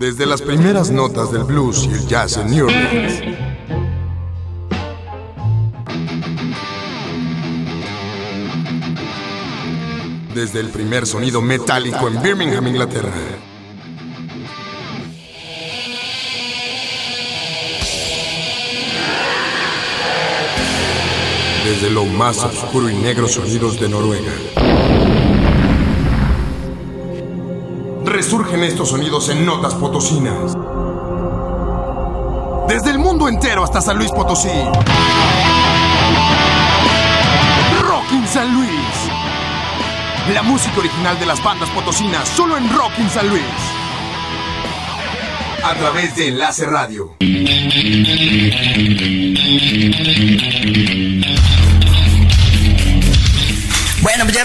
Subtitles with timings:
[0.00, 3.20] Desde las primeras notas del blues y el jazz en New Orleans.
[10.34, 13.12] Desde el primer sonido metálico en Birmingham, Inglaterra.
[21.66, 25.19] Desde lo más oscuro y negro sonidos de Noruega.
[28.30, 30.56] Resurgen estos sonidos en notas potosinas.
[32.68, 34.48] Desde el mundo entero hasta San Luis Potosí.
[37.82, 38.70] Rockin' San Luis.
[40.32, 43.42] La música original de las bandas potosinas solo en Rockin' San Luis.
[45.64, 47.16] A través de Enlace Radio.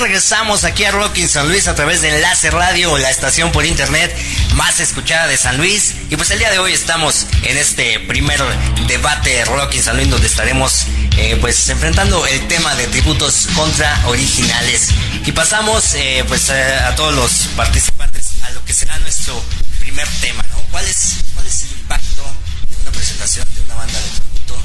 [0.05, 4.15] Regresamos aquí a Rockin' San Luis a través de Enlace Radio, la estación por internet
[4.53, 5.95] más escuchada de San Luis.
[6.11, 8.39] Y pues el día de hoy estamos en este primer
[8.85, 10.85] debate Rockin' San Luis donde estaremos
[11.17, 14.89] eh, pues enfrentando el tema de tributos contra originales.
[15.25, 19.43] Y pasamos eh, pues a, todos los participantes a lo que será nuestro
[19.79, 20.61] primer tema, ¿no?
[20.69, 22.23] ¿Cuál es, cuál es el impacto
[22.69, 24.63] de una presentación de una banda de tributo,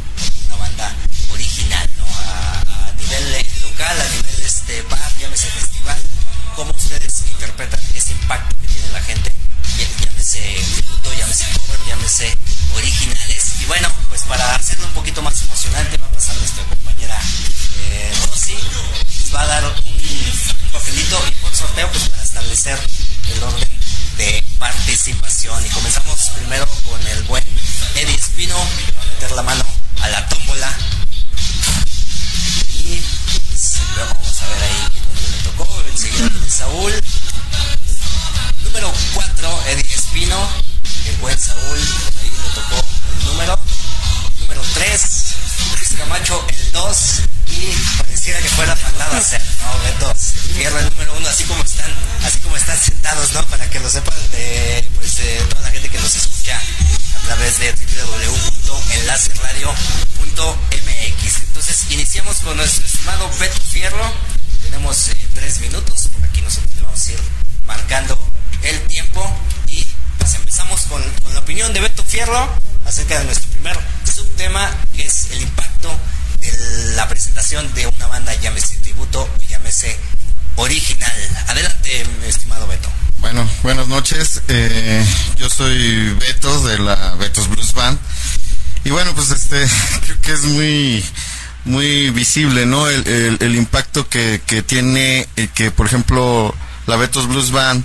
[0.49, 0.95] una banda
[1.33, 2.05] original, ¿no?
[2.07, 4.40] A, nivel local, a nivel
[4.71, 5.99] este bar, llámese festival,
[6.55, 9.33] ¿cómo ustedes interpretan ese impacto que tiene la gente?
[9.79, 10.39] Llá- Llámese
[10.75, 12.39] tributo, llámese cover, llámese
[12.77, 13.45] originales.
[13.61, 17.19] Y bueno, pues para hacerlo un poquito más emocionante va a pasar nuestra compañera
[17.91, 22.79] eh, Rosy, les va a dar un, un papelito y por sorteo pues para establecer
[23.35, 23.69] el orden
[24.19, 25.67] de participación.
[25.67, 27.45] Y comenzamos primero con el buen
[27.97, 29.65] Eddie Espino, que va a meter la mano
[30.01, 30.73] a la tómbola.
[67.91, 68.17] Marcando
[68.63, 69.21] el tiempo
[69.67, 69.85] y
[70.17, 72.49] pues empezamos con, con la opinión de Beto Fierro
[72.87, 75.91] acerca de nuestro primer subtema, que es el impacto
[76.41, 79.97] de la presentación de una banda, llámese tributo, llámese
[80.55, 81.13] original.
[81.49, 82.89] Adelante, estimado Beto.
[83.19, 84.41] Bueno, buenas noches.
[84.47, 85.05] Eh,
[85.37, 87.99] yo soy Beto de la Betos Blues Band.
[88.85, 89.67] Y bueno, pues este,
[90.05, 91.05] creo que es muy,
[91.65, 92.87] muy visible, ¿no?
[92.89, 96.55] El, el- el impacto que, que tiene eh, que, por ejemplo,
[96.91, 97.85] la Betos Blues Band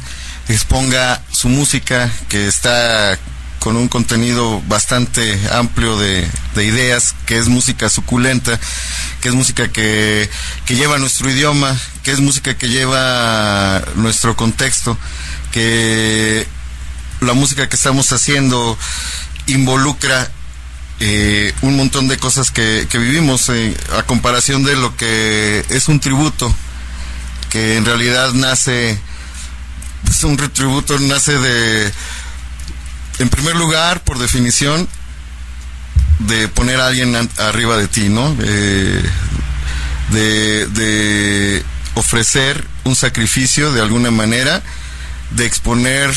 [0.50, 3.18] exponga su música, que está
[3.60, 8.60] con un contenido bastante amplio de, de ideas, que es música suculenta,
[9.22, 10.28] que es música que,
[10.66, 14.98] que lleva nuestro idioma, que es música que lleva nuestro contexto,
[15.52, 16.48] que
[17.22, 18.76] la música que estamos haciendo
[19.46, 20.32] involucra
[21.00, 25.90] eh, un montón de cosas que, que vivimos eh, a comparación de lo que es
[25.90, 26.52] un tributo,
[27.56, 29.00] que en realidad nace,
[30.10, 31.90] es un tributo nace de,
[33.20, 34.90] en primer lugar, por definición,
[36.20, 38.36] de poner a alguien arriba de ti, ¿no?
[38.42, 39.02] Eh,
[40.10, 41.64] de, de
[41.94, 44.62] ofrecer un sacrificio de alguna manera,
[45.32, 46.14] de exponer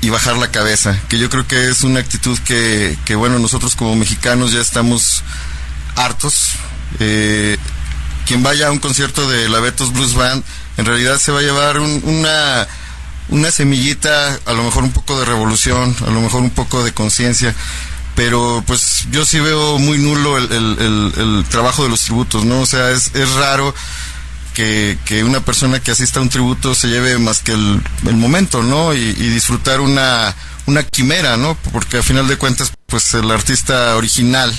[0.00, 3.76] y bajar la cabeza, que yo creo que es una actitud que, que bueno, nosotros
[3.76, 5.22] como mexicanos ya estamos
[5.94, 6.54] hartos.
[6.98, 7.56] Eh,
[8.26, 10.42] quien vaya a un concierto de la Betos Blues Band,
[10.76, 12.66] en realidad se va a llevar un- una,
[13.28, 16.92] una semillita, a lo mejor un poco de revolución, a lo mejor un poco de
[16.92, 17.54] conciencia,
[18.14, 22.44] pero pues yo sí veo muy nulo el, el- el- el trabajo de los tributos,
[22.44, 22.60] ¿no?
[22.60, 23.74] O sea, es, es raro
[24.54, 28.16] que, que una persona que asista a un tributo se lleve más que el, el
[28.16, 28.92] momento, ¿no?
[28.94, 30.34] Y, y disfrutar una,
[30.66, 31.56] una quimera, ¿no?
[31.72, 34.52] Porque a final de cuentas, pues el artista original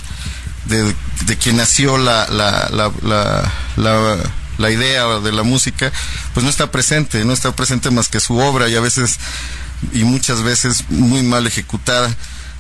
[0.66, 0.96] de,
[1.26, 2.92] de quien nació la, la, la,
[3.78, 4.18] la,
[4.58, 5.92] la, idea de la música,
[6.34, 9.18] pues no está presente, no está presente más que su obra y a veces
[9.92, 12.16] y muchas veces muy mal ejecutada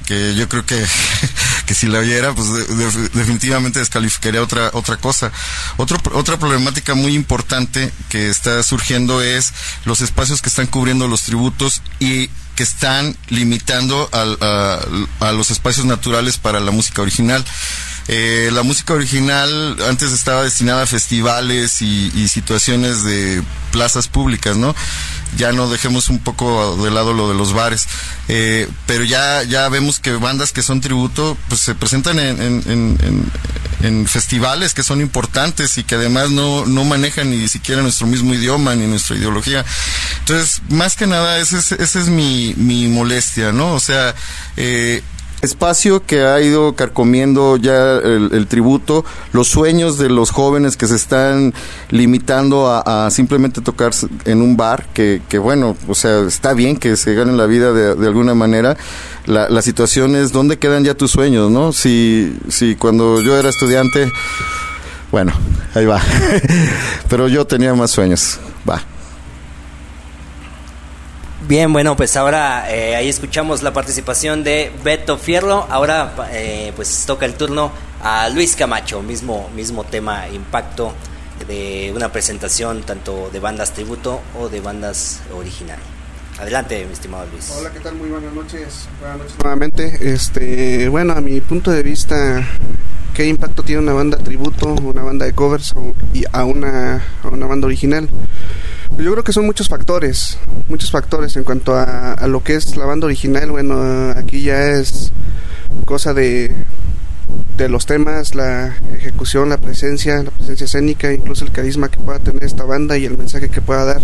[0.06, 0.86] que yo creo que,
[1.66, 2.48] que si la oyera, pues
[3.14, 5.32] definitivamente descalificaría otra, otra cosa.
[5.78, 9.54] Otro, otra problemática muy importante que está surgiendo es
[9.86, 14.80] los espacios que están cubriendo los tributos y que están limitando a,
[15.20, 17.44] a los espacios naturales para la música original.
[18.08, 24.76] Eh, la música original antes estaba destinada a festivales y, situaciones de plazas públicas, ¿no?
[25.38, 27.88] Ya no dejemos un poco de lado lo de los bares,
[28.28, 33.28] eh, pero ya ya vemos que bandas que son tributo, pues se presentan en,
[34.08, 38.76] festivales que son importantes y que además no, no manejan ni siquiera nuestro mismo idioma
[38.76, 39.66] ni nuestra ideología.
[40.20, 43.74] Entonces, más que nada, esa es, ese es mi, mi molestia, ¿no?
[43.74, 44.16] O sea,
[44.56, 45.04] eh,
[45.44, 50.95] espacio que ha ido carcomiendo ya el, tributo, los sueños de los jóvenes que se
[50.95, 51.54] están
[51.90, 53.92] limitando a, simplemente tocar
[54.25, 57.74] en un bar, que, que, bueno, o sea, está bien que se ganen la vida
[57.74, 58.78] de, alguna manera.
[59.25, 61.74] La, la, situación es dónde quedan ya tus sueños, ¿no?
[61.74, 64.12] Si, si cuando yo era estudiante,
[65.12, 65.34] bueno,
[65.75, 66.01] ahí va,
[67.10, 68.39] pero yo tenía más sueños,
[68.69, 68.81] va.
[71.45, 75.68] Bien, bueno, pues ahora eh, ahí escuchamos la participación de Beto Fierro.
[75.69, 77.69] Ahora eh, pues toca el turno
[78.01, 80.94] a Luis Camacho, mismo, mismo tema, impacto
[81.45, 85.80] de una presentación tanto de bandas tributo o de bandas original.
[86.40, 87.54] Adelante, mi estimado Luis.
[87.57, 87.96] Hola, ¿qué tal?
[87.96, 88.88] Muy buenas noches.
[89.01, 90.13] Buenas noches nuevamente.
[90.13, 92.42] Este, bueno, a mi punto de vista,
[93.13, 95.75] ¿qué impacto tiene una banda tributo, una banda de covers
[96.13, 98.10] y a una, a una banda original?
[98.98, 100.38] Yo creo que son muchos factores,
[100.68, 103.50] muchos factores en cuanto a, lo que es la banda original.
[103.51, 105.12] Bueno, aquí ya es
[105.86, 106.56] cosa de,
[107.57, 112.19] de los temas, la ejecución, la presencia, la presencia escénica, incluso el carisma que pueda
[112.19, 114.01] tener esta banda y el mensaje que pueda dar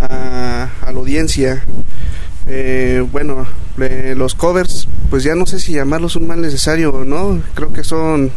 [0.00, 1.64] a, la audiencia.
[2.46, 3.46] Eh, bueno,
[4.16, 7.84] los covers, pues ya no sé si llamarlos un mal necesario o no, creo que
[7.84, 8.30] son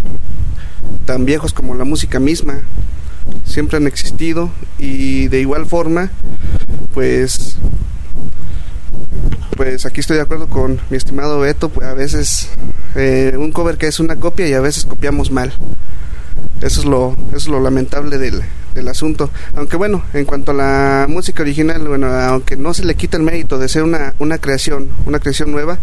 [1.06, 2.63] tan viejos como la música misma
[3.45, 6.12] siempre han existido y de igual forma,
[6.94, 7.57] pues
[9.56, 12.50] pues aquí estoy de acuerdo con mi estimado Beto, pues a veces
[12.95, 15.51] eh, un cover que es una copia y a veces copiamos mal.
[16.62, 18.44] Eso es lo, eso es lo lamentable del,
[18.77, 19.29] del asunto.
[19.56, 23.24] Aunque bueno, en cuanto a la música original, bueno, aunque no se le quita el
[23.24, 25.79] mérito de ser una, una creación, una creación nueva,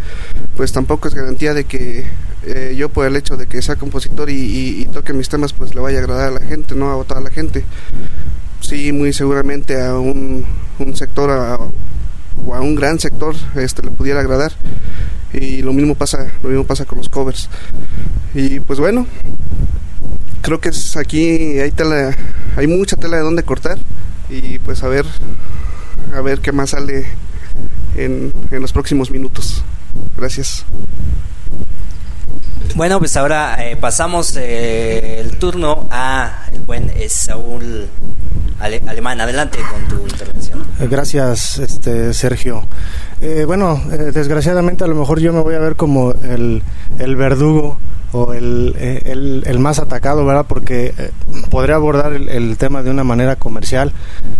[0.56, 2.06] pues tampoco es garantía de que
[2.44, 5.81] eh, yo por el hecho de que sea compositor y, toque mis temas, pues le
[5.81, 7.64] vaya a agradar a la gente, no a toda la gente.
[8.61, 10.46] Sí, muy seguramente a un,
[10.79, 11.31] un sector
[12.46, 14.52] o a un gran sector este le pudiera agradar
[15.32, 17.49] y lo mismo pasa lo mismo pasa con los covers
[18.35, 19.06] y pues bueno
[20.44, 22.14] creo que es aquí hay tela,
[22.55, 23.79] hay mucha tela de dónde cortar
[24.29, 25.06] y pues a ver
[26.14, 27.06] a ver qué más sale
[27.96, 29.64] en, en los próximos minutos.
[30.17, 30.67] Gracias.
[32.76, 37.88] Bueno, pues ahora eh, pasamos eh, el turno a el buen Saúl
[38.61, 39.20] Alemán.
[39.20, 40.62] Adelante con tu intervención.
[40.91, 42.67] Gracias, este Sergio.
[43.20, 43.81] Eh, bueno,
[44.12, 46.62] desgraciadamente a lo mejor yo me voy a ver como el,
[46.99, 47.79] el verdugo
[48.15, 50.47] o el, el, más atacado, ¿verdad?
[50.49, 51.11] Porque eh,
[51.51, 53.93] podría abordar el, tema de una manera comercial,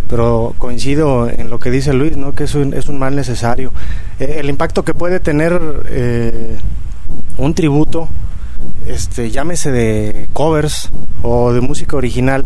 [0.09, 2.33] pero coincido en lo que dice Luis, ¿no?
[2.33, 3.73] Que es un, es un mal necesario.
[4.17, 6.57] Eh, el impacto que puede tener eh,
[7.37, 8.07] un tributo,
[8.87, 10.89] este, llámese de covers
[11.21, 12.45] o de música original,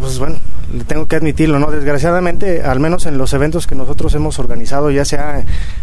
[0.00, 0.38] pues bueno,
[0.86, 1.70] tengo que admitirlo, ¿no?
[1.70, 5.42] Desgraciadamente, al menos en los eventos que nosotros hemos organizado, ya sea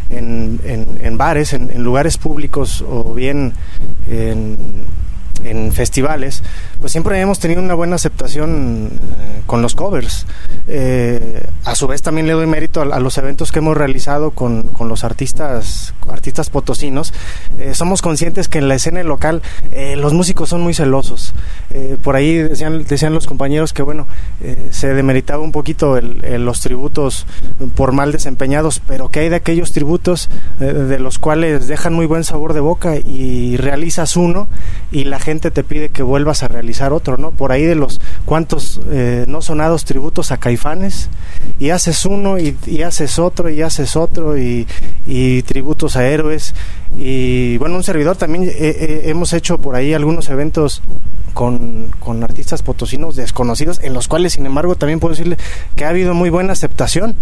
[0.10, 3.54] en, en, bares, en, en, lugares públicos o bien
[4.10, 4.58] en,
[5.44, 6.44] en festivales,
[6.80, 10.26] pues siempre hemos tenido una buena aceptación eh, con los covers.
[10.68, 14.64] Eh, a su vez también le doy mérito a, los eventos que hemos realizado con,
[14.70, 17.14] con los artistas, artistas potosinos.
[17.60, 19.42] Eh, somos conscientes que en la escena local
[19.98, 21.34] los músicos son muy celosos.
[22.04, 24.08] por ahí decían, decían los compañeros que bueno,
[24.72, 27.26] se demeritaba un poquito los tributos
[27.76, 30.30] por mal desempeñados, pero que hay de aquellos tributos
[30.60, 34.48] de los cuales dejan muy buen sabor de boca y realizas uno
[34.92, 37.32] y la gente te pide que vuelvas a realizar otro, ¿no?
[37.32, 41.10] Por ahí de los cuantos eh, no sonados tributos a caifanes,
[41.60, 44.66] y haces uno y, haces otro y haces otro y,
[45.46, 46.56] tributos a héroes.
[46.98, 50.82] Y bueno, un servidor también eh, eh, hemos hecho por ahí algunos eventos
[51.34, 55.36] con, con, artistas potosinos desconocidos, en los cuales, sin embargo, también puedo decirle
[55.76, 57.16] que ha habido muy buena aceptación,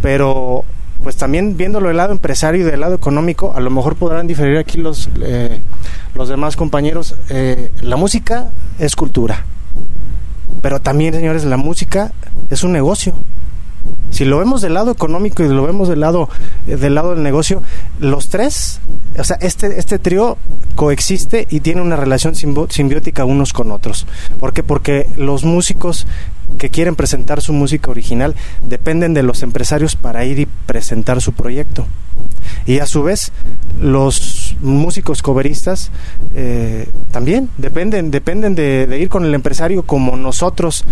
[0.00, 0.64] pero
[1.02, 4.58] pues también viéndolo del lado empresario y del lado económico, a lo mejor podrán diferir
[4.58, 5.60] aquí los, eh,
[6.14, 7.14] los demás compañeros.
[7.28, 9.44] Eh, la música es cultura.
[10.60, 12.12] Pero también, señores, la música
[12.50, 13.14] es un negocio.
[14.10, 16.28] Si lo vemos del lado económico y lo vemos del lado,
[16.66, 17.62] eh, del negocio,
[17.98, 18.80] los tres,
[19.18, 20.36] o sea, este, este trío
[20.74, 24.06] coexiste y tiene una relación simbiótica unos con otros.
[24.38, 24.62] ¿Por qué?
[24.62, 26.06] Porque los músicos
[26.58, 28.34] que quieren presentar su música original
[28.66, 31.86] dependen de los empresarios para ir y presentar su proyecto.
[32.66, 33.32] Y a su vez,
[33.80, 35.90] los músicos coveristas
[36.34, 40.84] eh, también dependen, dependen de, ir con el empresario como nosotros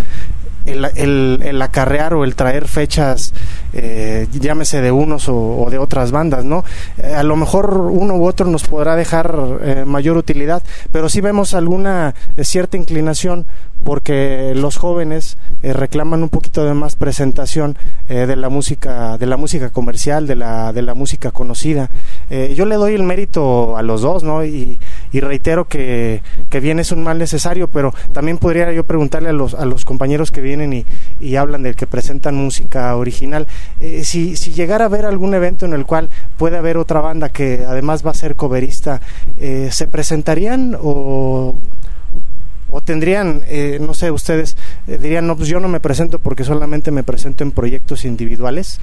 [0.67, 3.33] el, el, acarrear o el traer fechas,
[3.73, 6.65] eh, llámese de unos o, de otras bandas, ¿no?
[6.99, 10.63] Eh, a lo mejor uno u otro nos podrá dejar eh, mayor utilidad,
[10.93, 13.47] pero sí vemos alguna cierta inclinación
[13.85, 19.71] porque los jóvenes reclaman un poquito de más presentación de la música de la música
[19.71, 21.89] comercial de la de la música conocida
[22.29, 24.81] yo le doy el mérito a los dos no y
[25.13, 29.33] y reitero que, que bien es un mal necesario, pero también podría yo preguntarle a
[29.33, 30.87] los, a los compañeros que vienen y,
[31.21, 33.47] y hablan del que presentan música original,
[33.81, 37.29] eh, si, si llegara a haber algún evento en el cual puede haber otra banda
[37.29, 39.01] que además va a ser coverista,
[39.39, 41.57] eh, ¿se presentarían o
[42.71, 44.57] o tendrían, eh, no sé, ustedes
[44.87, 48.81] dirían, no, pues yo no me presento porque solamente me presento en proyectos individuales,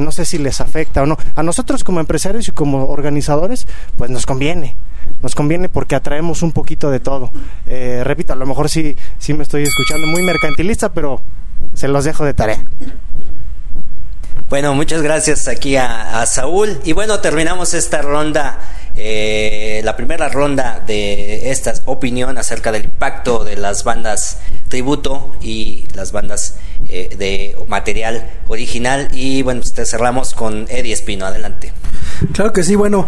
[0.00, 1.18] no sé si les afecta o no.
[1.34, 3.66] A nosotros como empresarios y como organizadores,
[3.96, 4.76] pues nos conviene,
[5.22, 7.30] nos conviene porque atraemos un poquito de todo.
[7.66, 11.20] Eh, repito, a lo mejor sí, sí me estoy escuchando muy mercantilista, pero
[11.74, 12.64] se los dejo de tarea.
[14.48, 16.80] Bueno, muchas gracias aquí a, Saúl.
[16.84, 18.58] Y bueno, terminamos esta ronda,
[19.00, 24.38] eh, la primera ronda de esta opinión acerca del impacto de las bandas
[24.68, 26.56] tributo y las bandas
[26.88, 29.08] eh, de material original.
[29.12, 31.26] Y bueno, pues cerramos con Eddie Espino.
[31.26, 31.72] Adelante.
[32.32, 33.06] Claro que sí, bueno.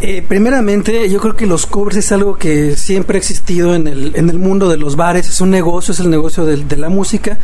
[0.00, 4.12] Eh, primeramente, yo creo que los covers es algo que siempre ha existido en el,
[4.16, 6.88] en el mundo de los bares, es un negocio, es el negocio de, de la
[6.88, 7.38] música,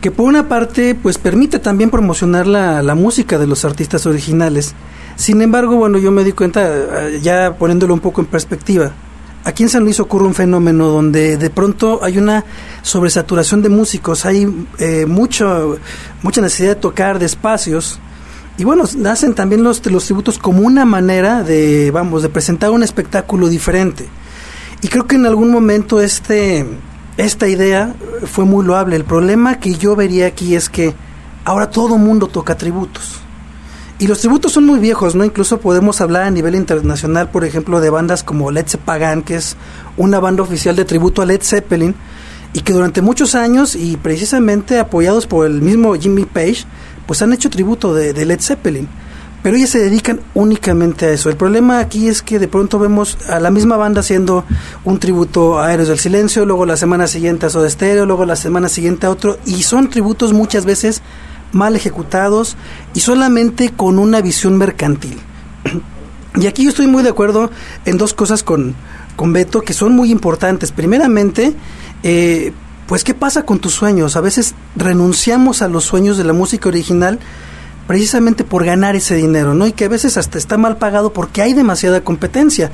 [0.00, 4.74] que por una parte, pues permite también promocionar la, la, música de los artistas originales.
[5.16, 6.62] Sin embargo, bueno, yo me di cuenta,
[7.08, 8.92] eh, ya poniéndolo un poco en perspectiva,
[9.44, 12.44] aquí en San Luis ocurre un fenómeno donde de pronto hay una
[12.82, 14.46] sobresaturación de músicos, hay
[14.78, 15.78] eh, mucho,
[16.22, 17.98] mucha necesidad de tocar de espacios
[18.58, 22.82] y bueno, nacen también los, los tributos como una manera de, vamos, de presentar un
[22.82, 24.08] espectáculo diferente.
[24.82, 26.66] Y creo que en algún momento este,
[27.18, 27.94] esta idea
[28.24, 28.96] fue muy loable.
[28.96, 30.94] El problema que yo vería aquí es que
[31.44, 33.20] ahora todo mundo toca tributos.
[33.98, 35.24] Y los tributos son muy viejos, ¿no?
[35.24, 39.56] Incluso podemos hablar a nivel internacional, por ejemplo, de bandas como Led Zeppelin, que es
[39.96, 41.96] una banda oficial de tributo a Led Zeppelin,
[42.52, 46.64] y que durante muchos años, y precisamente apoyados por el mismo Jimmy Page,
[47.08, 48.88] pues han hecho tributo de, Led Zeppelin.
[49.42, 51.30] Pero ellas se dedican únicamente a eso.
[51.30, 54.44] El problema aquí es que de pronto vemos a la misma banda haciendo
[54.84, 58.36] un tributo a Héroes del Silencio, luego la semana siguiente a Soda Stereo, luego la
[58.36, 61.02] semana siguiente a otro, y son tributos muchas veces
[61.52, 62.56] mal ejecutados
[62.94, 65.18] y solamente con una visión mercantil.
[66.36, 67.50] Y aquí yo estoy muy de acuerdo
[67.84, 68.74] en dos cosas con,
[69.16, 70.72] con Beto que son muy importantes.
[70.72, 71.54] Primeramente,
[72.02, 72.52] eh,
[72.86, 74.16] pues ¿qué pasa con tus sueños?
[74.16, 77.18] A veces renunciamos a los sueños de la música original
[77.88, 79.66] precisamente por ganar ese dinero, ¿no?
[79.66, 82.70] Y que a veces hasta está mal pagado porque hay demasiada competencia.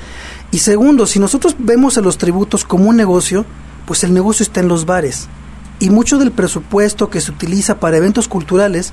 [0.51, 3.47] Y segundo, si nosotros vemos a los tributos como un negocio,
[3.87, 5.29] pues el negocio está en los bares.
[5.79, 8.93] Y mucho del presupuesto que se utiliza para eventos culturales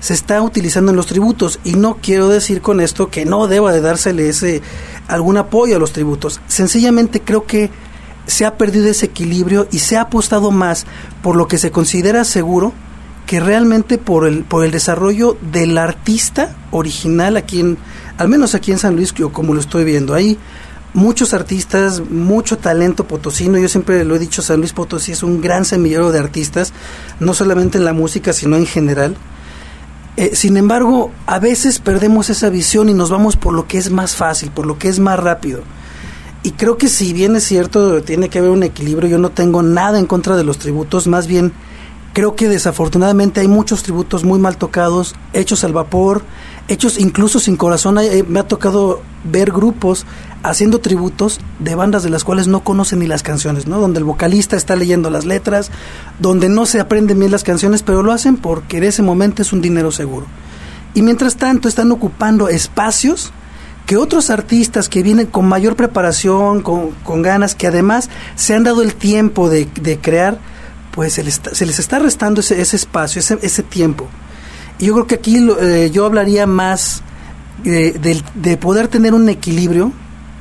[0.00, 1.60] se está utilizando en los tributos.
[1.62, 4.62] Y no quiero decir con esto que no deba de dársele ese
[5.06, 6.40] algún apoyo a los tributos.
[6.48, 7.70] Sencillamente creo que
[8.26, 10.84] se ha perdido ese equilibrio y se ha apostado más
[11.22, 12.72] por lo que se considera seguro
[13.30, 17.78] que realmente por el, por el desarrollo del artista original aquí en,
[18.18, 20.14] al menos aquí en San Luis, como lo estoy viendo.
[20.14, 20.36] Hay
[20.94, 23.56] muchos artistas, mucho talento potosino.
[23.56, 26.72] Yo siempre lo he dicho, San Luis Potosí es un gran semillero de artistas,
[27.20, 29.14] no solamente en la música, sino en general.
[30.16, 33.92] Eh, sin embargo, a veces perdemos esa visión y nos vamos por lo que es
[33.92, 35.62] más fácil, por lo que es más rápido.
[36.42, 39.62] Y creo que si bien es cierto, tiene que haber un equilibrio, yo no tengo
[39.62, 41.52] nada en contra de los tributos, más bien
[42.12, 46.22] creo que desafortunadamente hay muchos tributos muy mal tocados, hechos al vapor,
[46.68, 47.98] hechos incluso sin corazón.
[47.98, 50.06] Eh, me ha tocado ver grupos
[50.42, 53.78] haciendo tributos de bandas de las cuales no conocen ni las canciones, ¿no?
[53.78, 55.70] Donde el vocalista está leyendo las letras,
[56.18, 59.52] donde no se aprenden bien las canciones, pero lo hacen porque en ese momento es
[59.52, 60.26] un dinero seguro.
[60.94, 63.32] Y mientras tanto están ocupando espacios
[63.86, 68.64] que otros artistas que vienen con mayor preparación, con, con ganas, que además se han
[68.64, 70.38] dado el tiempo de, de crear,
[70.92, 74.08] pues se les, se les, está restando ese, ese espacio, ese, ese, tiempo.
[74.78, 77.02] Y yo creo que aquí eh, yo hablaría más
[77.62, 79.92] de, de, poder tener un equilibrio,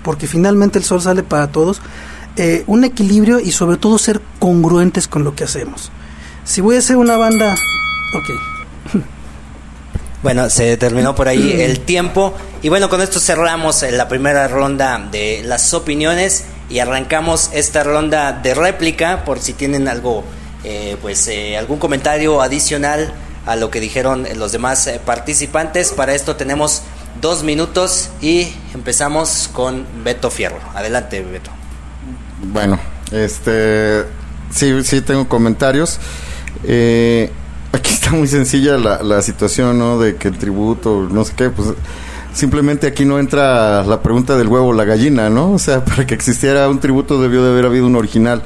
[0.04, 1.82] porque finalmente el sol sale para todos,
[2.36, 5.92] eh, un equilibrio y sobre todo ser congruentes con lo que hacemos.
[6.46, 7.56] Si voy a hacer una banda,
[8.16, 9.04] ok.
[10.22, 14.48] Bueno, se terminó por ahí el tiempo y bueno, con esto cerramos eh, la primera
[14.48, 20.24] ronda de las opiniones y arrancamos esta ronda de réplica por si tienen algo,
[20.64, 23.14] eh, pues eh, algún comentario adicional
[23.46, 25.92] a lo que dijeron los demás participantes.
[25.92, 26.84] Para esto tenemos
[27.22, 30.60] dos minutos y empezamos con Beto Fierro.
[30.76, 31.52] Adelante, Beto.
[32.44, 32.80] Bueno,
[33.12, 34.04] este,
[34.52, 36.00] sí, sí tengo comentarios.
[36.64, 37.32] Eh,
[37.72, 40.00] aquí está muy sencilla la, la situación, ¿no?
[40.00, 41.70] De que el tributo, no sé qué, pues
[42.34, 45.52] simplemente aquí no entra la pregunta del huevo o la gallina, ¿no?
[45.52, 48.42] O sea, para que existiera un tributo debió de haber habido un original.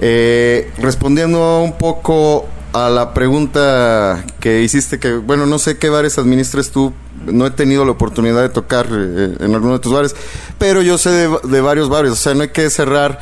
[0.00, 6.18] Eh, respondiendo un poco a la pregunta que hiciste, que bueno, no sé qué bares
[6.18, 6.92] administres tú,
[7.26, 10.14] no he tenido la oportunidad de tocar eh, en alguno de tus bares,
[10.58, 13.18] pero yo sé de, varios bares, o sea, no hay que cerrar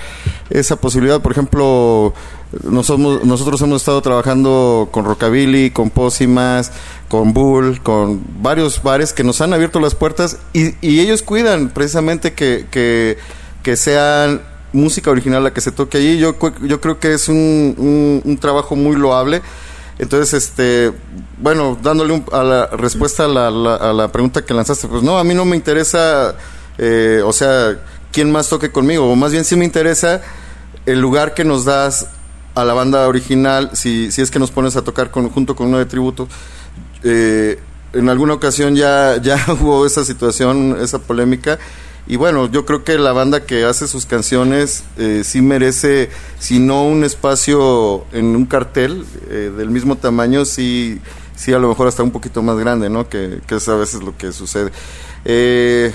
[0.51, 1.21] esa posibilidad.
[1.21, 2.15] Por ejemplo,
[2.63, 6.71] nosotros, nosotros hemos estado trabajando con Rockabilly, con Pósimas,
[7.09, 11.71] con Bull, con varios bares que nos han abierto las puertas y, y ellos cuidan
[11.71, 13.19] precisamente que, que,
[13.63, 16.19] que, sean música original la que se toque allí.
[16.19, 19.43] Yo, yo creo que es un, un, un trabajo muy loable.
[19.99, 20.93] Entonces, este,
[21.39, 25.03] bueno, dándole un, a la respuesta a la, la, a la, pregunta que lanzaste, pues
[25.03, 26.37] no, a mí no me interesa,
[26.79, 27.79] eh, o sea,
[28.13, 30.23] quién más toque conmigo, o más bien sí me interesa
[30.87, 32.07] el lugar que nos das
[32.55, 35.69] a la banda original, si, si es que nos pones a tocar con, junto con
[35.69, 36.29] uno de tributo.
[37.03, 37.59] Eh,
[37.93, 41.59] en alguna ocasión ya, ya hubo esa situación, esa polémica.
[42.09, 46.11] Y bueno, yo creo que la banda que hace sus canciones eh, sí merece,
[46.41, 51.01] si no un espacio en un cartel eh, del mismo tamaño, sí,
[51.37, 53.09] sí a lo mejor hasta un poquito más grande, ¿no?
[53.09, 54.73] Que, que es a veces lo que sucede.
[55.25, 55.93] Eh,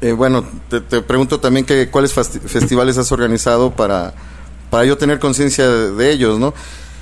[0.00, 4.14] eh, bueno, te, pregunto también que cuáles festivales has organizado para,
[4.70, 6.54] para yo tener conciencia de, ellos, ¿no?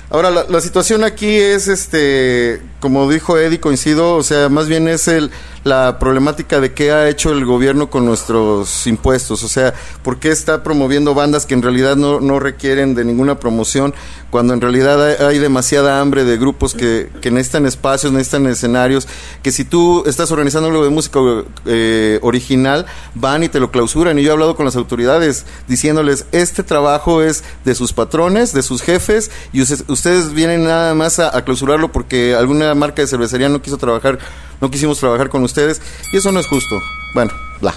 [0.09, 5.07] Ahora, la, situación aquí es, este, como dijo Eddie, coincido, o sea, más bien es
[5.07, 5.31] el,
[5.63, 10.29] la problemática de qué ha hecho el gobierno con nuestros impuestos, o sea, por qué
[10.29, 13.95] está promoviendo bandas que en realidad no, no requieren de ninguna promoción,
[14.29, 19.07] cuando en realidad hay, demasiada hambre de grupos que, que, necesitan espacios, necesitan escenarios,
[19.41, 21.19] que si tú estás organizando algo de música
[21.65, 22.85] eh, original,
[23.15, 24.19] van y te lo clausuran.
[24.19, 28.63] Y yo he hablado con las autoridades diciéndoles, este trabajo es de sus patrones, de
[28.63, 33.07] sus jefes, y ustedes, ustedes vienen nada más a, a clausurarlo porque alguna marca de
[33.07, 34.19] cervecería no quiso trabajar,
[34.61, 36.79] no quisimos trabajar con ustedes, y eso no es justo.
[37.13, 37.73] Bueno, bla.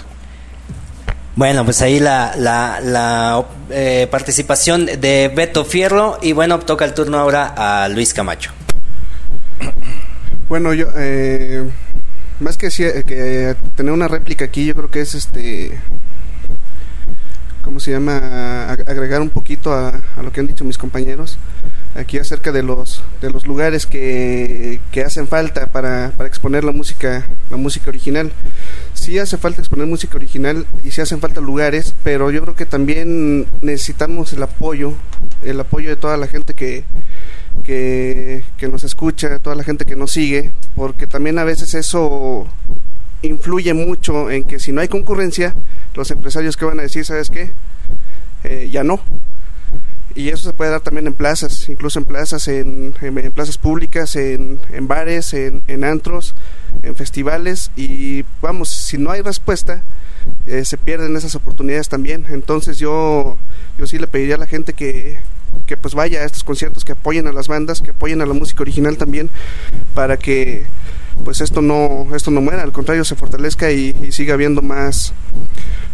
[1.36, 6.92] Bueno, pues ahí la, la, la eh, participación de Beto Fierro y bueno, toca el
[6.92, 8.50] turno ahora a Luis Camacho.
[10.48, 11.70] Bueno, yo, eh,
[12.40, 15.78] más que, que tener una réplica aquí, yo creo que es este,
[17.62, 18.64] ¿cómo se llama?
[18.70, 21.38] Agregar un poquito a, a lo que han dicho mis compañeros
[21.94, 26.72] aquí acerca de los de los lugares que, que hacen falta para, para, exponer la
[26.72, 28.32] música la música original.
[28.94, 32.66] Sí hace falta exponer música original y sí hacen falta lugares pero yo creo que
[32.66, 34.94] también necesitamos el apoyo
[35.42, 36.84] el apoyo de toda la gente que
[37.64, 42.46] que, que nos escucha toda la gente que nos sigue porque también a veces eso
[43.22, 45.54] influye mucho en que si no hay concurrencia
[45.94, 47.50] los empresarios que van a decir sabes qué
[48.44, 49.00] eh, ya no
[50.14, 52.94] y eso se puede dar también en plazas, incluso en plazas, en,
[53.34, 56.34] plazas públicas, en, en bares, en, en, antros,
[56.82, 59.82] en festivales y vamos, si no hay respuesta,
[60.46, 62.26] eh, se pierden esas oportunidades también.
[62.30, 63.38] Entonces yo,
[63.78, 65.18] yo sí le pediría a la gente que,
[65.66, 68.34] que pues vaya a estos conciertos, que apoyen a las bandas, que apoyen a la
[68.34, 69.30] música original también,
[69.94, 70.66] para que
[71.24, 75.12] pues esto no, esto no muera, al contrario se fortalezca y, y siga habiendo más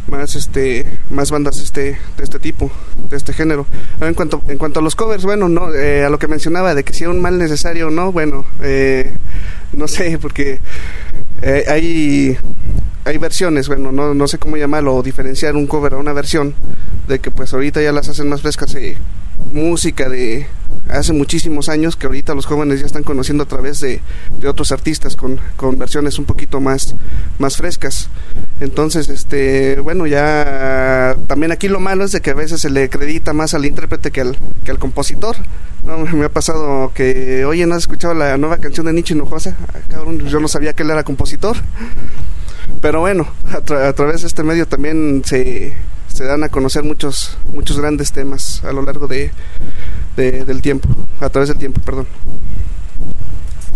[0.09, 2.71] más este más bandas este de este tipo
[3.11, 3.67] de este género.
[4.01, 6.85] En cuanto en cuanto a los covers bueno no eh, a lo que mencionaba de
[6.85, 9.15] que si era un mal necesario o no bueno eh,
[9.73, 10.61] no sé porque
[11.43, 12.39] eh, hay
[13.05, 16.55] hay versiones bueno no, no sé cómo llamarlo o diferenciar un cover a una versión
[17.09, 18.77] de que pues ahorita ya las hacen más frescas
[19.53, 20.47] música de
[20.89, 24.01] hace muchísimos años que ahorita los jóvenes ya están conociendo a través de,
[24.39, 26.95] de otros artistas con, con, versiones un poquito más,
[27.39, 28.09] más frescas.
[28.61, 32.85] Entonces, este, bueno, ya también aquí lo malo es de que a veces se le
[32.85, 35.37] acredita más al intérprete que al, que al compositor.
[35.85, 39.57] No, me ha pasado que, oye, ¿no has escuchado la nueva canción de Nietzsche Hinojosa?
[39.75, 41.57] Ah, yo no sabía que él era compositor.
[42.81, 45.75] Pero bueno, a través de este medio también se,
[46.09, 49.31] se dan a conocer muchos, muchos grandes temas a lo largo de,
[50.17, 50.89] de, del tiempo,
[51.21, 52.07] a través del tiempo, perdón.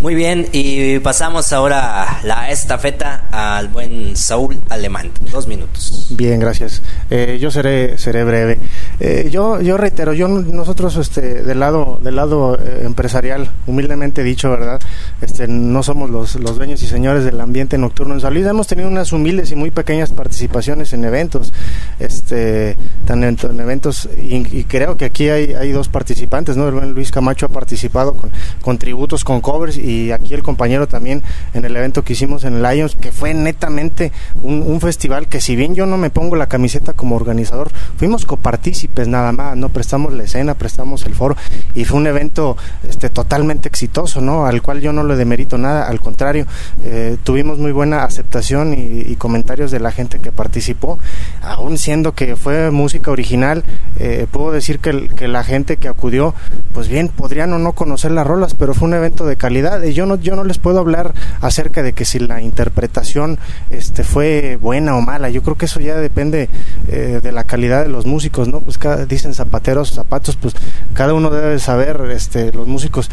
[0.01, 5.11] Muy bien, y pasamos ahora la estafeta al buen Saúl Alemán.
[5.31, 6.07] Dos minutos.
[6.11, 6.81] Bien, gracias.
[7.11, 8.59] Eh, yo seré seré breve.
[8.99, 14.51] Eh, yo yo reitero, yo nosotros este del lado del lado eh, empresarial, humildemente dicho,
[14.51, 14.81] verdad,
[15.21, 18.31] este no somos los, los dueños y señores del ambiente nocturno en San.
[18.35, 21.53] Hemos tenido unas humildes y muy pequeñas participaciones en eventos,
[21.99, 22.77] este
[23.07, 27.11] tan en, eventos y, creo que aquí hay, hay dos participantes, no, el buen Luis
[27.11, 28.31] Camacho ha participado con,
[28.63, 31.23] con tributos, con covers y y aquí el compañero también
[31.55, 35.57] en el evento que hicimos en el Lions, que fue netamente un, festival que si
[35.57, 40.15] bien yo no me pongo la camiseta como organizador, fuimos copartícipes nada más, no prestamos
[40.15, 41.37] la escena, prestamos el foro
[41.75, 42.57] y fue un evento
[42.89, 44.47] este, totalmente exitoso, ¿no?
[44.47, 46.47] Al cual yo no le demerito nada, al contrario,
[46.83, 50.99] eh, tuvimos muy buena aceptación y, comentarios de la gente que participó,
[51.43, 53.65] aún siendo que fue música original,
[53.99, 56.35] eh, puedo decir que, que la gente que acudió,
[56.73, 60.07] pues bien, podrían o no conocer las rolas, pero fue un evento de calidad yo
[60.07, 63.39] no, yo no les puedo hablar acerca de que si la interpretación
[63.71, 65.31] este, fue buena o mala.
[65.31, 66.49] Yo creo que eso ya depende
[66.89, 68.61] eh, de la calidad de los músicos, ¿no?
[68.61, 70.55] Pues cada, dicen zapateros, zapatos, pues
[70.95, 73.11] cada uno debe saber, este, los músicos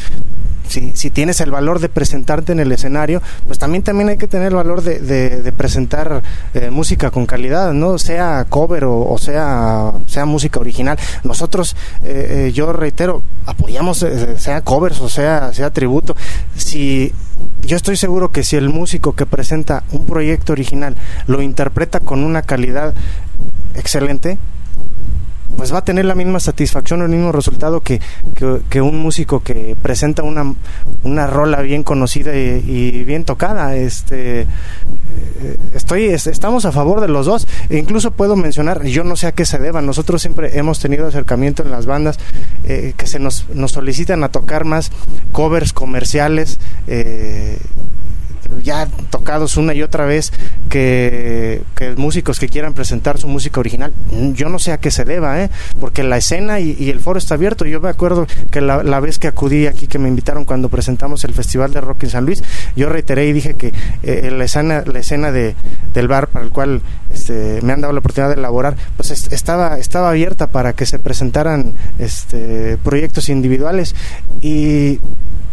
[0.67, 4.27] si, si, tienes el valor de presentarte en el escenario, pues también, también hay que
[4.27, 6.21] tener el valor de, presentar
[6.53, 7.97] eh, música con calidad, ¿no?
[7.97, 10.97] Sea cover o, sea, sea música original.
[11.23, 14.06] Nosotros, eh, yo reitero, apoyamos,
[14.38, 16.15] sea covers o sea, sea tributo
[16.56, 17.13] si
[17.65, 20.95] yo estoy seguro que si el músico que presenta un proyecto original
[21.27, 22.93] lo interpreta con una calidad
[23.75, 24.38] excelente,
[25.57, 27.99] pues va a tener la misma satisfacción el mismo resultado que,
[28.69, 30.53] que, un músico que presenta una,
[31.03, 33.75] una rola bien conocida y, bien tocada.
[33.75, 34.45] Este, eh,
[35.73, 37.47] estoy, estamos a favor de los dos.
[37.69, 41.07] E incluso puedo mencionar, yo no sé a qué se deba, nosotros siempre hemos tenido
[41.07, 42.19] acercamiento en las bandas
[42.63, 44.91] eh, que se nos, nos solicitan a tocar más
[45.31, 46.59] covers comerciales.
[46.87, 47.57] Eh,
[48.63, 50.31] ya tocados una y otra vez
[50.69, 51.62] que,
[51.97, 53.93] músicos que quieran presentar su música original.
[54.33, 55.49] Yo no sé a qué se deba, ¿eh?
[55.79, 57.65] porque la escena y, el foro está abierto.
[57.65, 61.33] Yo me acuerdo que la, vez que acudí aquí, que me invitaron cuando presentamos el
[61.33, 62.43] Festival de Rock en San Luis,
[62.75, 65.55] yo reiteré y dije que eh, la escena, la escena de,
[65.93, 66.81] del bar para el cual
[67.12, 70.99] este, me han dado la oportunidad de elaborar, pues estaba, estaba abierta para que se
[70.99, 73.95] presentaran este, proyectos individuales
[74.41, 74.99] y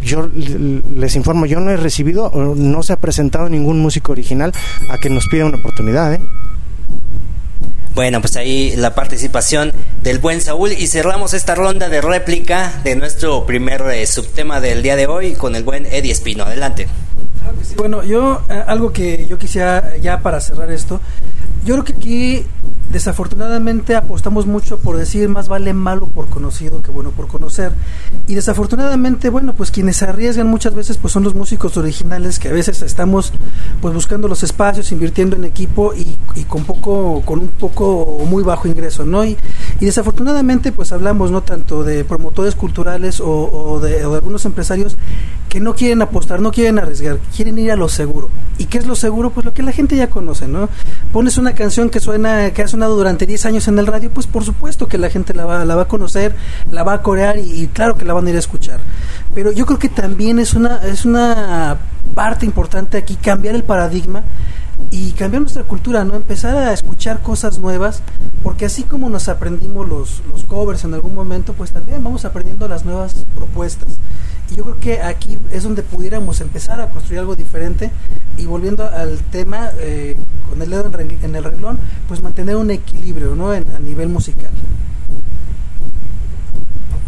[0.04, 4.53] yo les informo, yo no he recibido, no se ha presentado ningún músico original
[4.90, 6.14] a que nos pida una oportunidad.
[6.14, 6.20] ¿eh?
[7.94, 12.97] Bueno, pues ahí la participación del buen Saúl y cerramos esta ronda de réplica de
[12.97, 16.44] nuestro primer eh, subtema del día de hoy con el buen Eddie Espino.
[16.44, 16.88] Adelante.
[17.77, 21.01] Bueno, yo eh, algo que yo quisiera ya para cerrar esto,
[21.64, 22.47] yo creo que aquí
[22.94, 27.72] desafortunadamente apostamos mucho por decir más vale malo por conocido que bueno por conocer
[28.28, 32.52] y desafortunadamente bueno pues quienes arriesgan muchas veces pues son los músicos originales que a
[32.52, 33.33] veces estamos
[33.83, 38.68] pues buscando los espacios invirtiendo en equipo y, con poco con un poco muy bajo
[38.68, 39.37] ingreso no y,
[39.80, 44.96] y desafortunadamente pues hablamos no tanto de promotores culturales o, de, o algunos empresarios
[45.54, 48.28] que no quieren apostar, no quieren arriesgar, quieren ir a lo seguro.
[48.59, 49.30] ¿Y qué es lo seguro?
[49.30, 50.68] Pues lo que la gente ya conoce, ¿no?
[51.12, 54.44] Pones una canción que suena, que ha durante 10 años en el radio, pues por
[54.44, 56.35] supuesto que la gente la va, la va a conocer,
[56.70, 58.81] la va a corear y, claro que la van a ir a escuchar.
[59.35, 61.79] Pero yo creo que también es una, es una
[62.14, 64.22] parte importante aquí cambiar el paradigma
[64.90, 66.14] y cambiar nuestra cultura, ¿no?
[66.14, 68.03] Empezar a escuchar cosas nuevas,
[68.42, 72.68] porque así como nos aprendimos los, los covers en algún momento, pues también vamos aprendiendo
[72.68, 73.98] las nuevas propuestas.
[74.50, 77.90] Y yo creo que aquí es donde pudiéramos empezar a construir algo diferente
[78.37, 80.16] y volviendo al tema, eh,
[80.48, 80.90] con el dedo
[81.22, 83.50] en, el renglón, pues mantener un equilibrio ¿no?
[83.50, 84.50] a nivel musical.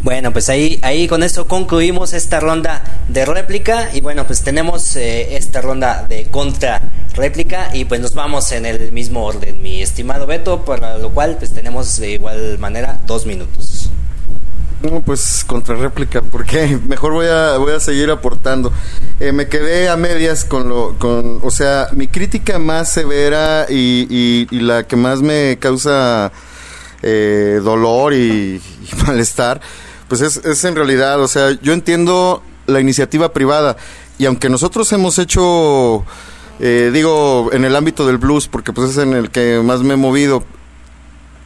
[0.06, 4.94] Bueno, pues ahí, ahí con esto concluimos esta ronda de réplica y bueno, pues tenemos
[4.94, 9.82] eh, esta ronda de contra réplica y pues nos vamos en el mismo orden, mi
[9.82, 13.90] estimado Beto, para lo cual pues tenemos de igual manera dos minutos.
[14.80, 18.72] No, pues contra réplica, porque mejor voy a, voy a seguir aportando.
[19.18, 24.46] Eh, me quedé a medias con lo, con, o sea, mi crítica más severa y,
[24.52, 26.30] y, la que más me causa
[27.02, 28.62] eh, dolor y,
[29.04, 29.60] malestar,
[30.08, 33.76] pues es, es en realidad, o sea, yo entiendo la iniciativa privada
[34.18, 36.04] y aunque nosotros hemos hecho,
[36.58, 39.94] eh, digo, en el ámbito del blues, porque pues es en el que más me
[39.94, 40.42] he movido,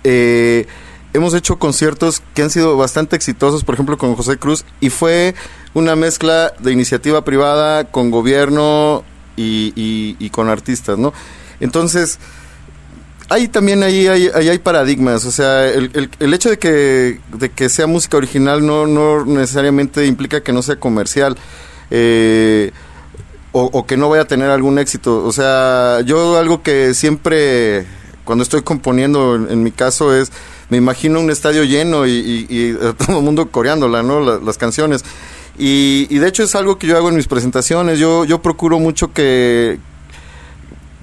[0.05, 0.66] eh,
[1.12, 5.35] hemos hecho conciertos que han sido bastante exitosos, por ejemplo con José Cruz, y fue
[5.75, 9.05] una mezcla de iniciativa privada con gobierno
[9.37, 11.12] y, con artistas, ¿no?
[11.61, 12.18] Entonces,
[13.31, 17.87] ahí también ahí hay, paradigmas, o sea, el, el, hecho de que, de que sea
[17.87, 21.37] música original no, no necesariamente implica que no sea comercial.
[21.90, 22.73] eh,
[23.53, 25.25] o, que no vaya a tener algún éxito.
[25.25, 27.87] O sea, yo algo que siempre,
[28.25, 30.31] cuando estoy componiendo, en, mi caso, es,
[30.69, 34.38] me imagino un estadio lleno y, todo el mundo coreándola, ¿no?
[34.40, 35.05] las canciones.
[35.59, 37.99] Y, y, de hecho es algo que yo hago en mis presentaciones.
[37.99, 39.79] Yo, yo procuro mucho que,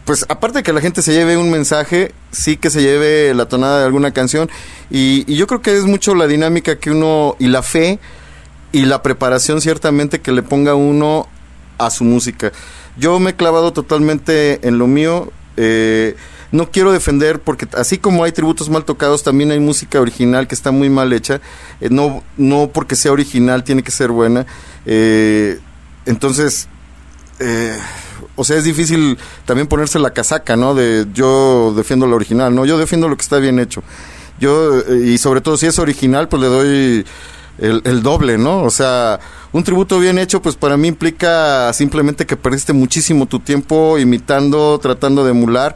[0.07, 3.49] pues aparte de que la gente se lleve un mensaje, sí que se lleve la
[3.49, 4.49] tonada de alguna canción.
[4.89, 7.99] Y, yo creo que es mucho la dinámica que uno, y la fe,
[8.71, 11.27] y la preparación ciertamente que le ponga uno
[11.77, 12.53] a su música.
[12.97, 15.33] Yo me he clavado totalmente en lo mío.
[15.57, 16.15] Eh,
[16.53, 20.55] no quiero defender porque así como hay tributos mal tocados, también hay música original que
[20.55, 21.41] está muy mal hecha.
[21.81, 24.45] Eh, no, no porque sea original tiene que ser buena.
[24.85, 25.59] Eh,
[26.05, 26.69] entonces,
[28.35, 30.75] o sea, es difícil también ponerse la casaca, ¿no?
[30.75, 32.65] De yo defiendo lo original, ¿no?
[32.65, 33.83] Yo defiendo lo que está bien hecho.
[34.39, 37.05] Yo, eh, y sobre todo si es original, pues le doy
[37.59, 38.63] el, doble, ¿no?
[38.63, 39.19] O sea,
[39.51, 44.79] un tributo bien hecho, pues para mí implica simplemente que perdiste muchísimo tu tiempo imitando,
[44.79, 45.75] tratando de emular,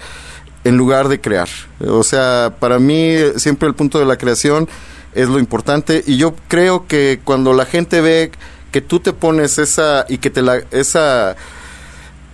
[0.64, 1.50] en lugar de crear.
[1.88, 4.70] O sea, para mí siempre el punto de la creación
[5.14, 8.32] es lo importante y yo creo que cuando la gente ve
[8.72, 11.36] que tú te pones esa y que te la esa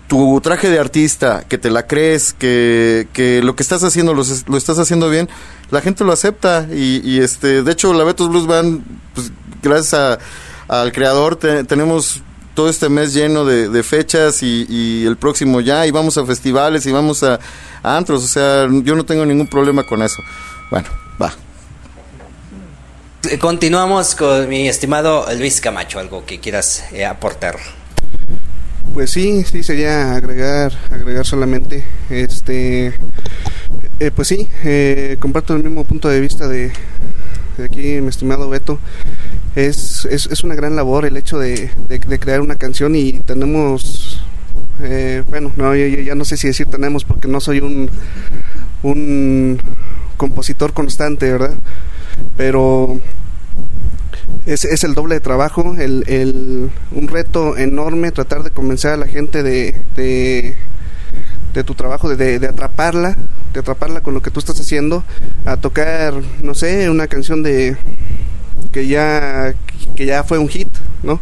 [0.07, 4.23] tu traje de artista, que te la crees, que, que lo que estás haciendo lo,
[4.47, 5.29] lo, estás haciendo bien,
[5.69, 10.19] la gente lo acepta y, este, de hecho la Betos Blues Band, pues gracias
[10.67, 12.21] al creador tenemos
[12.53, 16.91] todo este mes lleno de, fechas y, el próximo ya y vamos a festivales y
[16.91, 17.39] vamos a,
[17.83, 20.23] antros, o sea, yo no tengo ningún problema con eso.
[20.71, 20.87] Bueno,
[21.21, 21.33] va.
[23.39, 27.57] Continuamos con mi estimado Luis Camacho, algo que quieras eh, aportar.
[28.93, 32.93] Pues sí, sí sería agregar, agregar solamente, este,
[33.99, 36.71] eh, pues sí, eh, comparto el mismo punto de vista de,
[37.63, 38.79] aquí, mi estimado Beto.
[39.55, 41.71] Es, es, una gran labor el hecho de,
[42.19, 44.21] crear una canción y tenemos,
[44.83, 47.89] eh, bueno, no, ya no sé si decir tenemos porque no soy un,
[48.83, 49.59] un
[50.17, 51.55] compositor constante, ¿verdad?
[52.35, 52.99] Pero
[54.45, 58.97] es, es el doble de trabajo, el, el, un reto enorme tratar de convencer a
[58.97, 60.55] la gente de, de,
[61.63, 63.17] tu trabajo, de, de, atraparla,
[63.53, 65.03] de atraparla con lo que tú estás haciendo,
[65.45, 67.77] a tocar, no sé, una canción de
[68.71, 69.53] que ya,
[69.95, 70.69] que ya fue un hit,
[71.03, 71.19] ¿no?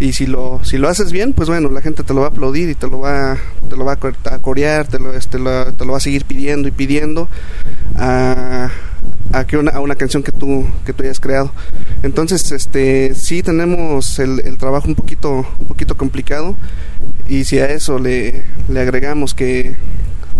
[0.00, 2.30] y si lo si lo haces bien pues bueno la gente te lo va a
[2.30, 3.36] aplaudir y te lo va
[3.68, 6.72] te lo va a corear te lo, este, te lo va a seguir pidiendo y
[6.72, 7.28] pidiendo
[7.96, 8.70] a,
[9.32, 11.52] a que una, canción que tú que tú hayas creado.
[12.02, 16.56] Entonces este sí tenemos el, el trabajo un poquito un poquito complicado.
[17.28, 19.76] Y si a eso le, le agregamos que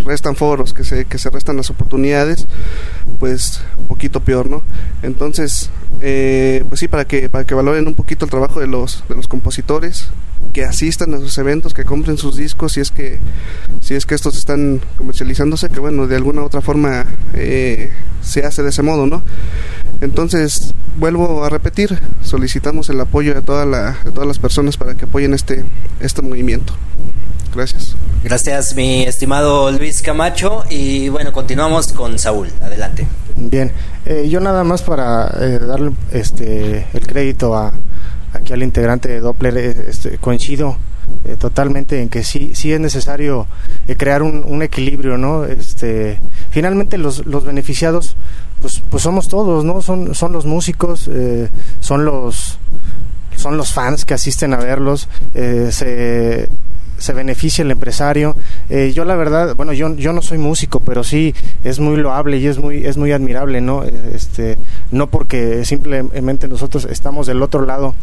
[0.05, 2.47] restan foros, que se, que se restan las oportunidades,
[3.19, 4.63] pues poquito peor, ¿no?
[5.03, 9.05] Entonces, eh, pues sí, para que, para que valoren un poquito el trabajo de los,
[9.09, 10.09] de los compositores,
[10.53, 13.19] que asistan a sus eventos, que compren sus discos, si es que,
[13.81, 17.91] si es que estos están comercializándose, que bueno, de alguna u otra forma eh,
[18.23, 19.23] se hace de ese modo, ¿no?
[20.01, 24.95] Entonces, vuelvo a repetir, solicitamos el apoyo de, toda la, de todas las personas para
[24.95, 25.65] que apoyen este,
[26.01, 26.75] este movimiento.
[27.55, 27.95] Gracias.
[28.25, 30.65] Gracias, mi estimado Luis Camacho.
[30.71, 32.51] Y bueno, continuamos con Saúl.
[32.61, 33.07] Adelante.
[33.37, 33.73] Bien,
[34.07, 37.73] eh, yo nada más para eh, darle este, el crédito a,
[38.33, 40.77] aquí al integrante de Doppler, eh, este, coincido
[41.39, 43.47] totalmente en que sí, sí es necesario
[43.99, 45.45] crear un, equilibrio, ¿no?
[45.45, 46.19] Este,
[46.51, 48.17] finalmente los, los beneficiados,
[48.61, 49.83] pues, pues somos todos, ¿no?
[49.83, 51.11] Son, son los músicos,
[51.81, 52.59] son los
[53.37, 56.49] son los fans que asisten a verlos, se
[56.99, 58.37] se beneficia el empresario.
[58.69, 62.39] Eh, yo la verdad, bueno, yo, yo no soy músico, pero sí es muy loable
[62.39, 63.85] y es muy, es muy admirable, ¿no?
[63.85, 64.59] Eh, este,
[64.91, 67.95] no porque simplemente nosotros estamos del otro lado,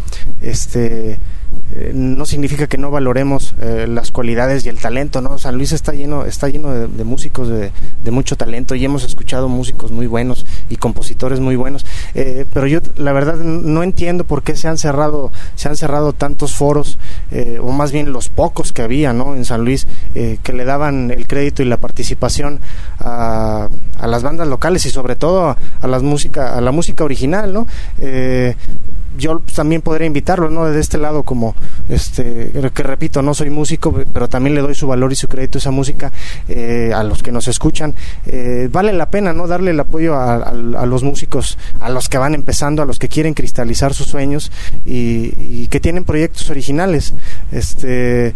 [0.41, 1.19] este,
[1.73, 5.37] eh, no significa que no valoremos las cualidades y el talento, ¿no?
[5.37, 7.71] San Luis está lleno, está lleno de, músicos de,
[8.03, 11.85] de, mucho talento y hemos escuchado músicos muy buenos y compositores muy buenos,
[12.53, 16.55] pero yo la verdad no entiendo por qué se han cerrado, se han cerrado tantos
[16.55, 16.97] foros,
[17.61, 19.35] o más bien los pocos que había, ¿no?
[19.35, 22.59] En San Luis, que le daban el crédito y la participación
[22.99, 23.69] a,
[24.05, 27.67] las bandas locales y sobre todo a, las música, a la música original, ¿no?
[27.99, 28.55] Eh,
[29.17, 30.65] yo también podría invitarlo, ¿no?
[30.65, 31.53] De este lado, como,
[31.89, 35.57] este, que repito, no soy músico, pero también le doy su valor y su crédito
[35.57, 36.13] a esa música
[36.47, 37.93] eh, a los que nos escuchan.
[38.25, 39.47] Eh, vale la pena, ¿no?
[39.47, 43.09] Darle el apoyo a, a, los músicos, a los que van empezando, a los que
[43.09, 44.49] quieren cristalizar sus sueños
[44.85, 47.13] y, y que tienen proyectos originales.
[47.51, 48.33] Este,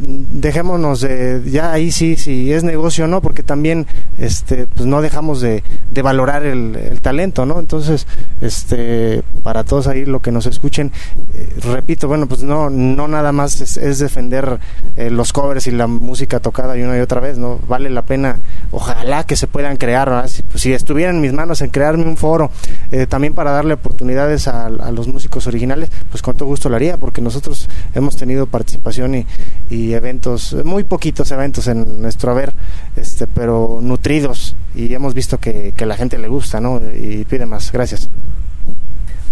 [0.00, 3.86] dejémonos de, ya ahí sí, si es negocio o no, porque también
[4.18, 5.62] este, pues no dejamos de,
[6.02, 7.58] valorar el, talento, ¿no?
[7.58, 8.06] Entonces,
[8.40, 10.92] este, para todos ahí lo que nos escuchen,
[11.34, 14.58] eh, repito, bueno, pues no, no nada más es, defender
[14.96, 17.60] eh, los covers y la música tocada y una y otra vez, ¿no?
[17.68, 18.38] Vale la pena,
[18.70, 22.16] ojalá que se puedan crear, si, pues, si, estuviera en mis manos en crearme un
[22.16, 22.50] foro,
[22.90, 26.76] eh, también para darle oportunidades a, a los músicos originales, pues con todo gusto lo
[26.76, 29.26] haría, porque nosotros hemos tenido participación y,
[29.70, 32.52] y eventos, muy poquitos eventos en nuestro haber,
[32.96, 36.80] este, pero nutridos y hemos visto que, que la gente le gusta, ¿no?
[36.94, 37.72] Y pide más.
[37.72, 38.08] Gracias.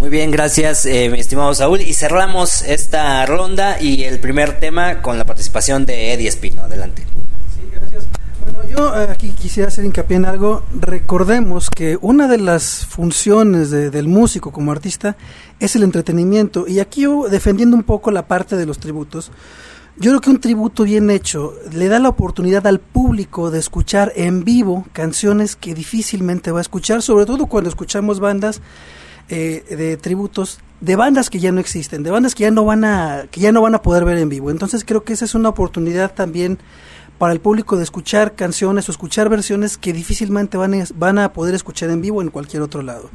[0.01, 1.81] Muy bien, gracias, eh, mi estimado Saúl.
[1.81, 6.63] Y cerramos esta ronda y el primer tema con la participación de Eddie Espino.
[6.63, 7.03] Adelante.
[7.53, 8.05] Sí, gracias.
[8.43, 10.63] Bueno, yo eh, aquí quisiera hacer hincapié en algo.
[10.73, 15.17] Recordemos que una de las funciones del músico como artista
[15.59, 16.67] es el entretenimiento.
[16.67, 19.31] Y aquí yo, defendiendo un poco la parte de los tributos,
[20.01, 24.11] yo creo que un tributo bien hecho le da la oportunidad al público de escuchar
[24.15, 28.61] en vivo canciones que difícilmente va a escuchar, sobre todo cuando escuchamos bandas
[29.29, 32.83] eh, de tributos de bandas que ya no existen, de bandas que ya no van
[32.83, 34.49] a que ya no van a poder ver en vivo.
[34.49, 36.57] Entonces creo que esa es una oportunidad también
[37.19, 41.31] para el público de escuchar canciones o escuchar versiones que difícilmente van a, van a
[41.31, 43.11] poder escuchar en vivo en cualquier otro lado.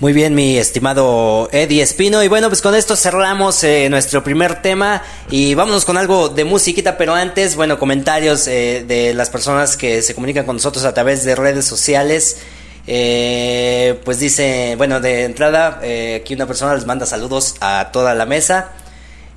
[0.00, 2.22] Muy bien, mi estimado Eddie Espino.
[2.22, 6.44] Y bueno, pues con esto cerramos eh, nuestro primer tema y vámonos con algo de
[6.44, 10.94] musiquita, pero antes, bueno, comentarios eh, de las personas que se comunican con nosotros a
[10.94, 12.38] través de redes sociales.
[12.86, 15.80] Eh, pues dice, bueno, de entrada,
[16.16, 18.72] aquí una persona les manda saludos a toda la mesa.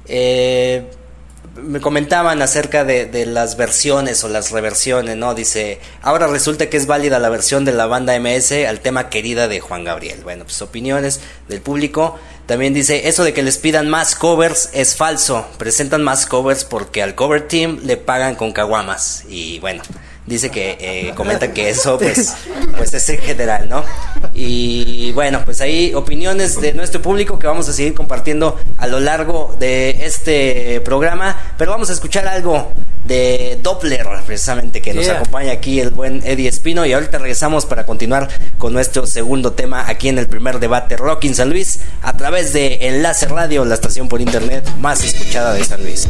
[0.06, 0.84] Eh,
[1.56, 5.34] me comentaban acerca de, las versiones o las reversiones, ¿no?
[5.36, 9.48] Dice, ahora resulta que es válida la versión de la banda MS al tema querida
[9.48, 10.22] de Juan Gabriel.
[10.24, 12.18] Bueno, pues opiniones del público.
[12.46, 15.46] También dice, eso de que les pidan más covers es falso.
[15.58, 19.24] Presentan más covers porque al cover team le pagan con caguamas.
[19.28, 19.84] Y bueno,
[20.32, 22.34] dice que eh, comenta que eso pues,
[22.78, 23.84] pues es en general, ¿no?
[24.34, 29.00] Y bueno, pues ahí opiniones de nuestro público que vamos a seguir compartiendo a lo
[29.00, 32.72] largo de este programa, pero vamos a escuchar algo
[33.04, 36.86] de Doppler, precisamente, que nos acompaña aquí el buen Eddie Espino.
[36.86, 41.36] Y ahorita regresamos para continuar con nuestro segundo tema aquí en el primer debate Rocking
[41.36, 45.84] San Luis a través de Enlace Radio, la estación por internet más escuchada de San
[45.84, 46.08] Luis.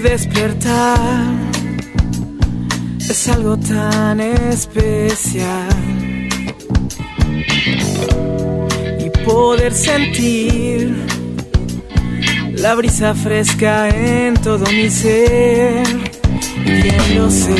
[0.00, 0.98] Despertar
[2.98, 5.68] es algo tan especial
[8.98, 10.96] y poder sentir
[12.56, 15.86] la brisa fresca en todo mi ser.
[16.64, 17.54] Bien lo sé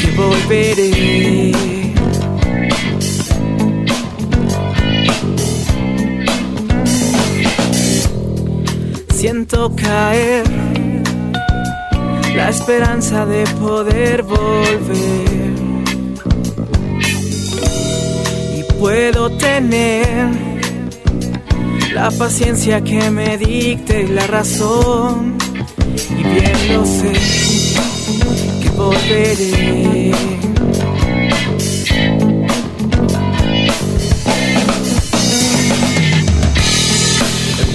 [0.00, 1.52] que volveré.
[9.14, 10.75] Siento caer
[12.36, 15.54] la esperanza de poder volver.
[18.58, 20.28] Y puedo tener
[21.94, 25.38] la paciencia que me dicte la razón.
[26.10, 27.12] Y bien lo sé
[28.62, 30.12] que volveré.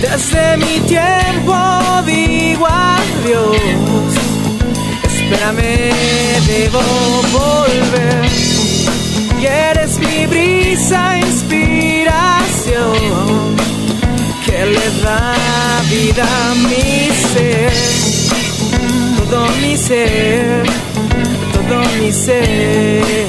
[0.01, 1.60] Desde mi tiempo
[5.31, 5.91] espérame,
[6.47, 6.81] debo
[7.31, 8.25] volver.
[9.39, 12.85] Y eres mi brisa, inspiración,
[14.45, 15.33] que le da
[15.89, 17.71] vida a mi ser,
[19.17, 20.63] todo mi ser,
[21.53, 23.27] todo mi ser.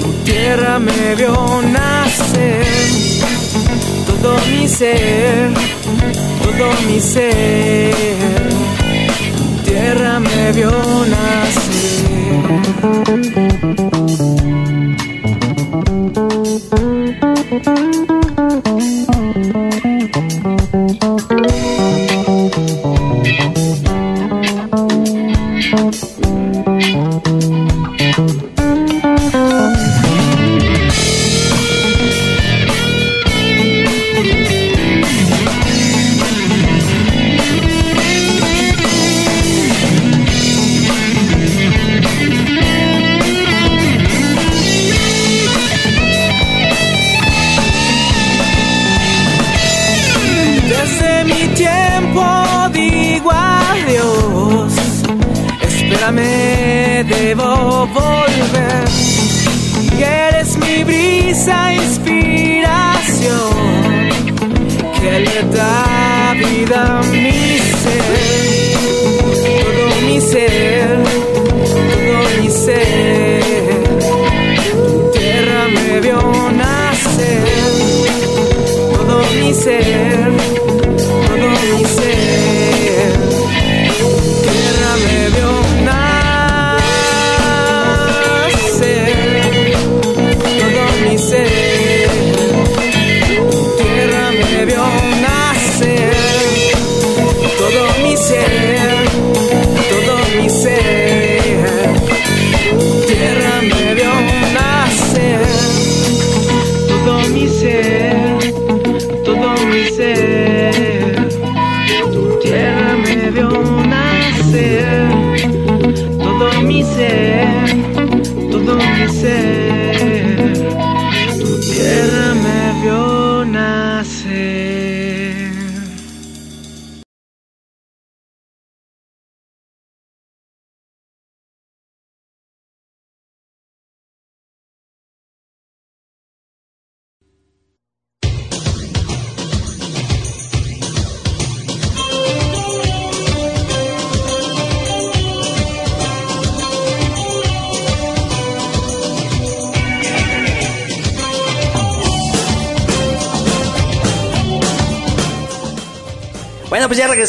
[0.00, 2.66] Tu tierra me vio nacer,
[4.06, 5.52] todo mi ser,
[6.42, 8.51] todo mi ser
[9.92, 10.70] tierra me vio
[11.06, 11.72] nacer.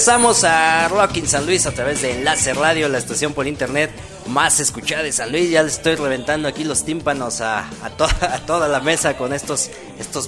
[0.05, 3.89] Regresamos a Rockin' San Luis a través de Enlace Radio, la estación por internet
[4.27, 5.49] más escuchada de San Luis.
[5.49, 7.69] Ya le estoy reventando aquí los tímpanos a,
[8.45, 9.69] toda, la mesa con estos,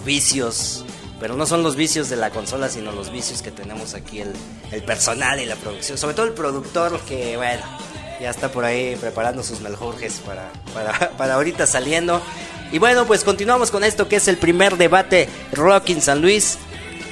[0.06, 0.86] vicios.
[1.20, 4.84] Pero no son los vicios de la consola, sino los vicios que tenemos aquí el,
[4.84, 5.98] personal y la producción.
[5.98, 7.64] Sobre todo el productor que, bueno,
[8.22, 12.22] ya está por ahí preparando sus meljurjes para, para, para ahorita saliendo.
[12.72, 16.60] Y bueno, pues continuamos con esto que es el primer debate Rockin' San Luis.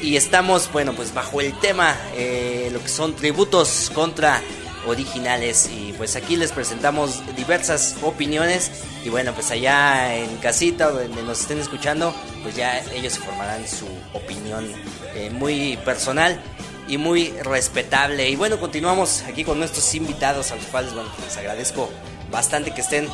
[0.04, 4.42] Y estamos, bueno, pues bajo el tema, eh, lo que son tributos contra
[4.86, 5.70] originales.
[5.74, 8.84] Y pues aquí les presentamos diversas opiniones.
[9.06, 13.88] Y bueno, pues allá en casita, donde nos estén escuchando, pues ya ellos formarán su
[14.12, 14.70] opinión
[15.16, 16.38] eh, muy personal
[16.90, 18.30] y muy respetable.
[18.30, 21.90] Y bueno, continuamos aquí con nuestros invitados, a los cuales, bueno, les agradezco
[22.30, 23.08] bastante que estén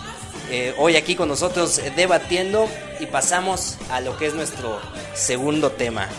[0.50, 2.68] eh, hoy aquí con nosotros eh, debatiendo.
[3.00, 4.82] Y pasamos a lo que es nuestro
[5.14, 6.10] segundo tema.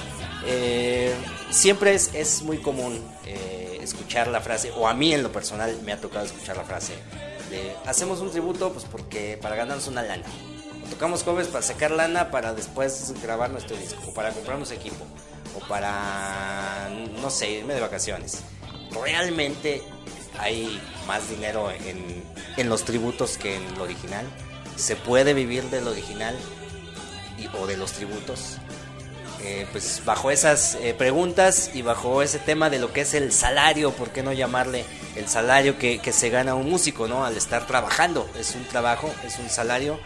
[0.47, 1.15] Eh,
[1.51, 5.79] siempre es, es muy común eh, escuchar la frase, o a mí en lo personal
[5.85, 6.95] me ha tocado escuchar la frase
[7.51, 10.25] de hacemos un tributo pues porque para ganarnos una lana.
[10.85, 15.05] O tocamos covers para sacar lana para después grabar nuestro disco, o para comprarnos equipo,
[15.57, 16.89] o para,
[17.21, 18.39] no sé, irme de vacaciones.
[18.91, 19.83] Realmente
[20.39, 22.25] hay más dinero en,
[22.57, 24.25] en los tributos que en lo original.
[24.77, 26.35] Se puede vivir del original
[27.59, 28.59] o de los tributos.
[29.43, 33.33] Eh, pues bajo esas eh, preguntas y bajo ese tema de lo que es el
[33.33, 34.85] salario, ¿por qué no llamarle
[35.17, 37.25] el salario que, se gana un músico, ¿no?
[37.25, 39.99] Al estar trabajando, es un trabajo, es un salario.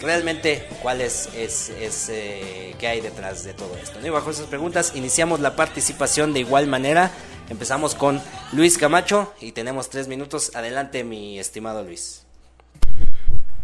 [0.00, 4.04] Realmente, ¿cuál es, es, es eh, qué hay detrás de todo esto?
[4.04, 7.12] Y bajo esas preguntas iniciamos la participación de igual manera.
[7.48, 8.20] Empezamos con
[8.52, 10.50] Luis Camacho y tenemos tres minutos.
[10.54, 12.23] Adelante, mi estimado Luis.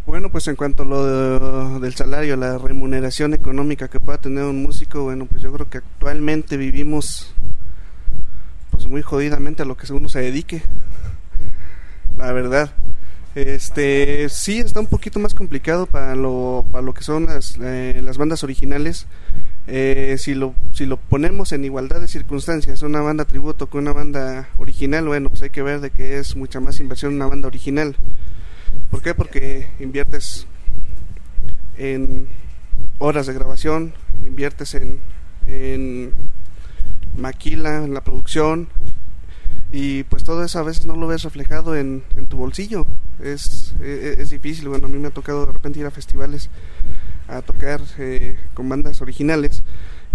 [0.07, 4.44] Bueno, pues en cuanto a lo de- del salario, la remuneración económica que pueda tener
[4.44, 7.32] un músico, bueno, pues yo creo que actualmente vivimos
[8.70, 10.62] pues muy jodidamente a lo que uno se dedique.
[12.16, 12.72] La verdad.
[13.36, 18.01] Este, sí está un poquito más complicado para lo, para lo que son las, eh,
[18.03, 19.07] las bandas originales.
[19.68, 23.92] Eh, si lo si lo ponemos en igualdad de circunstancias, una banda tributo con una
[23.92, 27.46] banda original, bueno, pues hay que ver de que es mucha más inversión una banda
[27.48, 27.96] original.
[28.91, 29.14] ¿Por qué?
[29.14, 30.47] Porque inviertes
[31.77, 32.29] en
[32.99, 33.93] horas de grabación,
[34.27, 35.01] inviertes en,
[35.47, 36.12] en
[37.16, 38.68] maquila, en la producción,
[39.73, 42.87] y pues todo eso a veces no lo ves reflejado en, en tu bolsillo.
[43.23, 46.51] Es, e- es difícil, bueno, a mí me ha tocado de repente ir a festivales
[47.29, 49.62] a tocar eh, con bandas originales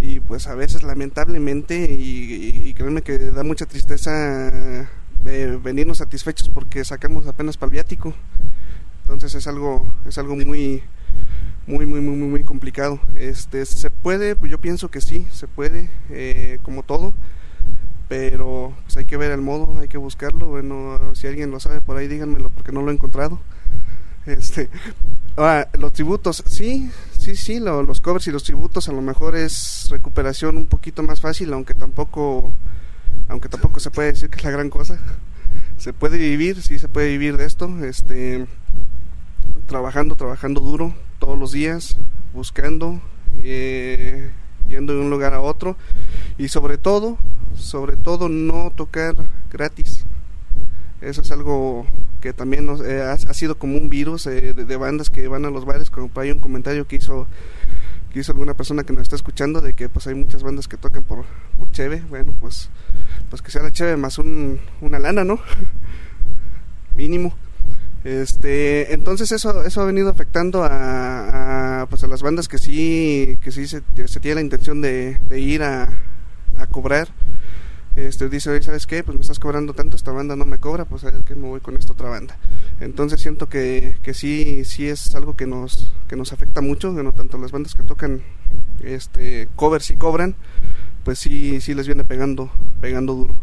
[0.01, 4.89] y pues a veces lamentablemente y, y- que da mucha tristeza
[5.25, 8.13] eh, venirnos satisfechos porque sacamos apenas para el viático.
[9.03, 10.83] Entonces es algo es algo muy
[11.67, 12.99] muy muy muy muy, complicado.
[13.15, 17.13] Este se puede pues yo pienso que sí se puede eh, como todo
[18.07, 20.47] pero pues hay que ver el modo hay que buscarlo.
[20.47, 23.39] Bueno si alguien lo sabe por ahí díganmelo porque no lo he encontrado.
[24.25, 24.69] Este
[25.37, 29.35] ah, los tributos sí sí sí lo- los covers y los tributos a lo mejor
[29.35, 32.53] es recuperación un poquito más fácil aunque tampoco
[33.27, 34.99] aunque tampoco se puede decir que es la gran cosa
[35.77, 38.45] se puede vivir, sí se puede vivir de esto, este,
[39.67, 41.97] trabajando, trabajando duro todos los días,
[42.33, 43.01] buscando,
[43.39, 44.31] eh,
[44.67, 45.75] yendo de un lugar a otro
[46.37, 47.17] y sobre todo,
[47.55, 49.15] sobre todo no tocar
[49.51, 50.05] gratis.
[51.01, 51.85] Eso es algo
[52.21, 55.49] que también nos, eh, ha, sido como un virus eh, de, bandas que van a
[55.49, 57.27] los bares, como hay un comentario que hizo
[58.19, 61.03] hizo alguna persona que nos está escuchando de que pues hay muchas bandas que tocan
[61.03, 61.25] por,
[61.57, 61.69] por
[62.09, 62.69] bueno pues
[63.29, 65.39] pues que sea la cheve más un, una lana, ¿no?
[66.95, 67.35] Mínimo.
[68.05, 73.51] Este, entonces eso, eso ha venido afectando a, pues a las bandas que sí, que
[73.51, 75.89] sí se, tiene la intención de, ir a,
[76.71, 77.07] cobrar.
[77.95, 79.03] Este, dice, oye, ¿sabes qué?
[79.03, 81.47] Pues me estás cobrando tanto, esta banda no me cobra, pues a ver que me
[81.47, 82.37] voy con esta otra banda.
[82.81, 87.13] Entonces siento que, que sí, sí es algo que nos, que nos afecta mucho, no
[87.13, 88.21] tanto las bandas que tocan
[88.83, 90.35] este covers y cobran,
[91.03, 93.37] pues sí, sí les viene pegando, pegando duro.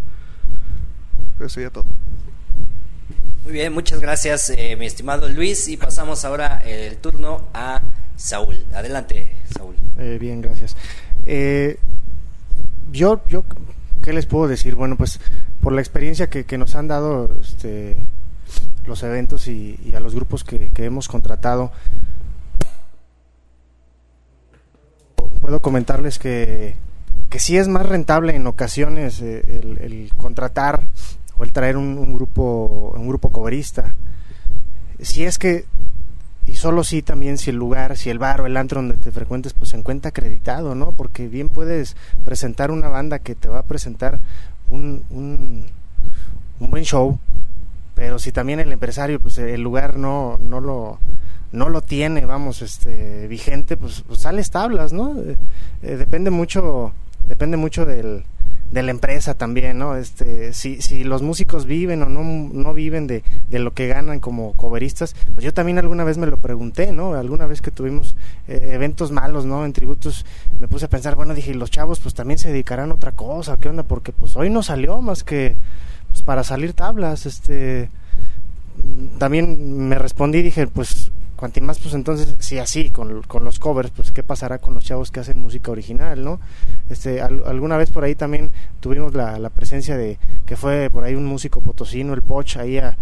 [1.39, 1.87] Eso sería todo.
[3.45, 5.67] Muy bien, muchas gracias, eh, mi estimado Luis.
[5.69, 7.83] Y pasamos ahora el turno a
[8.17, 8.65] Saúl.
[8.73, 9.75] Adelante, Saúl.
[9.99, 10.77] Eh, bien, gracias.
[11.27, 11.77] Eh,
[12.93, 13.45] yo, yo,
[14.03, 14.75] ¿qué les puedo decir?
[14.75, 15.21] Bueno, pues
[15.61, 17.97] por la experiencia que, nos han dado este,
[18.87, 21.73] los eventos y, a los grupos que, hemos contratado,
[25.41, 26.77] puedo comentarles que,
[27.31, 30.87] que sí es más rentable en ocasiones el contratar
[31.37, 33.95] o el traer un, grupo un grupo coverista
[35.01, 35.65] si es que
[36.47, 39.12] y solo si también si el lugar si el bar o el antro donde te
[39.12, 43.61] frecuentes pues se encuentra acreditado no porque bien puedes presentar una banda que te va
[43.61, 44.20] a presentar
[44.68, 45.66] un, un,
[46.59, 47.18] buen show
[47.95, 50.99] pero si también el empresario pues el lugar no no lo
[51.53, 55.36] no lo tiene vamos este vigente pues, pues sales tablas no eh,
[55.82, 56.93] eh, depende mucho
[57.28, 58.24] depende mucho del
[58.73, 59.97] de la empresa también, ¿no?
[59.97, 64.18] Este, si, si los músicos viven o no, no viven de, de lo que ganan
[64.18, 67.14] como coveristas, pues yo también alguna vez me lo pregunté, ¿no?
[67.14, 68.16] Alguna vez que tuvimos
[68.49, 69.66] eh, eventos malos, ¿no?
[69.66, 70.25] En tributos,
[70.59, 73.59] me puse a pensar, bueno, dije, los chavos pues también se dedicarán a otra cosa,
[73.59, 73.83] ¿qué onda?
[73.83, 75.57] Porque pues hoy no salió más que
[76.11, 77.91] pues, para salir tablas, este
[79.18, 81.12] también me respondí dije pues
[81.43, 84.84] cuanto más pues entonces si así con, con, los covers pues qué pasará con los
[84.84, 86.38] chavos que hacen música original no
[86.88, 91.16] este alguna vez por ahí también tuvimos la, la, presencia de que fue por ahí
[91.16, 92.97] un músico potosino el Poch ahí al,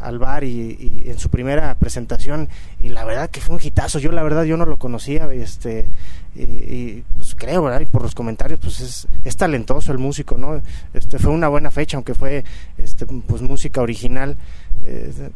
[0.00, 2.48] al, bar y, en su primera presentación
[2.78, 3.98] y la verdad que fue un hitazo.
[3.98, 5.90] Yo la verdad yo no lo conocía este
[6.36, 7.80] y, pues creo ¿verdad?
[7.80, 10.62] y por los comentarios pues es, es talentoso el músico no
[10.94, 12.44] este fue una buena fecha aunque fue
[12.76, 14.36] este pues música original
[14.84, 15.30] eh,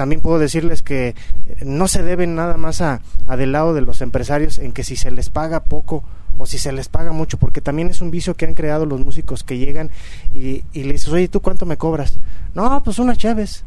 [0.00, 1.14] también puedo decirles que eh,
[1.62, 3.02] no se deben nada más a,
[3.36, 6.02] del lado de los empresarios en que si se les paga poco
[6.38, 8.98] o si se les paga mucho, porque también es un vicio que han creado los
[8.98, 9.90] músicos que llegan
[10.32, 12.18] y, y le dices, oye, ¿tú cuánto me cobras?
[12.54, 13.62] No, pues unas chaves.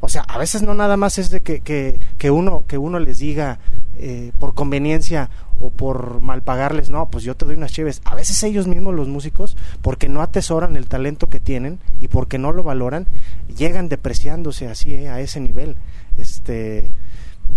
[0.00, 2.98] O sea, a veces no nada más es de que, que, que uno, que uno
[2.98, 3.58] les diga
[3.96, 5.30] eh, por conveniencia
[5.62, 8.02] o por mal pagarles, no, pues yo te doy unas cheves.
[8.04, 12.36] A veces ellos mismos, los músicos, porque no atesoran el talento que tienen y porque
[12.36, 13.06] no lo valoran,
[13.56, 15.76] llegan depreciándose así, eh, a ese nivel.
[16.18, 16.90] Este,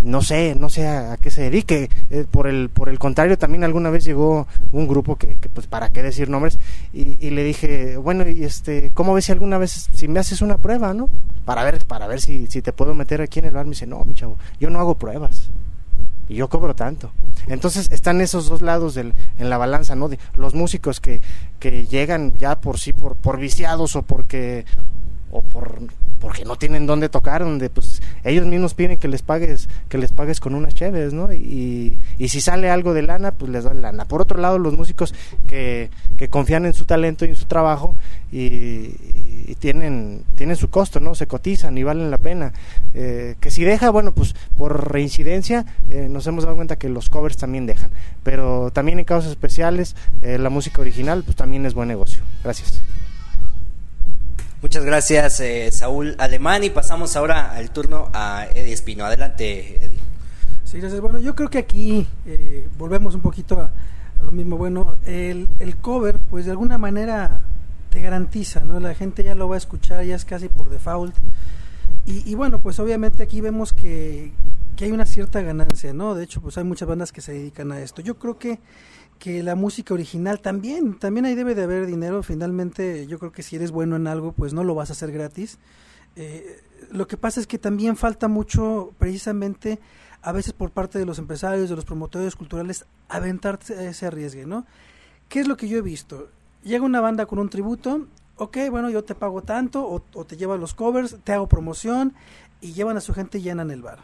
[0.03, 1.89] no sé, no sé a, qué se dedique.
[2.12, 5.89] Eh, por el por el contrario, también alguna vez llegó un grupo que, pues para
[5.89, 6.60] qué decir nombres
[6.93, 10.60] y, le dije, bueno, y este, ¿cómo ves si alguna vez si me haces una
[10.60, 11.10] prueba, no?
[11.43, 13.66] Para ver para ver si si te puedo meter aquí en el bar.
[13.66, 15.49] Me dice, no, mi chavo, yo no hago pruebas
[16.28, 17.11] y yo cobro tanto.
[17.47, 20.09] Entonces están esos dos lados del, en la balanza, ¿no?
[20.09, 21.21] De los músicos que,
[21.59, 24.65] que llegan ya por sí, por, por viciados o porque
[25.32, 25.82] o por
[26.20, 30.11] porque no tienen dónde tocar, donde pues ellos mismos piden que les pagues, que les
[30.11, 31.34] pagues con unas cheves, ¿no?
[31.34, 34.05] Y, y si sale algo de lana, pues les dan lana.
[34.05, 35.13] Por otro lado, los músicos
[35.47, 37.95] que, que confían en su talento y en su trabajo
[38.32, 41.16] y, tienen, tienen su costo, ¿no?
[41.16, 42.53] Se cotizan y valen la pena.
[42.93, 47.09] Eh, que si deja, bueno, pues por reincidencia eh, nos hemos dado cuenta que los
[47.09, 47.91] covers también dejan.
[48.24, 52.24] Pero también en casos especiales, eh, la música original pues también es buen negocio.
[52.43, 52.82] Gracias.
[54.62, 56.64] Muchas gracias, eh, Saúl Alemán.
[56.64, 59.06] Y pasamos ahora al turno a Eddie Espino.
[59.06, 59.99] Adelante, Eddie.
[60.64, 61.01] Sí, gracias.
[61.01, 63.72] Bueno, yo creo que aquí eh, volvemos un poquito a,
[64.24, 64.58] lo mismo.
[64.58, 67.41] Bueno, el, el, cover, pues de alguna manera
[67.89, 68.80] te garantiza, ¿no?
[68.80, 71.16] La gente ya lo va a escuchar, ya es casi por default.
[72.06, 74.32] Y, y bueno, pues obviamente aquí vemos que,
[74.76, 76.16] que hay una cierta ganancia, ¿no?
[76.16, 78.01] De hecho, pues hay muchas bandas que se dedican a esto.
[78.01, 78.60] Yo creo que
[79.20, 82.24] que la música original también, también ahí debe de haber dinero.
[82.24, 85.11] Finalmente, yo creo que si eres bueno en algo, pues no lo vas a hacer
[85.11, 85.57] gratis.
[86.16, 86.61] Eh,
[86.91, 89.80] lo que pasa es que también falta mucho, precisamente,
[90.22, 94.66] a veces por parte de los empresarios, de los promotores culturales, aventarse ese arriesgue, ¿no?
[95.30, 96.30] ¿Qué es lo que yo he visto?
[96.63, 98.07] Llega una banda con un tributo
[98.38, 102.13] ok, bueno, yo te pago tanto, o, o te llevan los covers, te hago promoción,
[102.61, 103.99] y llevan a su gente y llenan el bar.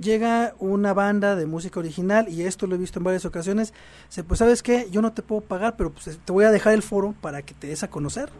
[0.00, 3.74] Llega una banda de música original, y esto lo he visto en varias ocasiones,
[4.08, 6.72] se pues sabes qué, yo no te puedo pagar, pero pues te voy a dejar
[6.72, 8.30] el foro para que te des a conocer.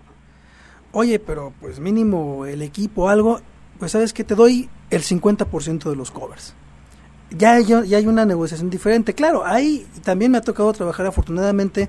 [0.92, 3.40] Oye, pero pues mínimo el equipo algo,
[3.78, 6.54] pues sabes que te doy el 50% de los covers.
[7.30, 9.14] Ya hay, ya hay una negociación diferente.
[9.14, 11.88] Claro, ahí también me ha tocado trabajar afortunadamente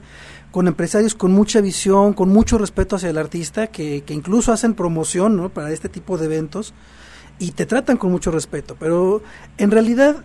[0.51, 4.76] con empresarios con mucha visión, con mucho respeto hacia el artista, que, que incluso hacen
[4.76, 5.49] promoción ¿no?
[5.49, 6.74] para este tipo de eventos
[7.41, 8.75] y te tratan con mucho respeto.
[8.79, 9.23] Pero
[9.57, 10.17] en realidad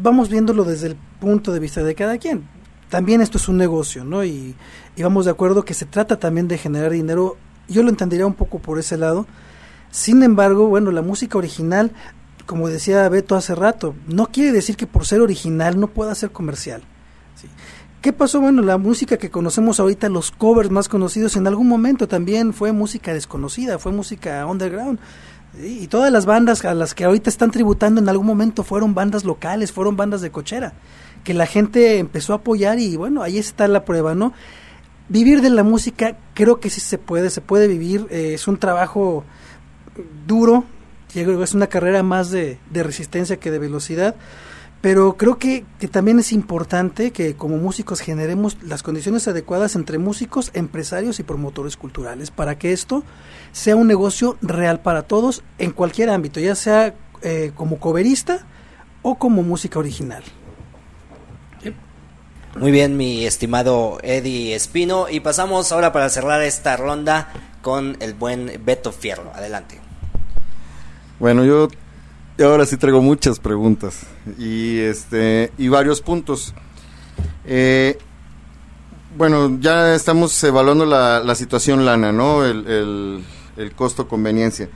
[0.00, 2.48] vamos viéndolo desde el punto de vista de cada quien.
[2.88, 4.24] También esto es un negocio, ¿no?
[4.24, 4.54] Y,
[4.94, 7.36] y vamos de acuerdo que se trata también de generar dinero.
[7.68, 9.26] Yo lo entendería un poco por ese lado.
[9.90, 11.90] Sin embargo, bueno, la música original,
[12.46, 16.30] como decía Beto hace rato, no quiere decir que por ser original no pueda ser
[16.30, 16.82] comercial.
[17.34, 17.48] ¿sí?
[18.00, 18.40] ¿Qué pasó?
[18.40, 22.70] Bueno, la música que conocemos ahorita, los covers más conocidos, en algún momento también fue
[22.72, 25.00] música desconocida, fue música underground.
[25.58, 29.24] Y todas las bandas a las que ahorita están tributando en algún momento fueron bandas
[29.24, 30.74] locales, fueron bandas de cochera,
[31.24, 34.32] que la gente empezó a apoyar y bueno, ahí está la prueba, ¿no?
[35.08, 38.58] Vivir de la música creo que sí se puede, se puede vivir, eh, es un
[38.58, 39.24] trabajo
[40.26, 40.64] duro,
[41.14, 44.14] es una carrera más de, de resistencia que de velocidad,
[44.80, 49.98] pero creo que, que, también es importante que como músicos generemos las condiciones adecuadas entre
[49.98, 53.04] músicos, empresarios y promotores culturales para que esto
[53.52, 58.46] sea un negocio real para todos en cualquier ámbito, ya sea eh, como coverista
[59.02, 60.22] o como música original.
[62.58, 65.08] Muy bien, mi estimado Eddie Espino.
[65.08, 67.28] Y pasamos ahora para cerrar esta ronda
[67.62, 69.30] con el buen Beto Fierro.
[69.34, 69.78] Adelante.
[71.20, 71.68] Bueno, yo
[72.44, 74.00] ahora sí traigo muchas preguntas
[74.38, 76.54] y este y varios puntos.
[77.44, 77.98] Eh,
[79.16, 82.44] bueno, ya estamos evaluando la, la situación lana, ¿no?
[82.44, 83.24] El, el,
[83.56, 84.68] el costo conveniencia.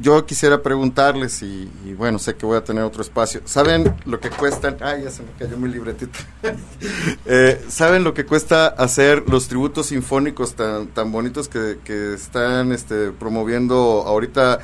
[0.00, 3.40] Yo quisiera preguntarles y, y, bueno, sé que voy a tener otro espacio.
[3.44, 4.76] ¿Saben lo que cuestan?
[4.80, 6.20] Ay, ya se me cayó mi libretito.
[7.26, 12.70] eh, ¿Saben lo que cuesta hacer los tributos sinfónicos tan, tan bonitos que, que están
[12.70, 14.60] este, promoviendo ahorita?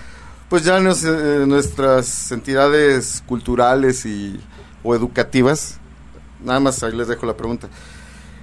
[0.54, 4.38] Pues ya nos, eh, nuestras entidades culturales y,
[4.84, 5.80] o educativas,
[6.44, 7.68] nada más ahí les dejo la pregunta.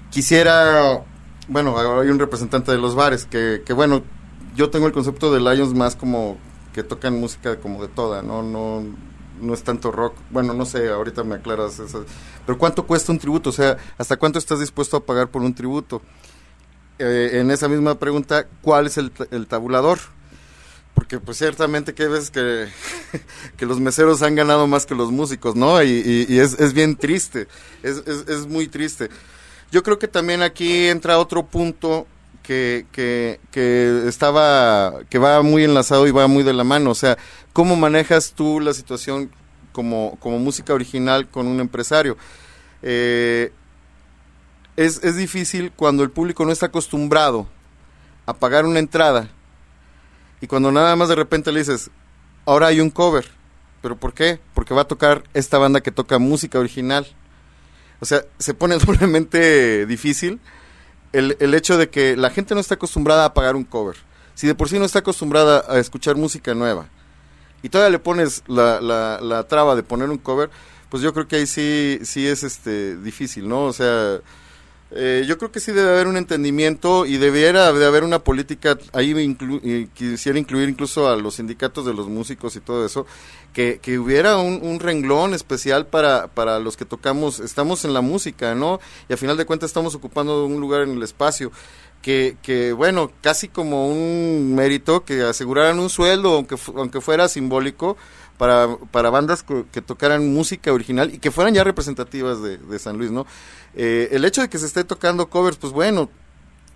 [0.10, 1.06] Quisiera,
[1.48, 4.04] bueno, hay un representante de los bares que, que bueno,
[4.58, 6.38] yo tengo el concepto de Lions más como
[6.74, 8.84] que tocan música como de toda, no, no,
[9.40, 10.14] no es tanto rock.
[10.32, 12.04] Bueno, no sé, ahorita me aclaras eso.
[12.46, 13.52] Pero ¿cuánto cuesta un tributo?
[13.52, 16.02] O sea, ¿hasta cuánto estás dispuesto a pagar por un tributo?
[17.00, 20.00] Eh, en esa misma pregunta, ¿cuál es el tabulador?
[20.94, 22.68] Porque pues ciertamente que hay veces que,
[23.58, 25.82] que, los meseros han ganado más que los músicos, ¿no?
[25.84, 27.48] Y, y, es, es, bien triste,
[27.84, 29.10] es, es, es, muy triste.
[29.72, 32.08] Yo creo que también aquí entra otro punto
[32.44, 36.96] que, que, que estaba, que va muy enlazado y va muy de la mano, o
[36.96, 37.18] sea,
[37.54, 39.32] ¿cómo manejas tú la situación
[39.72, 42.18] como, como música original con un empresario?
[42.82, 43.52] Eh,
[44.76, 47.48] es, es difícil cuando el público no está acostumbrado
[48.26, 49.30] a pagar una entrada
[50.42, 51.92] y cuando nada más de repente le dices,
[52.46, 53.30] ahora hay un cover.
[53.82, 54.40] ¿Pero por qué?
[54.54, 57.08] Porque va a tocar esta banda que toca música original.
[58.00, 60.40] O sea, se pone doblemente difícil
[61.14, 63.98] el, el hecho de que la gente no está acostumbrada a pagar un cover.
[64.34, 66.88] Si de por sí no está acostumbrada a escuchar música nueva
[67.64, 70.50] y todavía le pones la, la, la traba de poner un cover,
[70.90, 73.66] pues yo creo que ahí sí, sí es este difícil, ¿no?
[73.66, 74.20] O sea,
[74.94, 78.78] eh, yo creo que sí debe haber un entendimiento y debiera de haber una política,
[78.92, 83.06] ahí inclu y quisiera incluir incluso a los sindicatos de los músicos y todo eso,
[83.54, 88.02] que, que hubiera un, un, renglón especial para, para los que tocamos, estamos en la
[88.02, 88.80] música, ¿no?
[89.10, 91.52] Y a final de cuentas estamos ocupando un lugar en el espacio.
[92.02, 97.96] Que, que bueno, casi como un mérito, que aseguraran un sueldo, aunque, aunque fuera simbólico,
[98.42, 102.98] para, para bandas que, tocaran música original y que fueran ya representativas de, de San
[102.98, 103.28] Luis, ¿no?
[103.76, 106.10] Eh, el hecho de que se esté tocando covers, pues bueno,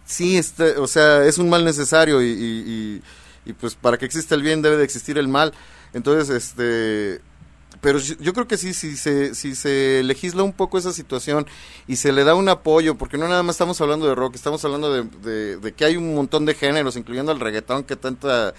[0.05, 3.01] sí, está, o sea, es un mal necesario y,
[3.45, 5.53] y, pues para que exista el bien debe de existir el mal.
[5.95, 7.21] Entonces, este,
[7.79, 11.47] pero yo creo que sí, si se, si se legisla un poco esa situación
[11.87, 14.63] y se le da un apoyo, porque no nada más estamos hablando de rock, estamos
[14.65, 18.53] hablando de, de, que hay un montón de géneros, incluyendo el reggaetón, que tanta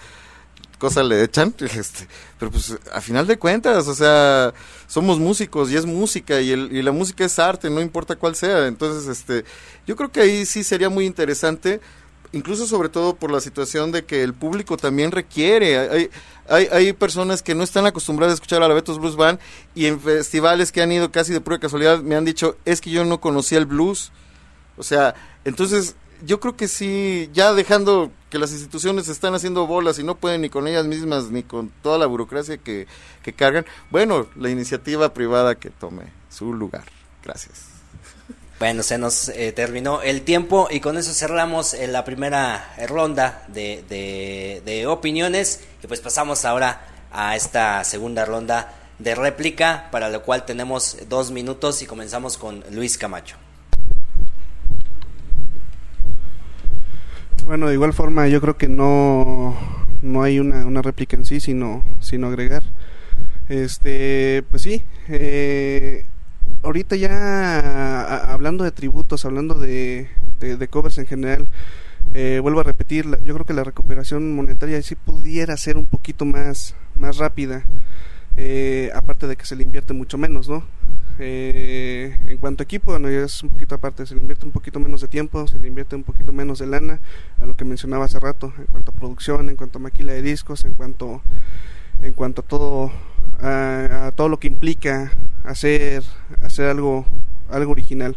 [0.79, 2.07] cosa le echan, este,
[2.39, 4.55] pero pues a final de cuentas, o sea,
[4.87, 8.35] somos músicos y es música y, el, y la música es arte, no importa cuál
[8.35, 9.45] sea, entonces, este,
[9.85, 11.81] yo creo que ahí sí sería muy interesante,
[12.31, 16.09] incluso sobre todo por la situación de que el público también requiere, hay,
[16.49, 19.39] hay, hay personas que no están acostumbradas a escuchar a la Betos Blues Band
[19.75, 22.89] y en festivales que han ido casi de pura casualidad me han dicho, es que
[22.89, 24.11] yo no conocía el blues,
[24.77, 25.15] o sea,
[25.45, 30.15] entonces yo creo que sí, ya dejando que las instituciones están haciendo bolas y no
[30.15, 32.87] pueden ni con ellas mismas ni con toda la burocracia que,
[33.23, 36.85] que cargan, bueno, la iniciativa privada que tome su lugar.
[37.23, 37.76] Gracias.
[38.59, 43.45] Bueno, se nos eh, terminó el tiempo y con eso cerramos eh, la primera ronda
[43.49, 46.81] de, de, de, opiniones y pues pasamos ahora
[47.11, 52.63] a esta segunda ronda de réplica para lo cual tenemos dos minutos y comenzamos con
[52.71, 53.35] Luis Camacho.
[57.45, 59.55] Bueno, de igual forma yo creo que no,
[60.01, 62.63] no hay una, una réplica en sí, sino, sino agregar.
[63.49, 66.05] Este, pues sí, eh,
[66.63, 71.47] ahorita ya hablando de tributos, hablando de, de, covers en general,
[72.13, 76.25] eh, vuelvo a repetir, yo creo que la recuperación monetaria sí pudiera ser un poquito
[76.25, 77.65] más, más rápida,
[78.37, 80.63] eh, aparte de que se le invierte mucho menos, ¿no?
[81.19, 84.51] Eh, en cuanto a equipo, bueno, ya es un poquito aparte, se le invierte un
[84.51, 86.99] poquito menos de tiempo, se le invierte un poquito menos de lana,
[87.39, 90.21] a lo que mencionaba hace rato, en cuanto a producción, en cuanto a maquila de
[90.21, 91.23] discos, en cuanto,
[92.03, 92.91] en cuanto a todo,
[93.39, 95.11] a, todo lo que implica
[95.43, 96.03] hacer,
[96.41, 97.05] hacer algo,
[97.49, 98.15] algo original.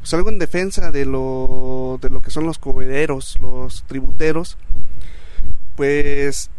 [0.00, 4.58] Pues algo en defensa de lo, de lo que son los cobederos, los tributeros,
[5.76, 6.50] pues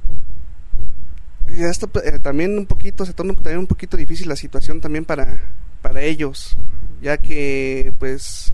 [1.48, 5.04] ya esto eh, también un poquito se torna también un poquito difícil la situación también
[5.04, 5.42] para
[5.82, 6.58] para ellos,
[7.02, 8.54] ya que pues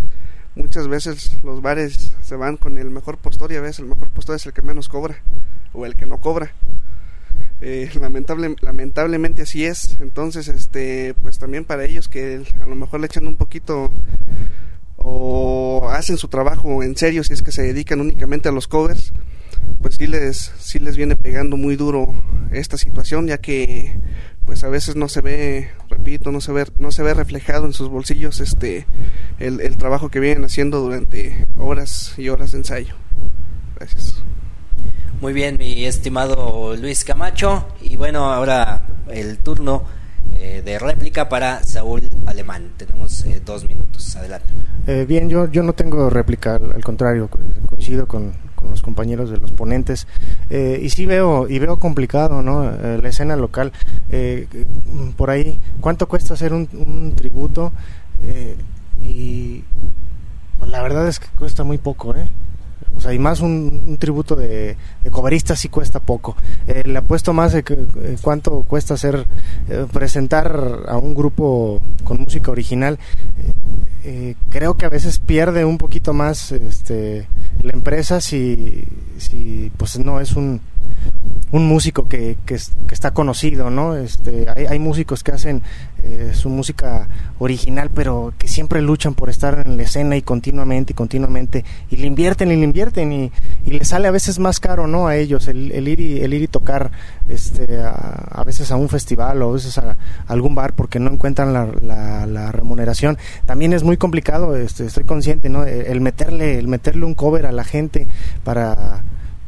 [0.55, 4.09] muchas veces los bares se van con el mejor postor y a veces el mejor
[4.09, 5.17] postor es el que menos cobra
[5.73, 6.53] o el que no cobra.
[7.61, 9.97] Eh, lamentable, lamentablemente así es.
[9.99, 13.91] Entonces, este, pues también para ellos que a lo mejor le echan un poquito
[14.97, 19.13] o hacen su trabajo en serio si es que se dedican únicamente a los covers,
[19.81, 22.13] pues sí les, sí les viene pegando muy duro
[22.51, 23.99] esta situación, ya que
[24.45, 27.73] pues a veces no se ve, repito, no se ve, no se ve reflejado en
[27.73, 28.85] sus bolsillos este
[29.39, 32.95] el, el trabajo que vienen haciendo durante horas y horas de ensayo.
[33.75, 34.24] Gracias.
[35.22, 37.68] Muy bien, mi estimado Luis Camacho.
[37.82, 39.84] Y bueno, ahora el turno
[40.36, 42.74] eh, de réplica para Saúl Alemán.
[42.78, 44.16] Tenemos eh, dos minutos.
[44.16, 44.53] Adelante.
[44.88, 47.30] Eh, bien, yo, yo no tengo réplica, al contrario,
[47.68, 48.34] coincido con,
[48.70, 50.07] los compañeros de los ponentes
[50.49, 53.72] eh, y sí veo y veo complicado no eh, la escena local
[54.11, 54.47] eh,
[55.16, 57.72] por ahí cuánto cuesta hacer un, tributo
[59.03, 59.63] y
[60.57, 62.28] pues, la verdad es que cuesta muy poco eh
[63.05, 66.35] sea, y más un, tributo de, de sí cuesta poco.
[66.67, 67.77] le apuesto más de que,
[68.21, 69.27] cuánto cuesta hacer,
[69.91, 72.99] presentar a un grupo con música original.
[74.49, 77.27] creo que a veces pierde un poquito más este,
[77.61, 78.85] la empresa si,
[79.17, 80.61] si pues no es un,
[81.51, 83.95] un músico que, que, está conocido, ¿no?
[83.95, 85.61] Este, hay, músicos que hacen
[86.03, 87.07] eh, su música
[87.39, 91.97] original, pero que siempre luchan por estar en la escena y continuamente y continuamente, y
[91.97, 93.31] le invierten y le invierten, y,
[93.65, 95.07] le sale a veces más caro, ¿no?
[95.07, 96.91] A ellos, el, ir, y, el ir y tocar
[97.29, 101.53] este, a, veces a un festival o a veces a, algún bar porque no encuentran
[101.53, 103.17] la, la, la, remuneración.
[103.45, 105.63] También es muy complicado, este, estoy consciente, ¿no?
[105.63, 108.07] El meterle, el meterle un cover a la gente
[108.43, 109.03] para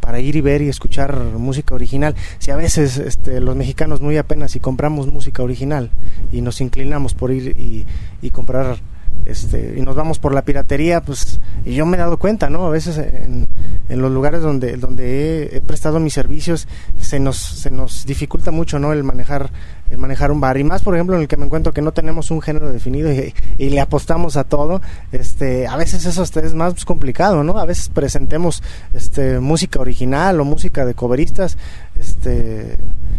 [0.08, 2.16] para ir y ver y escuchar música original.
[2.40, 5.92] Si a veces este, los mexicanos muy apenas y compramos música original
[6.32, 7.86] y nos inclinamos por ir y,
[8.22, 8.78] y comprar
[9.26, 12.66] este, y nos vamos por la piratería, pues, y yo me he dado cuenta, ¿no?
[12.66, 13.48] A veces en,
[13.90, 16.68] en los lugares donde, donde he, prestado mis servicios
[17.00, 18.94] se nos, se nos dificulta mucho, ¿no?
[18.94, 19.52] El manejar,
[19.90, 20.58] el manejar un bar.
[20.58, 23.12] Y más, por ejemplo, en el que me encuentro que no tenemos un género definido
[23.12, 23.34] y,
[23.70, 27.58] le apostamos a todo, este, a veces eso es más complicado, ¿no?
[27.58, 28.64] A veces presentemos,
[28.94, 31.58] este, música original o música de coveristas,
[32.00, 32.78] este,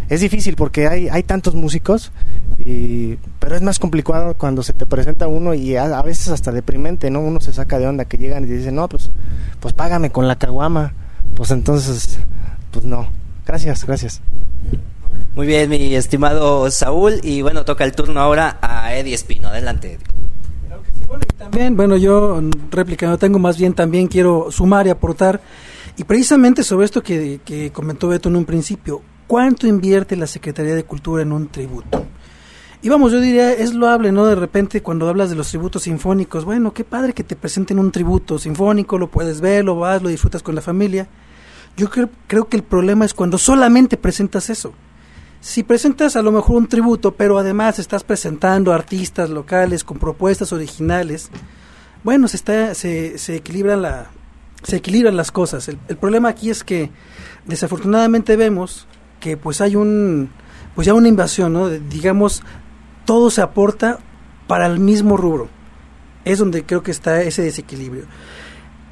[0.09, 2.11] es difícil porque hay, hay tantos músicos,
[2.57, 7.11] y, pero es más complicado cuando se te presenta uno y a, veces hasta deprimente,
[7.11, 7.21] ¿no?
[7.21, 9.11] Uno se saca de onda que llegan y dicen, no, pues,
[9.59, 10.93] pues págame con la caguama.
[11.35, 12.19] Pues entonces,
[12.71, 13.07] pues no.
[13.45, 14.21] Gracias, gracias.
[15.35, 17.19] Muy bien, mi estimado Saúl.
[17.23, 19.47] Y bueno, toca el turno ahora a Eddie Espino.
[19.47, 20.19] Adelante, Eddie.
[21.07, 25.41] Bueno, también, bueno, yo réplica no tengo, más bien también quiero sumar y aportar.
[25.97, 30.73] Y precisamente sobre esto que, que comentó Beto en un principio, ¿cuánto invierte la Secretaría
[30.73, 32.03] de Cultura en un tributo?
[32.81, 34.25] Y vamos, yo diría, es loable, ¿no?
[34.25, 37.91] De repente cuando hablas de los tributos sinfónicos, bueno, qué padre que te presenten un
[37.91, 41.07] tributo sinfónico, lo puedes ver, lo vas, lo disfrutas con la familia.
[41.77, 42.09] Yo creo,
[42.49, 44.73] que el problema es cuando solamente presentas eso.
[45.41, 50.51] Si presentas a lo mejor un tributo, pero además estás presentando artistas locales con propuestas
[50.53, 51.29] originales,
[52.03, 54.09] bueno, se, está, se, se, equilibran, la,
[54.63, 55.69] se equilibran las cosas.
[55.69, 56.89] El problema aquí es que
[57.45, 58.87] desafortunadamente vemos
[59.19, 60.29] que pues hay un
[60.75, 61.69] pues ya una invasión, ¿no?
[61.69, 62.43] digamos
[63.05, 63.99] todo se aporta
[64.47, 65.49] para el mismo rubro.
[66.25, 68.03] Es donde creo que está ese desequilibrio.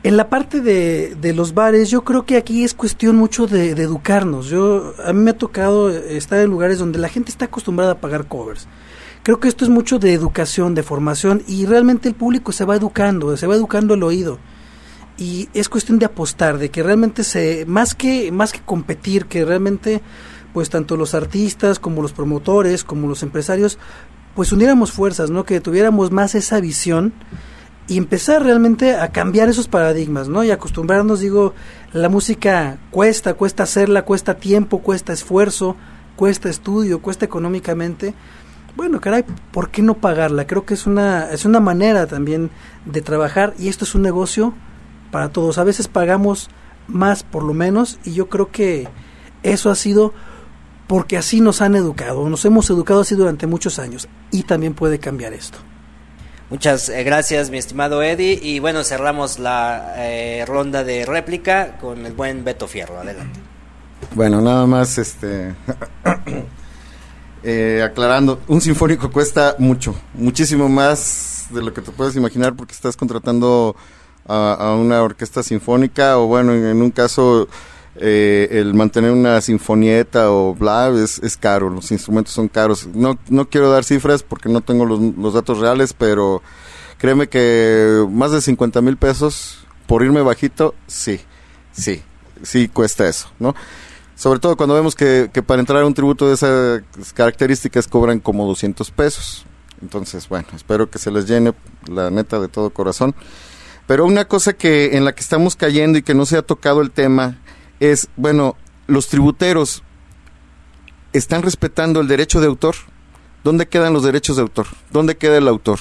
[0.04, 3.76] En la parte de, de, los bares, yo creo que aquí es cuestión mucho de,
[3.76, 4.48] de, educarnos.
[4.48, 8.02] Yo a mí me ha tocado estar en lugares donde la gente está acostumbrada a
[8.02, 8.68] pagar covers.
[9.24, 12.76] Creo que esto es mucho de educación, de formación y realmente el público se va
[12.76, 14.40] educando, se va educando el oído.
[15.18, 19.46] Y es cuestión de apostar, de que realmente se más que más que competir, que
[19.46, 20.02] realmente
[20.54, 23.80] pues tanto los artistas como los promotores, como los empresarios
[24.36, 25.46] pues uniéramos fuerzas, ¿no?
[25.46, 27.12] Que tuviéramos más esa visión
[27.88, 30.44] y empezar realmente a cambiar esos paradigmas, ¿no?
[30.44, 31.56] Y acostumbrarnos, digo,
[31.94, 35.76] la música cuesta, cuesta hacerla, cuesta tiempo, cuesta esfuerzo,
[36.16, 38.14] cuesta estudio, cuesta económicamente.
[38.76, 40.46] Bueno, caray, ¿por qué no pagarla?
[40.46, 42.52] Creo que es una es una manera también
[42.86, 44.54] de trabajar y esto es un negocio
[45.12, 45.58] para todos.
[45.58, 46.50] A veces pagamos
[46.88, 48.88] más por lo menos y yo creo que
[49.44, 50.14] eso ha sido
[50.88, 55.00] porque así nos han educado, nos hemos educado así durante muchos años y también puede
[55.00, 55.58] cambiar esto.
[56.50, 58.40] Muchas eh, gracias, mi estimado Eddie.
[58.42, 63.00] Y bueno, cerramos la eh, ronda de réplica con el buen Beto Fierro.
[63.00, 63.38] Adelante.
[64.16, 65.56] Bueno, nada más este
[67.44, 72.74] eh, aclarando, un sinfónico cuesta mucho, muchísimo más de lo que te puedes imaginar porque
[72.74, 73.76] estás contratando
[74.28, 77.48] a, a una orquesta sinfónica o bueno, en, en un caso
[78.00, 82.88] eh, el mantener una sinfonieta o bla es, es, caro, los instrumentos son caros.
[82.94, 86.44] No, no quiero dar cifras porque no tengo los, los datos reales, pero
[87.00, 91.22] créeme que más de 50 mil pesos por irme bajito, sí,
[91.72, 92.04] sí,
[92.44, 93.56] sí cuesta eso, ¿no?
[94.16, 98.20] Sobre todo cuando vemos que, que para entrar a un tributo de esas características cobran
[98.20, 99.46] como 200 pesos.
[99.82, 101.54] Entonces, bueno, espero que se les llene
[101.88, 103.16] la neta de todo corazón.
[103.88, 106.82] Pero una cosa que en la que estamos cayendo y que no se ha tocado
[106.82, 107.40] el tema
[107.80, 109.82] es, bueno, los tributeros
[111.14, 112.76] están respetando el derecho de autor.
[113.44, 114.68] ¿Dónde quedan los derechos de autor?
[114.92, 115.80] ¿Dónde queda el autor?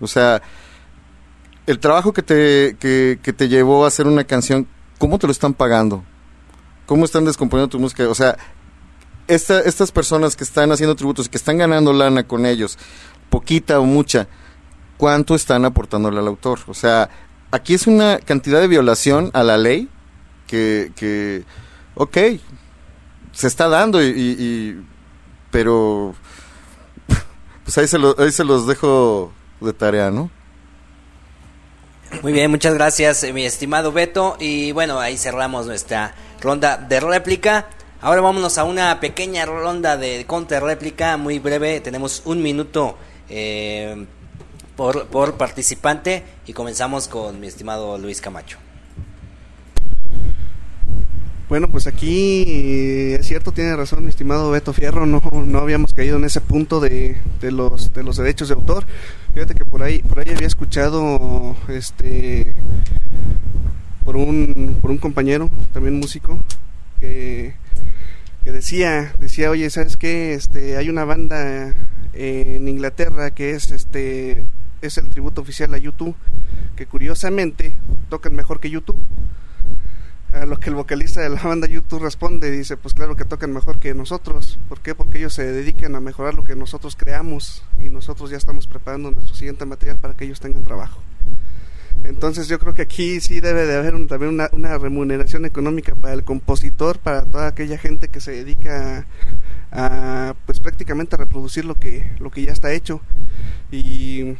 [0.00, 0.42] O sea,
[1.66, 5.54] el trabajo que te, que, te llevó a hacer una canción, ¿cómo te lo están
[5.54, 6.04] pagando?
[6.86, 8.08] ¿Cómo están descomponiendo tu música?
[8.08, 8.38] O sea,
[9.26, 12.78] esta, estas personas que están haciendo tributos y que están ganando lana con ellos,
[13.28, 14.28] poquita o mucha,
[14.98, 16.60] ¿cuánto están aportándole al autor?
[16.66, 17.08] O sea,
[17.50, 19.88] aquí es una cantidad de violación a la ley
[20.46, 21.44] que, que
[21.94, 22.18] ok,
[23.32, 24.84] se está dando, y,
[25.50, 26.14] pero
[27.64, 30.30] pues ahí se, ahí se los dejo de tarea, ¿no?
[32.22, 34.36] Muy bien, muchas gracias, mi estimado Beto.
[34.40, 37.68] Y bueno, ahí cerramos nuestra ronda de réplica.
[38.00, 40.26] Ahora vámonos a una pequeña ronda de
[40.60, 41.80] réplica muy breve.
[41.80, 42.96] Tenemos un minuto
[43.28, 44.06] eh,
[44.78, 48.58] por, por participante y comenzamos con mi estimado Luis Camacho.
[51.48, 56.16] Bueno, pues aquí es cierto, tiene razón mi estimado Beto Fierro, no, no habíamos caído
[56.16, 58.84] en ese punto de, de, los, de los derechos de autor.
[59.34, 62.54] Fíjate que por ahí, por ahí había escuchado este
[64.04, 66.40] por un, por un compañero, también músico,
[67.00, 67.56] que,
[68.44, 70.34] que decía, decía, oye, ¿sabes qué?
[70.34, 71.74] Este, hay una banda
[72.12, 74.46] en Inglaterra que es este
[74.82, 76.14] es el tributo oficial a YouTube,
[76.76, 77.76] que curiosamente
[78.08, 79.04] tocan mejor que YouTube
[80.32, 83.52] a lo que el vocalista de la banda YouTube responde, dice, pues claro que tocan
[83.52, 84.58] mejor que nosotros.
[84.68, 84.94] ¿Por qué?
[84.94, 89.10] Porque ellos se dedican a mejorar lo que nosotros creamos y nosotros ya estamos preparando
[89.10, 91.00] nuestro siguiente material para que ellos tengan trabajo.
[92.08, 96.24] Entonces yo creo que aquí sí debe de haber también una, remuneración económica para el
[96.24, 99.06] compositor, para toda aquella gente que se dedica
[99.70, 103.02] a, a pues prácticamente a reproducir lo que, lo que ya está hecho.
[103.70, 104.36] Y,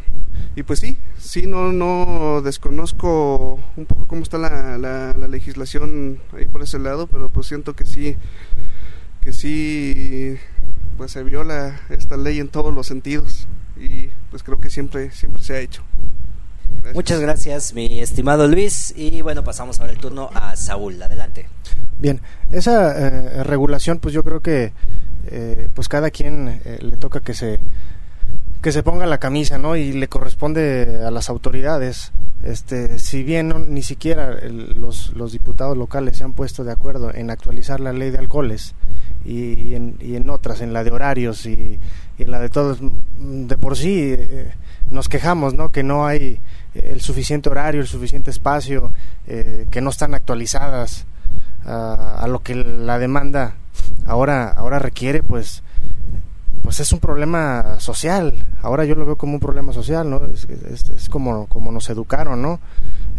[0.56, 6.20] y pues sí, sí, no, no desconozco un poco cómo está la, la, la, legislación
[6.32, 8.16] ahí por ese lado, pero pues siento que sí,
[9.20, 10.38] que sí,
[10.96, 13.46] pues se viola esta ley en todos los sentidos
[13.76, 15.84] y pues creo que siempre, siempre se ha hecho.
[16.78, 16.94] Gracias.
[16.94, 18.94] Muchas gracias, mi estimado Luis.
[18.96, 21.02] Y bueno, pasamos ahora el turno a Saúl.
[21.02, 21.46] Adelante.
[21.98, 22.20] Bien,
[22.52, 24.72] esa eh, regulación, pues yo creo que
[25.26, 27.60] eh, pues cada quien eh, le toca que se
[28.62, 29.76] que se ponga la camisa, ¿no?
[29.76, 32.12] Y le corresponde a las autoridades.
[32.42, 36.72] Este, si bien no, ni siquiera el, los, los diputados locales se han puesto de
[36.72, 38.74] acuerdo en actualizar la ley de alcoholes
[39.24, 41.78] y, y, en, y en, otras, en la de horarios y,
[42.18, 42.78] y, en la de todos,
[43.18, 44.52] de por sí eh,
[44.90, 45.70] nos quejamos, ¿no?
[45.70, 46.40] Que no hay
[46.84, 48.92] el suficiente horario, el suficiente espacio,
[49.26, 51.06] eh, que no están actualizadas
[51.64, 53.54] a, lo que la demanda
[54.06, 55.62] ahora, ahora requiere, pues
[56.62, 58.44] pues es un problema social.
[58.60, 60.20] Ahora yo lo veo como un problema social, ¿no?
[60.26, 62.60] Es, como, como nos educaron, ¿no?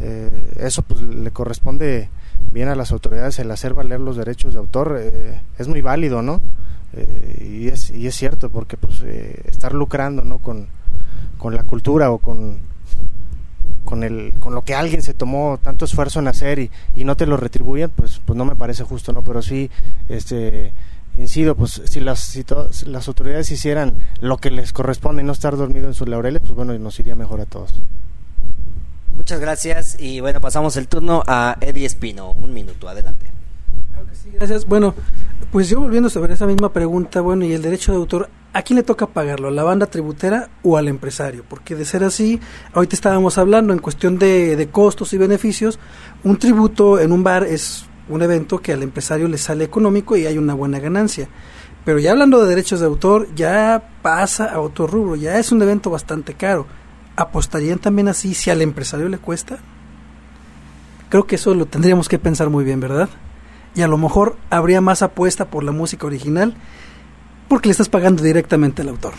[0.01, 2.09] Eh, eso pues le corresponde
[2.51, 4.97] bien a las autoridades el hacer valer los derechos de autor.
[4.99, 6.41] Eh, es muy válido, ¿no?
[7.41, 10.37] Y, es, y es cierto, porque pues estar lucrando, ¿no?
[10.37, 10.67] Con,
[11.39, 12.59] con la cultura o con
[13.89, 17.17] con, el, con lo que alguien se tomó tanto esfuerzo en hacer y, y no
[17.17, 19.23] te lo retribuyen, pues, pues no me parece justo, ¿no?
[19.23, 19.71] Pero sí,
[20.09, 20.73] este
[21.17, 22.45] incido, pues si las, si
[22.85, 26.53] las autoridades hicieran lo que les corresponde y no estar dormido en sus laureles, pues
[26.53, 27.81] bueno, nos iría mejor a todos.
[29.15, 32.31] Muchas gracias y bueno, pasamos el turno a Eddie Espino.
[32.31, 33.25] Un minuto, adelante.
[34.67, 34.95] Bueno,
[35.51, 38.77] pues yo volviendo sobre esa misma pregunta, bueno, y el derecho de autor, ¿a quién
[38.77, 39.47] le toca pagarlo?
[39.47, 41.43] ¿A la banda tributera o al empresario?
[41.47, 42.39] Porque de ser así,
[42.73, 45.79] ahorita estábamos hablando en cuestión de, de costos y beneficios,
[46.23, 50.25] un tributo en un bar es un evento que al empresario le sale económico y
[50.25, 51.27] hay una buena ganancia.
[51.85, 55.61] Pero ya hablando de derechos de autor, ya pasa a otro rubro, ya es un
[55.61, 56.65] evento bastante caro
[57.19, 59.59] ¿apostarían también así si al empresario le cuesta?
[61.09, 63.09] Creo que eso lo tendríamos que pensar muy bien, ¿verdad?
[63.75, 66.55] Y a lo mejor habría más apuesta por la música original
[67.47, 69.13] porque le estás pagando directamente al autor.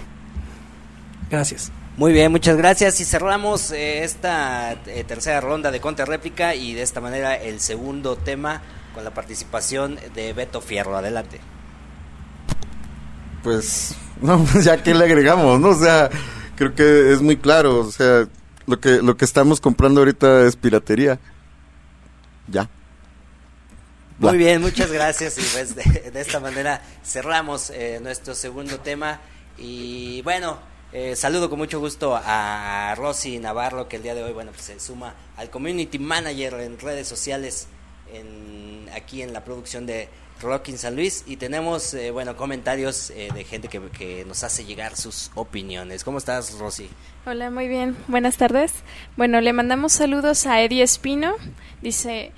[1.30, 1.72] Gracias.
[1.96, 3.00] Muy bien, muchas gracias.
[3.00, 8.16] Y cerramos eh, esta eh, tercera ronda de réplica y de esta manera el segundo
[8.16, 8.62] tema
[8.94, 10.96] con la participación de Beto Fierro.
[10.96, 11.40] Adelante.
[13.42, 15.68] Pues, no, pues ya que le agregamos, ¿no?
[15.68, 16.10] O sea,
[16.56, 18.26] creo que es muy claro, o sea,
[18.66, 21.18] lo que lo que estamos comprando ahorita es piratería.
[22.48, 22.68] Ya.
[24.20, 29.18] Muy bien, muchas gracias y pues de, esta manera cerramos eh, nuestro segundo tema
[29.56, 30.58] y bueno,
[30.92, 34.64] eh, saludo con mucho gusto a Rosy Navarro que el día de hoy bueno pues
[34.64, 37.68] se suma al community manager en redes sociales
[38.12, 40.10] en, aquí en la producción de
[40.40, 44.96] Rockin San Luis y tenemos, eh, bueno, comentarios eh, de gente que, nos hace llegar
[44.96, 46.04] sus opiniones.
[46.04, 46.88] ¿Cómo estás, Rosy?
[47.26, 47.96] Hola, muy bien.
[48.08, 48.72] Buenas tardes.
[49.16, 51.34] Bueno, le mandamos saludos a Eddie Espino.
[51.82, 52.32] Dice,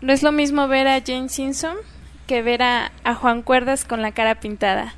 [0.00, 1.76] no es lo mismo ver a Jane Simpson
[2.26, 4.94] que ver a, Juan Cuerdas con la cara pintada.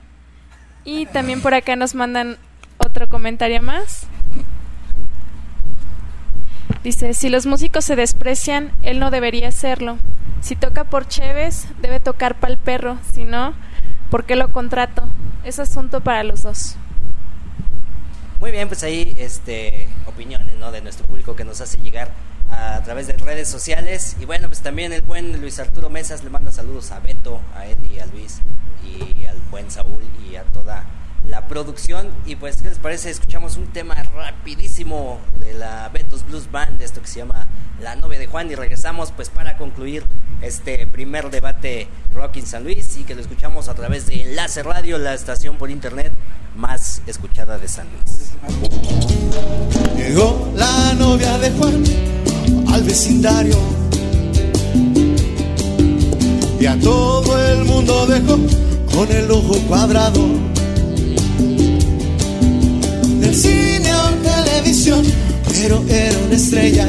[0.85, 2.37] Y también por acá nos mandan
[2.79, 4.07] otro comentario más.
[6.85, 9.99] Dice, si los músicos se desprecian, él no debería hacerlo.
[10.41, 13.55] Si toca por Cheves, debe tocar para el perro, si no,
[14.11, 15.09] ¿por qué lo contrato?
[15.45, 16.77] Es asunto para los dos.
[18.41, 20.73] Muy bien, pues ahí este, opiniones ¿no?
[20.73, 22.11] de nuestro público que nos hace llegar
[22.53, 24.17] a, través de redes sociales.
[24.21, 27.67] Y bueno, pues también el buen Luis Arturo Mesas le manda saludos a Beto, a
[27.67, 28.41] Eddie, a Luis
[28.85, 30.85] y al buen Saúl y a toda
[31.29, 32.11] la producción.
[32.27, 33.11] Y pues, ¿qué les parece?
[33.11, 37.49] Escuchamos un tema rapidísimo de la Betos Blues Band, esto que se llama
[37.81, 38.51] La novia de Juan.
[38.51, 40.05] Y regresamos pues para concluir
[40.41, 44.63] este primer debate Rock in San Luis y que lo escuchamos a través de Enlace
[44.63, 46.13] Radio, la estación por internet
[46.57, 48.33] más escuchada de San Luis.
[49.97, 51.85] Llegó la novia de Juan
[52.73, 53.57] al vecindario
[56.61, 58.39] y a todo el mundo dejó
[58.95, 60.53] con el ojo cuadrado
[63.35, 65.03] cine o televisión,
[65.49, 66.87] pero era una estrella.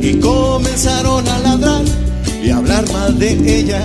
[0.00, 1.84] Y comenzaron a ladrar
[2.42, 3.84] y a hablar mal de ella.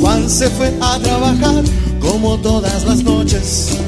[0.00, 1.62] Juan se fue a trabajar
[2.00, 3.78] como todas las noches.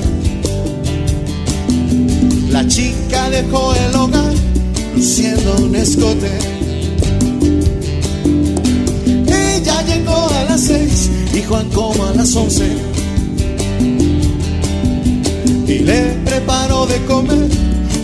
[2.54, 4.32] La chica dejó el hogar
[4.94, 6.30] luciendo un escote.
[9.26, 12.68] Ella llegó a las seis y Juan como a las once.
[15.66, 17.48] Y le preparó de comer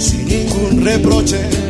[0.00, 1.69] sin ningún reproche.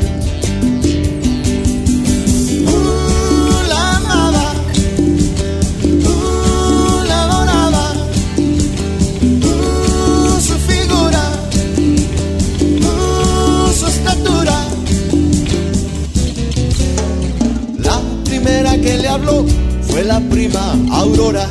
[18.91, 19.47] Que le habló
[19.89, 21.47] fue la prima Aurora.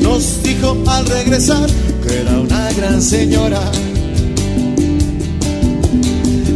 [0.00, 1.68] Nos dijo al regresar
[2.02, 3.60] que era una gran señora.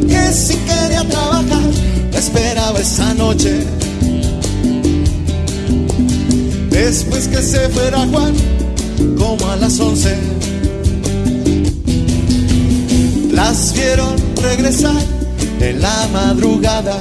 [0.09, 1.71] Que si quería trabajar,
[2.15, 3.53] esperaba esa noche.
[6.71, 8.35] Después que se fuera Juan,
[9.19, 10.17] como a las once,
[13.31, 15.03] las vieron regresar
[15.61, 16.99] en la madrugada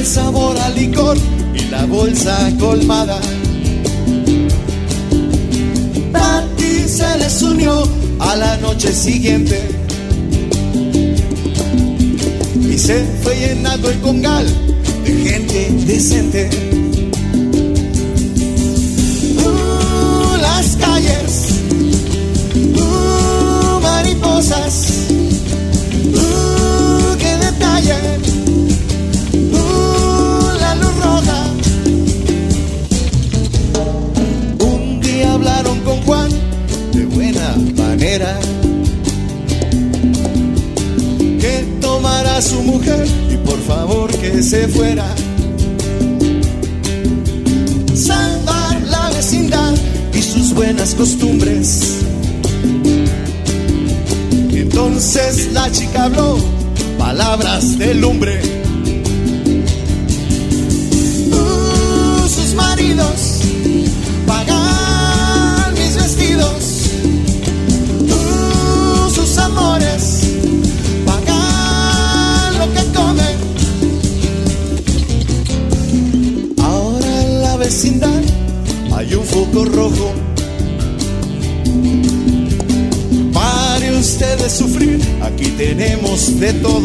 [0.00, 1.16] el sabor al licor
[1.54, 3.20] y la bolsa colmada.
[6.10, 7.82] Patti se les unió
[8.18, 9.60] a la noche siguiente
[12.72, 14.46] y se fue llenando el congal
[15.04, 16.48] de gente decente.
[19.44, 21.32] Uh, las calles,
[22.74, 24.99] uh, mariposas,
[42.40, 45.04] su mujer y por favor que se fuera.
[47.94, 49.74] Salvar la vecindad
[50.14, 51.98] y sus buenas costumbres.
[54.52, 56.38] Entonces la chica habló
[56.98, 58.59] palabras de lumbre.
[86.40, 86.79] De todo.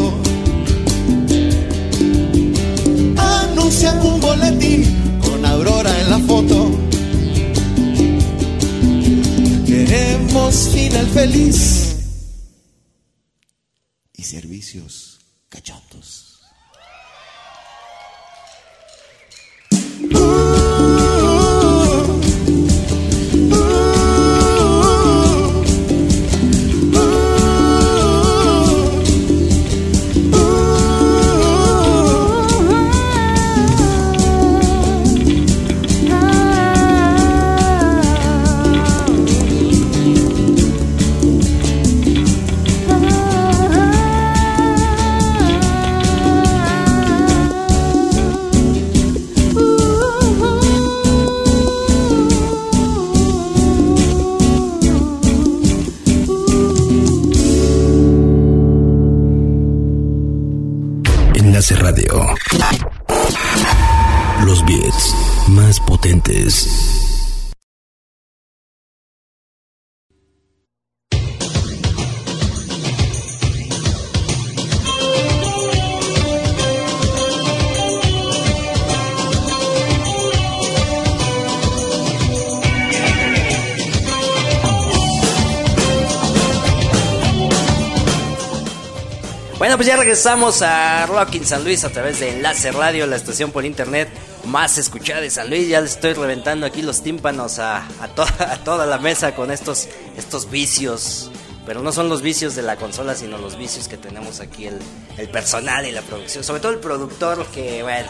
[89.76, 93.66] Pues ya regresamos a Rockin' San Luis a través de Enlace Radio, la estación por
[93.66, 94.08] internet
[94.46, 95.68] más escuchada de San Luis.
[95.68, 98.06] Ya le estoy reventando aquí los tímpanos a, a,
[98.54, 101.30] a toda la mesa con estos, estos vicios.
[101.66, 104.80] Pero no son los vicios de la consola, sino los vicios que tenemos aquí el,
[105.18, 106.46] el personal y la producción.
[106.46, 108.08] Sobre todo el productor que, bueno,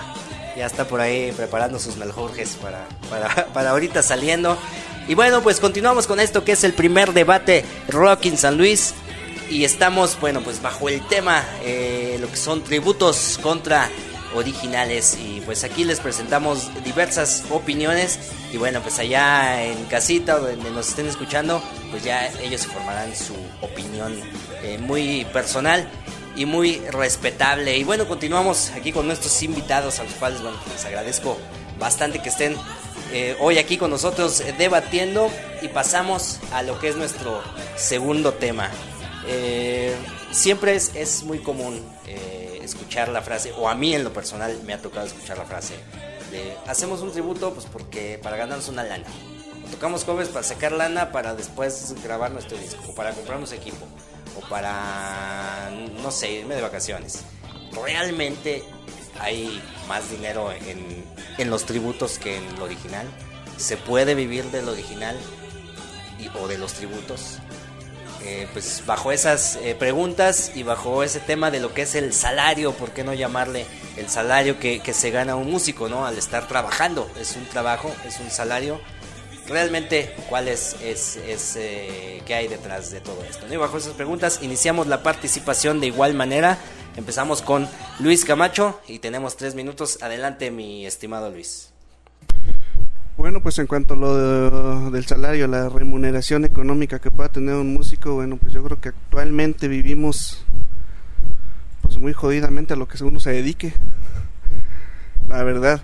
[0.56, 4.56] ya está por ahí preparando sus meljurjes para, para, para ahorita saliendo.
[5.08, 8.94] Y bueno, pues continuamos con esto que es el primer debate Rockin' San Luis
[9.50, 13.90] y estamos, bueno, pues bajo el tema, eh, lo que son tributos contra
[14.36, 15.18] originales.
[15.20, 18.20] Y pues aquí les presentamos diversas opiniones.
[18.52, 23.16] Y bueno, pues allá en casita, donde nos estén escuchando, pues ya ellos se formarán
[23.16, 24.14] su opinión
[24.62, 25.88] eh, muy personal
[26.36, 27.78] y muy respetable.
[27.78, 31.38] Y bueno, continuamos aquí con nuestros invitados, a los cuales, bueno, les agradezco
[31.80, 32.56] bastante que estén
[33.12, 35.30] eh, hoy aquí con nosotros eh, debatiendo.
[35.62, 37.42] Y pasamos a lo que es nuestro
[37.76, 38.70] segundo tema.
[39.28, 39.96] Eh,
[40.32, 44.60] siempre es, es, muy común eh, escuchar la frase, o a mí en lo personal
[44.66, 45.76] me ha tocado escuchar la frase
[46.32, 49.06] de hacemos un tributo pues porque para ganarnos una lana.
[49.72, 53.86] Tocamos covers para sacar lana para después grabar nuestro disco, o para comprarnos equipo,
[54.38, 55.72] o para,
[56.02, 57.24] no sé, irme de vacaciones.
[57.74, 58.64] Realmente
[59.20, 61.04] hay más dinero en,
[61.38, 63.08] en los tributos que en lo original.
[63.58, 65.18] Se puede vivir del original
[66.20, 67.40] y, o de los tributos.
[68.26, 72.12] Eh, pues bajo esas eh, preguntas y bajo ese tema de lo que es el
[72.12, 76.08] salario, ¿por qué no llamarle el salario que, se gana un músico, ¿no?
[76.08, 78.82] Al estar trabajando, es un trabajo, es un salario.
[79.48, 83.46] Realmente, ¿cuál es, es, es eh, qué hay detrás de todo esto?
[83.60, 86.58] bajo esas preguntas iniciamos la participación de igual manera.
[86.96, 87.70] Empezamos con
[88.00, 90.00] Luis Camacho y tenemos tres minutos.
[90.02, 91.75] Adelante, mi estimado Luis.
[93.26, 97.56] Bueno, pues en cuanto a lo de, del salario, la remuneración económica que pueda tener
[97.56, 100.46] un músico, bueno, pues yo creo que actualmente vivimos
[101.82, 103.74] pues muy jodidamente a lo que uno se dedique.
[105.28, 105.82] La verdad.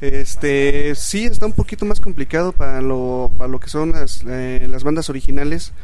[0.00, 4.66] Este, sí está un poquito más complicado para lo para lo que son las, eh,
[4.66, 5.74] las bandas originales.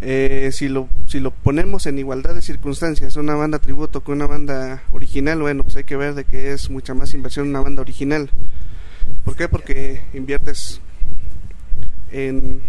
[0.00, 4.26] Eh, si lo si lo ponemos en igualdad de circunstancias, una banda tributo con una
[4.26, 7.82] banda original, bueno, pues hay que ver de que es mucha más inversión una banda
[7.82, 8.30] original.
[9.24, 9.48] ¿Por qué?
[9.48, 10.80] Porque inviertes
[12.10, 12.62] en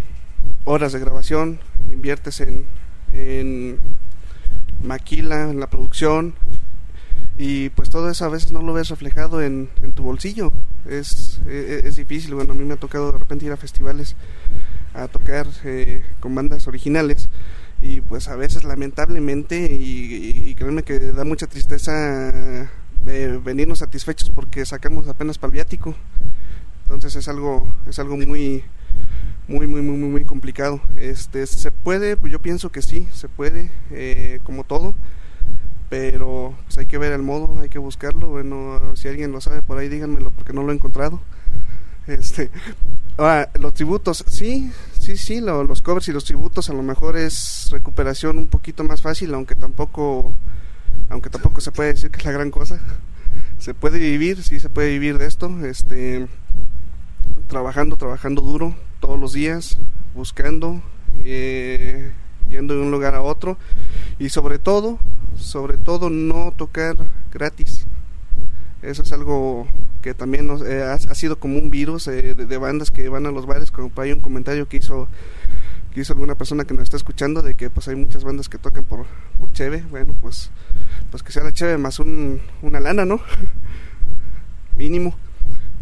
[0.64, 1.60] horas de grabación,
[1.92, 2.66] inviertes en,
[3.12, 3.78] en
[4.82, 6.34] maquila, en la producción
[7.38, 10.52] y pues todo eso a veces no lo ves reflejado en, en tu bolsillo.
[10.86, 14.14] Es, es, es, difícil, bueno, a mí me ha tocado de repente ir a festivales
[14.94, 17.28] a tocar eh, con bandas originales
[17.82, 22.70] y pues a veces lamentablemente y, créanme que da mucha tristeza
[23.06, 25.94] eh, venirnos satisfechos porque sacamos apenas palviático
[26.84, 28.64] entonces es algo es algo muy
[29.48, 30.80] muy muy muy muy complicado.
[30.96, 34.94] Este se puede pues yo pienso que sí se puede eh, como todo
[35.88, 38.28] pero pues hay que ver el modo hay que buscarlo.
[38.28, 41.20] Bueno si alguien lo sabe por ahí díganmelo porque no lo he encontrado.
[42.06, 42.50] Este
[43.18, 47.68] ah, los tributos sí sí, sí, los covers y los tributos a lo mejor es
[47.70, 50.34] recuperación un poquito más fácil, aunque tampoco,
[51.10, 52.80] aunque tampoco se puede decir que es la gran cosa.
[53.58, 56.26] Se puede vivir, sí se puede vivir de esto, este,
[57.48, 59.76] trabajando, trabajando duro todos los días,
[60.14, 60.82] buscando,
[61.24, 62.12] eh,
[62.48, 63.58] yendo de un lugar a otro
[64.18, 64.98] y sobre todo,
[65.36, 66.96] sobre todo no tocar
[67.32, 67.84] gratis.
[68.82, 69.66] Eso es algo
[70.00, 73.44] que también eh, ha, sido como un virus eh, de, bandas que van a los
[73.44, 75.08] bares, como hay un comentario que hizo
[75.92, 78.58] que hizo alguna persona que nos está escuchando de que pues hay muchas bandas que
[78.58, 79.06] tocan por,
[79.38, 80.50] por cheve, bueno pues
[81.10, 83.20] pues que sea la cheve más un, una lana, ¿no?
[84.76, 85.14] Mínimo.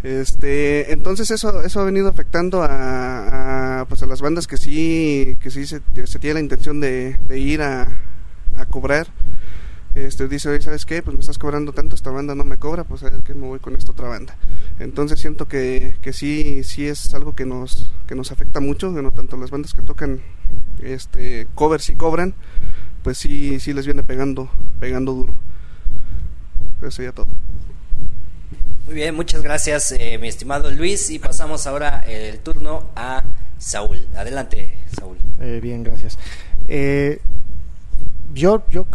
[0.02, 5.50] Este, entonces eso eso ha venido afectando a, pues a las bandas que sí que
[5.50, 7.88] sí se, se tiene la intención de, de ir a,
[8.56, 9.08] a cobrar
[10.06, 11.02] este, dice, oye, ¿sabes qué?
[11.02, 13.46] Pues me estás cobrando tanto, esta banda no me cobra, pues a ver que me
[13.46, 14.36] voy con esta otra banda.
[14.78, 19.10] Entonces siento que, que sí, sí es algo que nos, que nos afecta mucho, no
[19.12, 20.20] tanto las bandas que tocan
[20.82, 22.34] este covers y cobran,
[23.02, 24.50] pues sí, sí les viene pegando,
[24.80, 25.34] pegando duro.
[26.80, 27.28] Eso sería todo.
[28.86, 33.24] Muy bien, muchas gracias, eh, mi estimado Luis, y pasamos ahora el turno a
[33.58, 34.06] Saúl.
[34.16, 35.18] Adelante, Saúl.
[35.40, 36.18] Eh, bien, gracias.
[36.68, 37.20] Eh,
[38.32, 38.86] yo, yo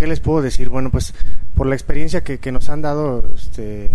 [0.00, 0.70] ¿qué les puedo decir?
[0.70, 1.12] Bueno, pues
[1.54, 3.90] por la experiencia que, nos han dado este,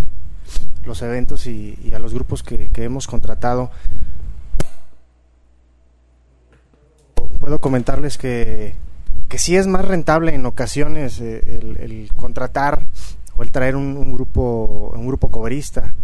[0.85, 3.71] los eventos y, a los grupos que, hemos contratado,
[7.39, 8.75] puedo comentarles que,
[9.27, 12.85] que sí es más rentable en ocasiones eh, el, contratar
[13.35, 15.95] o el traer un, grupo un grupo coverista.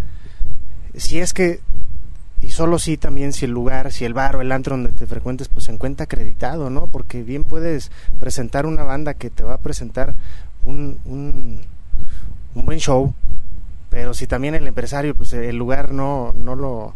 [0.96, 1.60] Si es que
[2.42, 5.06] y solo si también si el lugar, si el bar o el antro donde te
[5.06, 6.88] frecuentes pues se encuentra acreditado, ¿no?
[6.88, 10.16] Porque bien puedes presentar una banda que te va a presentar
[10.64, 11.62] un, un,
[12.54, 13.14] buen show,
[13.90, 16.94] pero si también el empresario pues el lugar no, no lo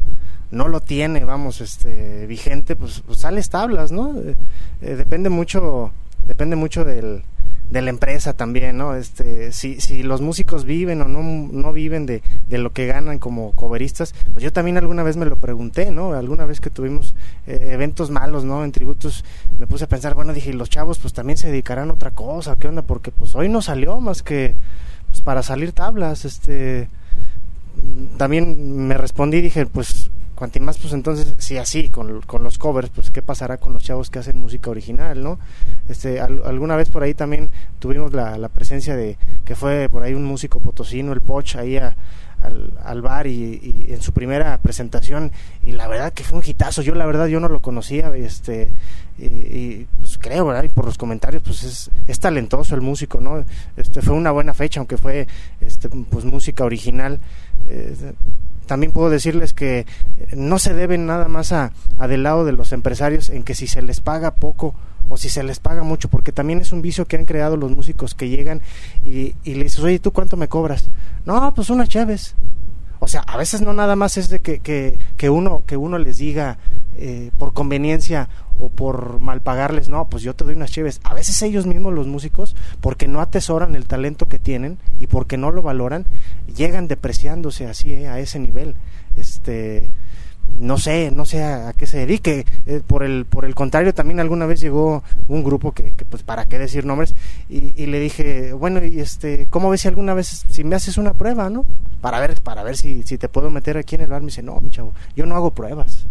[0.51, 4.17] no lo tiene, vamos, este vigente, pues, pues sales tablas, ¿no?
[4.17, 4.35] Eh,
[4.81, 5.91] eh, depende mucho
[6.27, 7.23] depende mucho del,
[7.69, 8.95] de la empresa también, ¿no?
[8.95, 13.19] Este, si, si los músicos viven o no, no viven de, de lo que ganan
[13.19, 16.13] como coveristas, pues yo también alguna vez me lo pregunté, ¿no?
[16.13, 17.15] Alguna vez que tuvimos
[17.47, 18.63] eh, eventos malos, ¿no?
[18.63, 19.25] En tributos,
[19.57, 22.55] me puse a pensar, bueno, dije, los chavos pues también se dedicarán a otra cosa,
[22.57, 22.81] ¿qué onda?
[22.83, 24.55] Porque pues hoy no salió más que
[25.09, 26.87] pues, para salir tablas, este
[28.17, 32.89] también me respondí dije pues cuanto más pues entonces si así con, con, los covers
[32.89, 35.39] pues qué pasará con los chavos que hacen música original no
[35.89, 37.49] este alguna vez por ahí también
[37.79, 41.77] tuvimos la, la, presencia de que fue por ahí un músico potosino el Poch ahí
[41.77, 41.95] al,
[42.83, 45.31] al, bar y, en su primera presentación
[45.63, 46.81] y la verdad que fue un hitazo.
[46.81, 48.71] Yo la verdad yo no lo conocía este
[49.17, 53.45] y, pues creo verdad y por los comentarios pues es, es talentoso el músico no
[53.77, 55.25] este fue una buena fecha aunque fue
[55.61, 57.21] este pues música original
[57.67, 57.95] eh,
[58.65, 59.85] también puedo decirles que
[60.35, 61.71] no se deben nada más a,
[62.07, 64.75] del lado de los empresarios en que si se les paga poco
[65.07, 67.71] o si se les paga mucho, porque también es un vicio que han creado los
[67.71, 68.61] músicos que llegan
[69.05, 70.89] y, y le dices, oye, ¿tú cuánto me cobras?
[71.25, 72.35] No, pues unas chaves.
[73.05, 75.99] O sea, a veces no nada más es de que, que, que uno, que uno
[75.99, 76.57] les diga
[76.97, 81.01] eh, por conveniencia o por mal pagarles, no, pues yo te doy unas chaves.
[81.03, 85.37] A veces ellos mismos, los músicos, porque no atesoran el talento que tienen y porque
[85.37, 86.07] no lo valoran,
[86.55, 88.73] llegan depreciándose así, eh, a ese nivel.
[89.15, 89.91] Este,
[90.57, 92.45] no sé, no sé a, qué se dedique.
[92.65, 96.45] Eh, por el por el contrario, también alguna vez llegó un grupo que, pues para
[96.45, 97.15] qué decir nombres
[97.49, 101.13] y, le dije, bueno, y este, ¿cómo ves si alguna vez si me haces una
[101.13, 101.65] prueba, no?
[102.01, 104.21] Para ver para ver si si te puedo meter aquí en el bar.
[104.21, 106.05] Me dice, no, mi chavo, yo no hago pruebas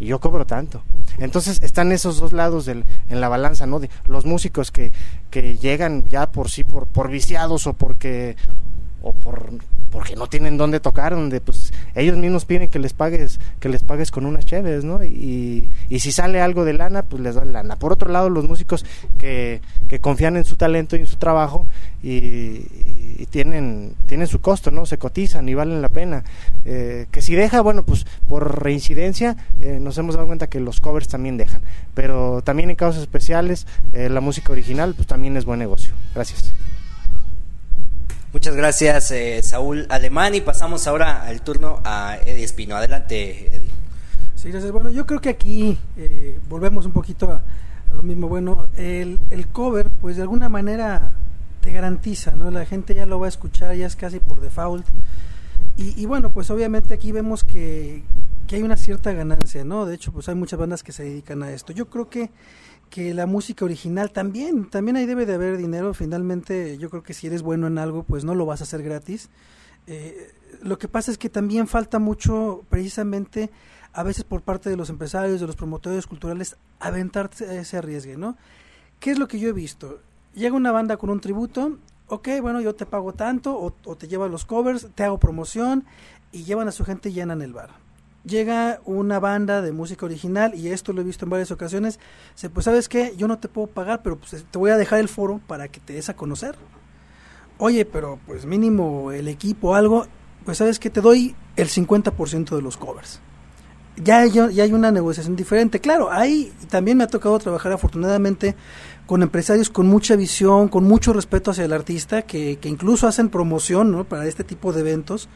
[0.00, 0.82] y yo cobro tanto.
[1.18, 3.78] Entonces están esos dos lados del, en la balanza, ¿no?
[3.78, 4.92] De los músicos que,
[5.30, 8.36] que llegan ya por sí, por, por viciados o porque
[9.02, 9.50] o por
[9.90, 13.82] porque no tienen dónde tocar, donde pues ellos mismos piden que les pagues, que les
[13.82, 15.04] pagues con unas cheves, ¿no?
[15.04, 17.76] Y, y si sale algo de lana, pues les dan lana.
[17.76, 18.84] Por otro lado, los músicos
[19.18, 21.66] que, que confían en su talento y en su trabajo
[22.02, 22.66] y,
[23.30, 24.86] tienen, tienen su costo, ¿no?
[24.86, 26.24] Se cotizan y valen la pena.
[26.64, 30.80] Eh, que si deja, bueno, pues por reincidencia eh, nos hemos dado cuenta que los
[30.80, 31.62] covers también dejan.
[31.94, 35.94] Pero también en casos especiales, eh, la música original, pues también es buen negocio.
[36.14, 36.52] Gracias.
[38.32, 40.36] Muchas gracias, eh, Saúl Alemán.
[40.36, 42.76] Y pasamos ahora al turno a Eddie Espino.
[42.76, 43.70] Adelante, Eddie.
[44.36, 44.70] Sí, gracias.
[44.70, 47.40] Bueno, yo creo que aquí eh, volvemos un poquito
[47.92, 51.12] lo mismo, bueno, el, el cover, pues de alguna manera
[51.60, 52.52] te garantiza, ¿no?
[52.52, 54.86] La gente ya lo va a escuchar, ya es casi por default.
[55.76, 58.04] Y, y bueno, pues obviamente aquí vemos que,
[58.46, 59.86] que hay una cierta ganancia, ¿no?
[59.86, 61.72] De hecho, pues hay muchas bandas que se dedican a esto.
[61.72, 62.30] Yo creo que
[62.90, 65.94] que la música original también, también ahí debe de haber dinero.
[65.94, 68.82] Finalmente, yo creo que si eres bueno en algo, pues no lo vas a hacer
[68.82, 69.30] gratis.
[69.86, 73.50] Eh, lo que pasa es que también falta mucho, precisamente,
[73.92, 78.36] a veces por parte de los empresarios, de los promotores culturales, aventarse ese arriesgue, ¿no?
[78.98, 80.00] ¿Qué es lo que yo he visto?
[80.34, 84.08] Llega una banda con un tributo, ok, bueno, yo te pago tanto, o, o te
[84.08, 85.84] llevan los covers, te hago promoción,
[86.32, 87.89] y llevan a su gente y llenan el bar
[88.24, 91.98] llega una banda de música original y esto lo he visto en varias ocasiones,
[92.34, 95.00] se pues sabes qué, yo no te puedo pagar, pero pues te voy a dejar
[95.00, 96.56] el foro para que te des a conocer.
[97.58, 100.06] Oye, pero pues mínimo el equipo algo,
[100.44, 103.20] pues sabes que te doy el 50% de los covers.
[104.02, 105.78] Ya hay, ya hay una negociación diferente.
[105.78, 108.56] Claro, ahí también me ha tocado trabajar afortunadamente
[109.04, 113.28] con empresarios con mucha visión, con mucho respeto hacia el artista, que, que incluso hacen
[113.28, 114.04] promoción ¿no?
[114.04, 115.28] para este tipo de eventos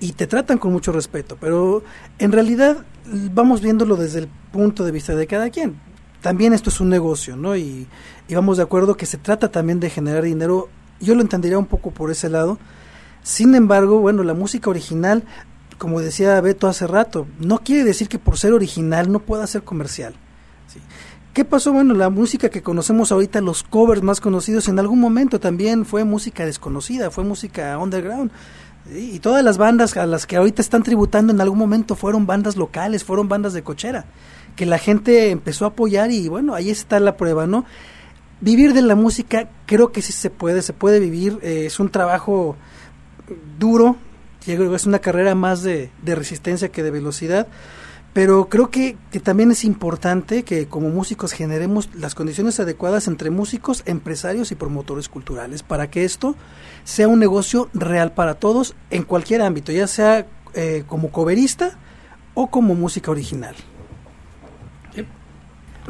[0.00, 1.82] y te tratan con mucho respeto, pero
[2.18, 2.78] en realidad
[3.32, 5.76] vamos viéndolo desde el punto de vista de cada quien.
[6.20, 7.56] También esto es un negocio, ¿no?
[7.56, 7.86] Y,
[8.28, 10.68] y vamos de acuerdo que se trata también de generar dinero.
[11.00, 12.58] Yo lo entendería un poco por ese lado.
[13.22, 15.24] Sin embargo, bueno, la música original,
[15.78, 19.62] como decía Beto hace rato, no quiere decir que por ser original no pueda ser
[19.62, 20.14] comercial.
[20.66, 20.80] ¿sí?
[21.36, 21.70] ¿Qué pasó?
[21.70, 26.02] Bueno, la música que conocemos ahorita, los covers más conocidos, en algún momento también fue
[26.04, 28.30] música desconocida, fue música underground.
[28.94, 32.56] Y todas las bandas a las que ahorita están tributando en algún momento fueron bandas
[32.56, 34.04] locales, fueron bandas de cochera,
[34.54, 37.64] que la gente empezó a apoyar y bueno, ahí está la prueba, ¿no?
[38.40, 41.90] Vivir de la música creo que sí se puede, se puede vivir, eh, es un
[41.90, 42.56] trabajo
[43.58, 43.96] duro,
[44.46, 47.48] es una carrera más de, de resistencia que de velocidad,
[48.16, 53.28] pero creo que, que, también es importante que como músicos generemos las condiciones adecuadas entre
[53.28, 56.34] músicos, empresarios y promotores culturales para que esto
[56.82, 61.76] sea un negocio real para todos en cualquier ámbito, ya sea eh, como coverista
[62.32, 63.54] o como música original.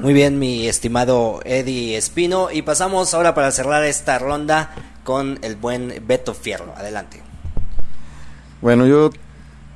[0.00, 2.50] Muy bien, mi estimado Eddie Espino.
[2.50, 4.74] Y pasamos ahora para cerrar esta ronda
[5.04, 6.74] con el buen Beto Fierro.
[6.76, 7.22] Adelante.
[8.60, 9.10] Bueno, yo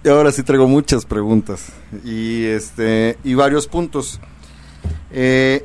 [0.05, 1.72] ahora sí traigo muchas preguntas
[2.04, 4.20] y este y varios puntos.
[5.10, 5.64] Eh,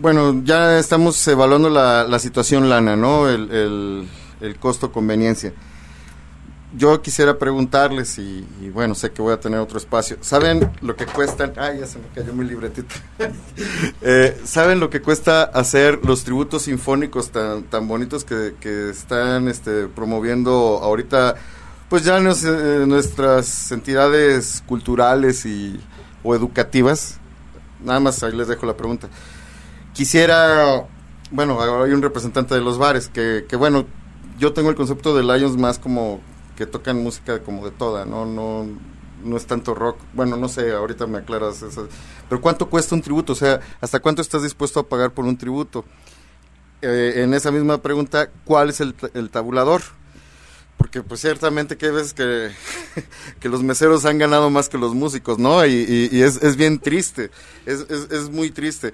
[0.00, 3.28] bueno, ya estamos evaluando la, la situación lana, ¿no?
[3.28, 4.06] El,
[4.40, 5.52] el, costo-conveniencia.
[6.76, 10.18] Yo quisiera preguntarles, y, bueno, sé que voy a tener otro espacio.
[10.20, 11.54] ¿Saben lo que cuestan?
[11.56, 12.94] Ay, ya se me cayó mi libretita.
[14.02, 19.48] eh, ¿Saben lo que cuesta hacer los tributos sinfónicos tan, tan bonitos que, que están
[19.48, 21.36] este, promoviendo ahorita?
[21.88, 25.80] Pues ya nos, eh, nuestras entidades culturales y,
[26.22, 27.18] o educativas.
[27.82, 29.08] Nada más ahí les dejo la pregunta.
[29.94, 30.86] Quisiera,
[31.30, 33.86] bueno, hay un representante de los bares que, que bueno,
[34.38, 36.20] yo tengo el concepto de Lions más como
[36.56, 38.66] que tocan música como de toda, no, no,
[39.24, 39.98] no es tanto rock.
[40.12, 41.88] Bueno, no sé, ahorita me aclaras eso.
[42.28, 43.32] Pero ¿cuánto cuesta un tributo?
[43.32, 45.86] O sea, ¿hasta cuánto estás dispuesto a pagar por un tributo?
[46.82, 49.82] Eh, en esa misma pregunta, ¿cuál es el tabulador?
[50.78, 52.50] Porque pues ciertamente que hay veces que,
[53.40, 55.66] que, los meseros han ganado más que los músicos, ¿no?
[55.66, 57.30] Y, y, y es, es, bien triste,
[57.66, 58.92] es, es, es muy triste.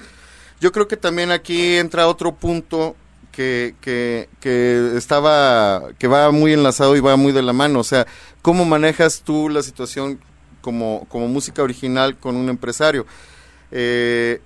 [0.60, 2.96] Yo creo que también aquí entra otro punto
[3.30, 7.80] que, que, que, estaba, que va muy enlazado y va muy de la mano.
[7.80, 8.06] O sea,
[8.42, 10.20] ¿cómo manejas tú la situación
[10.62, 13.06] como, como música original con un empresario?
[13.70, 14.40] Eh,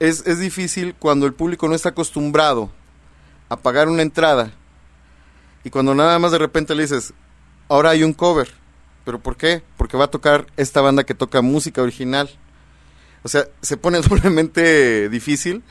[0.00, 2.70] es, es difícil cuando el público no está acostumbrado
[3.48, 4.52] a pagar una entrada
[5.68, 7.12] y cuando nada más de repente le dices,
[7.68, 8.50] ahora hay un cover.
[9.04, 9.62] ¿Pero por qué?
[9.76, 12.30] Porque va a tocar esta banda que toca música original.
[13.22, 15.62] O sea, se pone doblemente difícil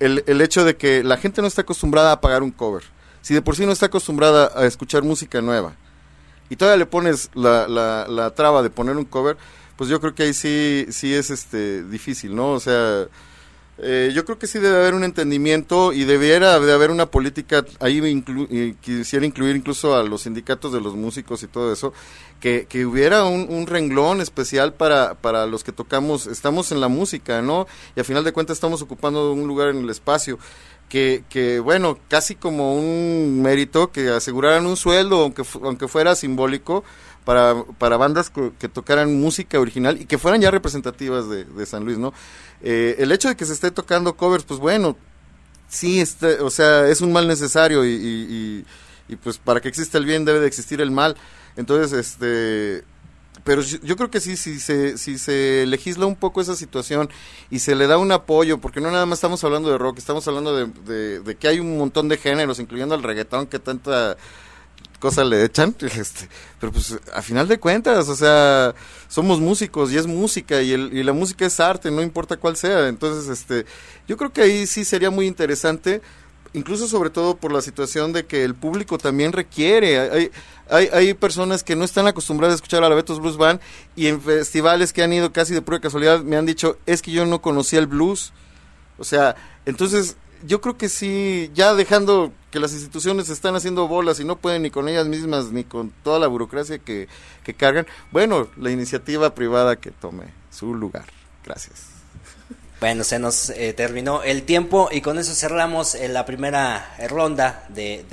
[0.00, 2.82] el, el, hecho de que la gente no está acostumbrada a pagar un cover.
[3.22, 5.76] Si de por sí no está acostumbrada a escuchar música nueva
[6.50, 9.38] y todavía le pones la, la, la traba de poner un cover,
[9.76, 12.50] pues yo creo que ahí sí, sí es este difícil, ¿no?
[12.50, 13.06] O sea,
[13.78, 17.64] eh, yo creo que sí debe haber un entendimiento y debiera de haber una política,
[17.80, 21.94] ahí inclu y quisiera incluir incluso a los sindicatos de los músicos y todo eso,
[22.38, 26.88] que, que hubiera un, un, renglón especial para, para los que tocamos, estamos en la
[26.88, 27.66] música, ¿no?
[27.96, 30.38] Y a final de cuentas estamos ocupando un lugar en el espacio.
[30.88, 36.84] Que, que bueno, casi como un mérito que aseguraran un sueldo, aunque, aunque fuera simbólico,
[37.24, 41.84] para, para bandas que, tocaran música original y que fueran ya representativas de, de San
[41.84, 42.12] Luis, ¿no?
[42.62, 44.96] Eh, el hecho de que se esté tocando covers, pues bueno,
[45.68, 48.64] sí, este, o sea, es un mal necesario y, y,
[49.08, 51.16] y, y, pues para que exista el bien debe de existir el mal.
[51.56, 52.84] Entonces, este,
[53.44, 57.08] pero yo creo que sí, si se, si se legisla un poco esa situación
[57.50, 60.26] y se le da un apoyo, porque no nada más estamos hablando de rock, estamos
[60.28, 64.16] hablando de, de, que hay un montón de géneros, incluyendo el reggaetón, que tanta
[65.02, 66.28] cosa le echan, este,
[66.60, 68.72] pero pues a final de cuentas, o sea,
[69.08, 72.56] somos músicos y es música y, el, y la música es arte, no importa cuál
[72.56, 73.66] sea, entonces, este,
[74.06, 76.00] yo creo que ahí sí sería muy interesante
[76.54, 80.30] incluso sobre todo por la situación de que el público también requiere.
[80.68, 83.58] Hay, hay, personas que no están acostumbradas a escuchar a la Betos Blues Band
[83.96, 87.10] y en festivales que han ido casi de pura casualidad me han dicho, es que
[87.10, 88.34] yo no conocía el blues.
[88.98, 89.34] O sea,
[89.64, 90.16] entonces
[90.46, 94.62] yo creo que sí, ya dejando que las instituciones están haciendo bolas y no pueden
[94.62, 97.08] ni con ellas mismas ni con toda la burocracia que,
[97.44, 101.06] que cargan, bueno, la iniciativa privada que tome su lugar.
[101.44, 101.92] Gracias.
[102.82, 107.64] Bueno, se nos eh, terminó el tiempo y con eso cerramos eh, la primera ronda
[107.68, 108.04] de,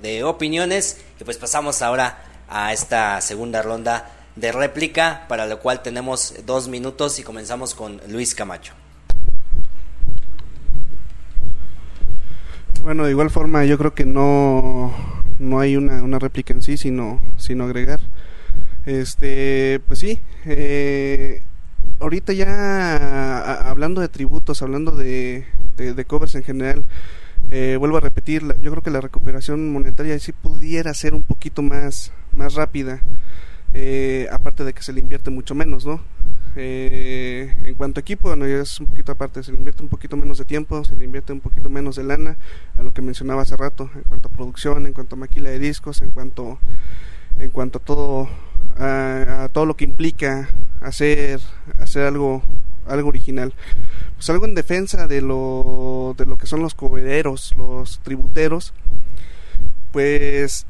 [0.00, 5.82] de, opiniones y pues pasamos ahora a esta segunda ronda de réplica para lo cual
[5.82, 8.72] tenemos dos minutos y comenzamos con Luis Camacho.
[12.88, 14.94] Bueno, de igual forma yo creo que no,
[15.38, 18.00] no hay una, una réplica en sí, sino, sino agregar.
[18.86, 21.42] Este, pues sí, eh,
[22.00, 25.44] ahorita ya hablando de tributos, hablando de,
[25.76, 26.86] de, covers en general,
[27.50, 31.60] eh, vuelvo a repetir, yo creo que la recuperación monetaria sí pudiera ser un poquito
[31.60, 33.02] más, más rápida,
[33.74, 36.00] eh, aparte de que se le invierte mucho menos, ¿no?
[36.56, 39.88] Eh, en cuanto a equipo, bueno, ya es un poquito aparte, se le invierte un
[39.88, 42.36] poquito menos de tiempo, se le invierte un poquito menos de lana,
[42.76, 45.58] a lo que mencionaba hace rato, en cuanto a producción, en cuanto a maquila de
[45.58, 46.58] discos, en cuanto,
[47.38, 48.28] en cuanto a todo,
[48.76, 50.48] a todo lo que implica
[50.80, 51.40] hacer,
[51.78, 52.42] hacer algo,
[52.86, 53.54] algo original.
[54.16, 58.74] Pues algo en defensa de lo, de lo que son los cobereros, los tributeros,
[59.92, 60.66] pues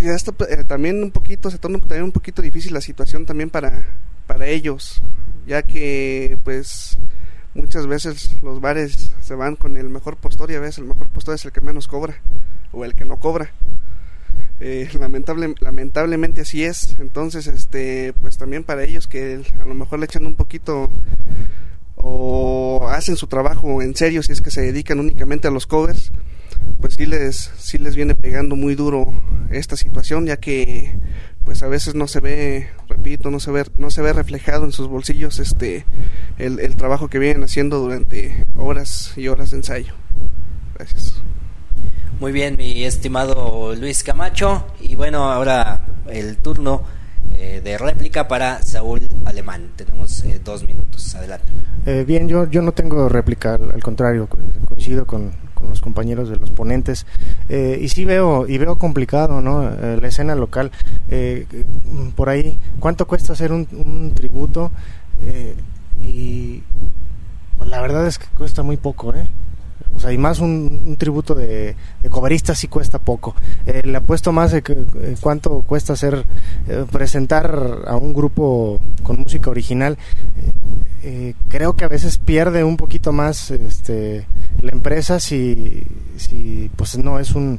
[0.00, 3.50] ya está eh, también un poquito, se torna también un poquito difícil la situación también
[3.50, 3.86] para,
[4.28, 5.02] para ellos,
[5.46, 6.98] ya que pues
[7.54, 11.08] muchas veces los bares se van con el mejor postor y a veces el mejor
[11.08, 12.22] postor es el que menos cobra
[12.70, 13.50] o el que no cobra.
[14.60, 16.96] Eh, lamentable, lamentablemente así es.
[16.98, 20.92] Entonces, este, pues también para ellos que a lo mejor le echan un poquito
[21.96, 26.12] o hacen su trabajo en serio si es que se dedican únicamente a los covers,
[26.80, 30.98] pues sí les, sí les viene pegando muy duro esta situación, ya que
[31.48, 34.72] pues a veces no se ve, repito, no se ve, no se ve reflejado en
[34.72, 35.86] sus bolsillos este
[36.36, 39.94] el, el trabajo que vienen haciendo durante horas y horas de ensayo.
[40.74, 41.22] Gracias.
[42.20, 44.66] Muy bien, mi estimado Luis Camacho.
[44.78, 46.82] Y bueno, ahora el turno
[47.34, 49.70] eh, de réplica para Saúl Alemán.
[49.74, 51.14] Tenemos eh, dos minutos.
[51.14, 51.50] Adelante.
[51.86, 54.28] Eh, bien, yo, yo no tengo réplica, al, contrario,
[54.66, 57.06] coincido con, con, los compañeros de los ponentes.
[57.48, 59.68] y sí veo, y veo complicado, ¿no?
[59.70, 60.70] la escena local.
[62.16, 64.70] por ahí, ¿cuánto cuesta hacer un, un tributo?
[66.00, 66.62] y
[67.56, 69.28] pues, la verdad es que cuesta muy poco, ¿eh?
[69.98, 73.34] O sea, y más un, tributo de, de coveristas sí cuesta poco.
[73.66, 76.24] Eh, le apuesto más de que, eh, cuánto cuesta hacer,
[76.68, 79.98] eh, presentar a un grupo con música original.
[81.02, 84.24] Eh, creo que a veces pierde un poquito más este,
[84.60, 85.82] la empresa si,
[86.16, 87.58] si pues no es un,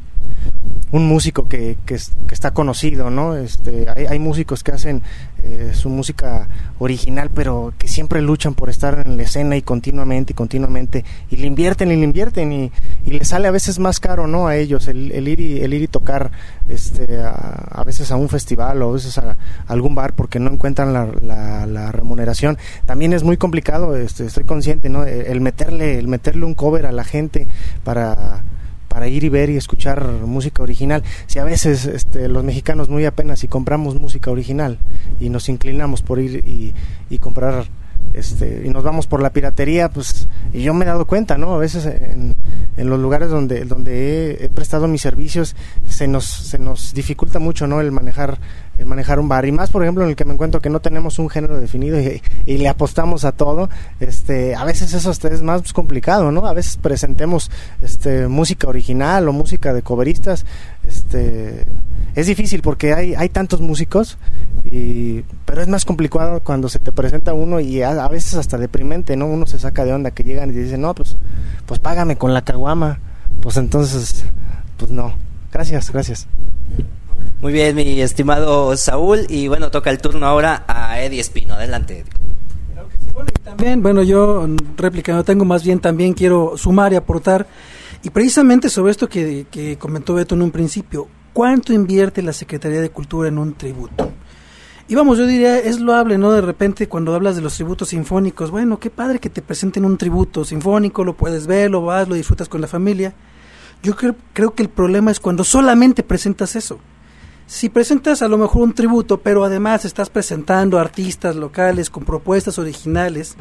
[0.92, 1.96] un músico que, que,
[2.32, 3.36] está conocido, ¿no?
[3.36, 5.04] Este, hay, hay músicos que hacen
[5.44, 6.48] eh, su música
[6.80, 11.38] original, pero que siempre luchan por estar en la escena y continuamente y continuamente, y
[11.38, 12.72] le invierten y le invierten, y,
[13.06, 14.48] y le sale a veces más caro, ¿no?
[14.48, 16.32] A ellos, el, ir, y, el ir y tocar
[16.68, 19.38] este, a, veces a un festival o a veces a,
[19.68, 22.58] algún bar porque no encuentran la, la, la, remuneración.
[22.86, 25.04] También es muy complicado, este, estoy consciente, ¿no?
[25.06, 27.48] El meterle, el meterle un cover a la gente
[27.84, 28.44] para
[29.00, 31.04] para ir y ver y escuchar música original.
[31.26, 34.78] Si a veces este, los mexicanos muy apenas si compramos música original
[35.22, 36.74] y nos inclinamos por ir y,
[37.10, 37.64] y comprar
[38.14, 41.54] este, y nos vamos por la piratería, pues, y yo me he dado cuenta, ¿no?
[41.54, 42.36] A veces en,
[42.78, 45.56] en los lugares donde, donde he, prestado mis servicios
[45.88, 47.82] se nos, se nos dificulta mucho, ¿no?
[47.82, 48.40] El manejar,
[48.78, 49.46] el manejar un bar.
[49.46, 52.00] Y más, por ejemplo, en el que me encuentro que no tenemos un género definido
[52.00, 53.70] y, y le apostamos a todo,
[54.00, 56.46] este, a veces eso es más complicado, ¿no?
[56.46, 60.46] A veces presentemos, este, música original o música de coveristas,
[60.88, 61.66] este,
[62.16, 64.18] es difícil porque hay, hay tantos músicos,
[64.64, 69.16] y, pero es más complicado cuando se te presenta uno y a, veces hasta deprimente,
[69.16, 69.28] ¿no?
[69.28, 71.18] Uno se saca de onda que llegan y dicen, no, pues,
[71.66, 73.00] pues págame con la caguama.
[73.42, 74.26] Pues entonces,
[74.78, 75.16] pues no.
[75.52, 76.28] Gracias, gracias.
[77.42, 79.26] Muy bien, mi estimado Saúl.
[79.30, 81.54] Y bueno, toca el turno ahora a Eddie Espino.
[81.54, 82.04] Adelante,
[83.44, 87.48] también, bueno, yo no tengo más bien también quiero sumar y aportar.
[88.04, 91.08] Y precisamente sobre esto que, que comentó Beto en un principio,
[91.40, 94.12] ¿cuánto invierte la Secretaría de Cultura en un tributo?
[94.90, 96.34] Y vamos, yo diría, es loable, ¿no?
[96.34, 99.98] De repente cuando hablas de los tributos sinfónicos, bueno, qué padre que te presenten un
[99.98, 103.14] tributo sinfónico, lo puedes ver, lo vas, lo disfrutas con la familia.
[103.82, 106.78] Yo creo, que el problema es cuando solamente presentas eso.
[107.48, 112.60] Si presentas a lo mejor un tributo, pero además estás presentando artistas locales con propuestas
[112.60, 113.38] originales,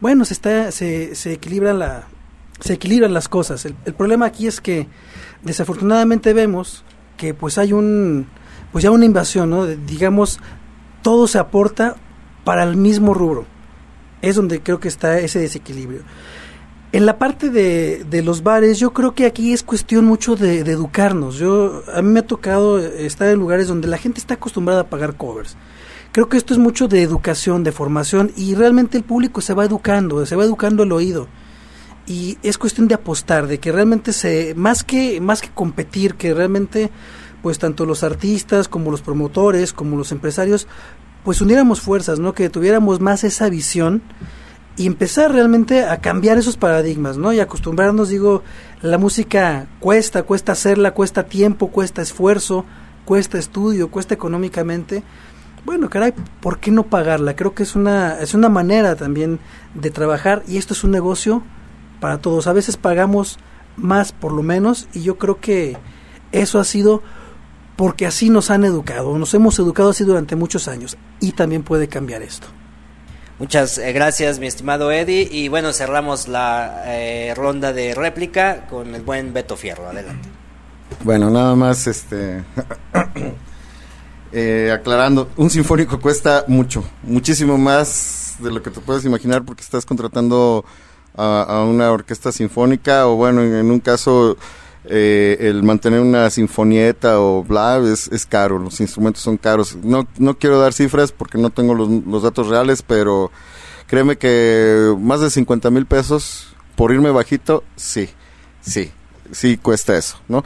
[0.00, 2.08] bueno, se, está, se, se, equilibran, la,
[2.58, 3.64] se equilibran las cosas.
[3.66, 4.88] El problema aquí es que
[5.44, 6.82] desafortunadamente vemos
[7.20, 8.26] que pues hay un
[8.72, 9.66] pues ya una invasión, ¿no?
[9.66, 10.40] digamos,
[11.02, 11.96] todo se aporta
[12.44, 13.44] para el mismo rubro.
[14.22, 16.00] Es donde creo que está ese desequilibrio.
[16.92, 20.60] En la parte de, de los bares, yo creo que aquí es cuestión mucho de,
[20.60, 21.36] educarnos.
[21.36, 24.88] Yo, a mí me ha tocado estar en lugares donde la gente está acostumbrada a
[24.88, 25.56] pagar covers.
[26.12, 29.64] Creo que esto es mucho de educación, de formación, y realmente el público se va
[29.66, 31.28] educando, se va educando el oído.
[32.10, 36.34] Y es cuestión de apostar, de que realmente se, más que, más que competir, que
[36.34, 36.90] realmente
[37.40, 40.66] pues tanto los artistas como los promotores, como los empresarios,
[41.24, 42.32] pues uniéramos fuerzas, ¿no?
[42.32, 44.02] Que tuviéramos más esa visión
[44.76, 47.32] y empezar realmente a cambiar esos paradigmas, ¿no?
[47.32, 48.42] Y acostumbrarnos, digo,
[48.82, 52.64] la música cuesta, cuesta hacerla, cuesta tiempo, cuesta esfuerzo,
[53.04, 55.04] cuesta estudio, cuesta económicamente.
[55.64, 57.36] Bueno, caray, ¿por qué no pagarla?
[57.36, 59.38] Creo que es una es una manera también
[59.74, 61.44] de trabajar y esto es un negocio
[62.00, 62.46] para todos.
[62.46, 63.38] A veces pagamos
[63.76, 65.76] más por lo menos y yo creo que
[66.32, 67.02] eso ha sido
[67.76, 71.88] porque así nos han educado, nos hemos educado así durante muchos años y también puede
[71.88, 72.46] cambiar esto.
[73.40, 75.26] Muchas eh, gracias, mi estimado Eddie.
[75.30, 79.88] Y bueno, cerramos la eh, ronda de réplica con el buen Beto Fierro.
[79.88, 80.28] Adelante.
[81.04, 82.44] Bueno, nada más este
[84.32, 89.62] eh, aclarando, un sinfónico cuesta mucho, muchísimo más de lo que te puedes imaginar porque
[89.62, 90.66] estás contratando
[91.16, 94.36] a, una orquesta sinfónica o bueno, en, en un caso
[94.84, 99.76] eh, el mantener una sinfonieta o bla es, es, caro, los instrumentos son caros.
[99.76, 103.30] No, no quiero dar cifras porque no tengo los, los datos reales, pero
[103.86, 108.08] créeme que más de 50 mil pesos por irme bajito, sí,
[108.62, 108.90] sí,
[109.32, 110.44] sí cuesta eso, ¿no?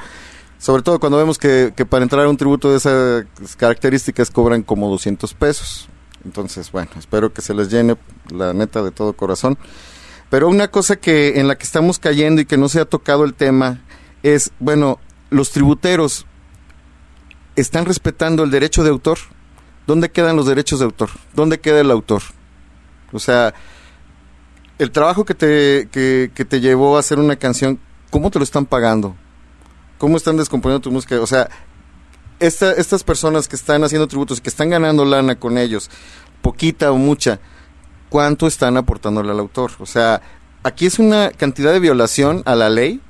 [0.59, 3.27] Sobre todo cuando vemos que, que para entrar a un tributo de esas
[3.57, 5.89] características cobran como 200 pesos.
[6.24, 7.97] Entonces, bueno, espero que se les llene
[8.31, 9.59] la neta de todo corazón.
[10.31, 13.25] Pero una cosa que en la que estamos cayendo y que no se ha tocado
[13.25, 13.83] el tema
[14.23, 14.99] es, bueno,
[15.31, 16.27] los tributeros
[17.57, 19.19] están respetando el derecho de autor.
[19.87, 21.11] ¿Dónde quedan los derechos de autor?
[21.35, 22.23] ¿Dónde queda el autor?
[23.13, 23.55] O sea,
[24.79, 27.79] el trabajo que te, que, te llevó a hacer una canción,
[28.11, 29.15] ¿cómo te lo están pagando?
[29.99, 31.21] ¿Cómo están descomponiendo tu música?
[31.21, 31.49] O sea,
[32.41, 35.91] esta, estas personas que están haciendo tributos, que están ganando lana con ellos,
[36.43, 37.41] poquita o mucha,
[38.09, 39.72] ¿cuánto están aportándole al autor?
[39.78, 40.22] O sea,
[40.62, 43.01] aquí es una cantidad de violación a la ley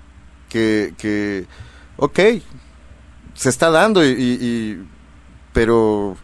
[0.48, 1.46] que, que
[1.96, 2.18] ok,
[3.34, 4.86] se está dando y, y,
[5.52, 6.16] pero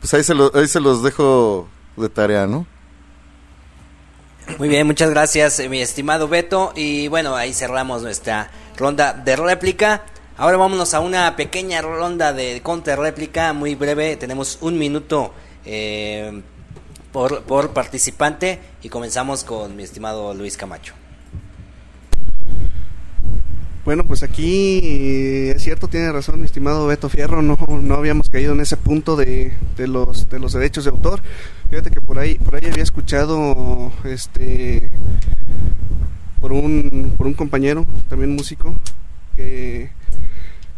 [0.00, 2.66] pues ahí se, ahí se los dejo de tarea, ¿no?
[4.56, 6.72] Muy bien, muchas gracias, mi estimado Beto.
[6.74, 10.02] Y bueno, ahí cerramos nuestra ronda de réplica.
[10.38, 12.62] Ahora vámonos a una pequeña ronda de
[12.96, 14.16] réplica muy breve.
[14.16, 15.34] Tenemos un minuto
[15.66, 16.42] eh,
[17.12, 20.94] por, por participante y comenzamos con mi estimado Luis Camacho.
[23.84, 28.28] Bueno, pues aquí eh, es cierto, tiene razón mi estimado Beto Fierro, no, no habíamos
[28.28, 31.22] caído en ese punto de, de, los, de los derechos de autor.
[31.70, 34.90] Fíjate que por ahí, por ahí había escuchado este
[36.38, 38.78] por un, por un compañero, también músico,
[39.36, 39.90] que,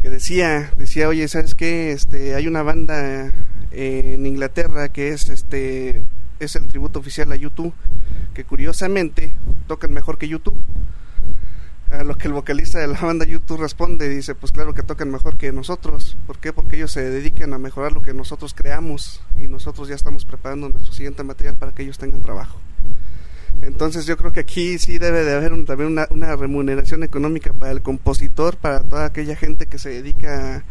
[0.02, 1.90] que decía, decía, oye, ¿sabes qué?
[1.90, 3.32] Este, hay una banda
[3.72, 6.04] en Inglaterra que es este
[6.40, 7.72] es el tributo oficial a YouTube,
[8.34, 9.34] que curiosamente
[9.66, 10.60] tocan mejor que YouTube
[11.90, 15.10] a lo que el vocalista de la banda YouTube responde, dice, pues claro que tocan
[15.10, 16.16] mejor que nosotros.
[16.26, 16.52] ¿Por qué?
[16.52, 20.68] Porque ellos se dedican a mejorar lo que nosotros creamos y nosotros ya estamos preparando
[20.68, 22.60] nuestro siguiente material para que ellos tengan trabajo.
[23.62, 27.72] Entonces yo creo que aquí sí debe de haber también una, una, remuneración económica para
[27.72, 30.64] el compositor, para toda aquella gente que se dedica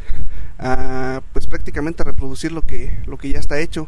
[0.59, 3.87] a, pues prácticamente reproducir lo que, lo que ya está hecho.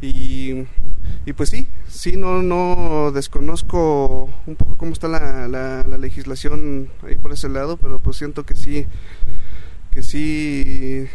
[0.00, 0.66] Y,
[1.24, 6.90] y pues sí, sí, no, no desconozco un poco cómo está la, la, la, legislación
[7.06, 8.86] ahí por ese lado, pero pues siento que sí,
[9.92, 11.06] que sí,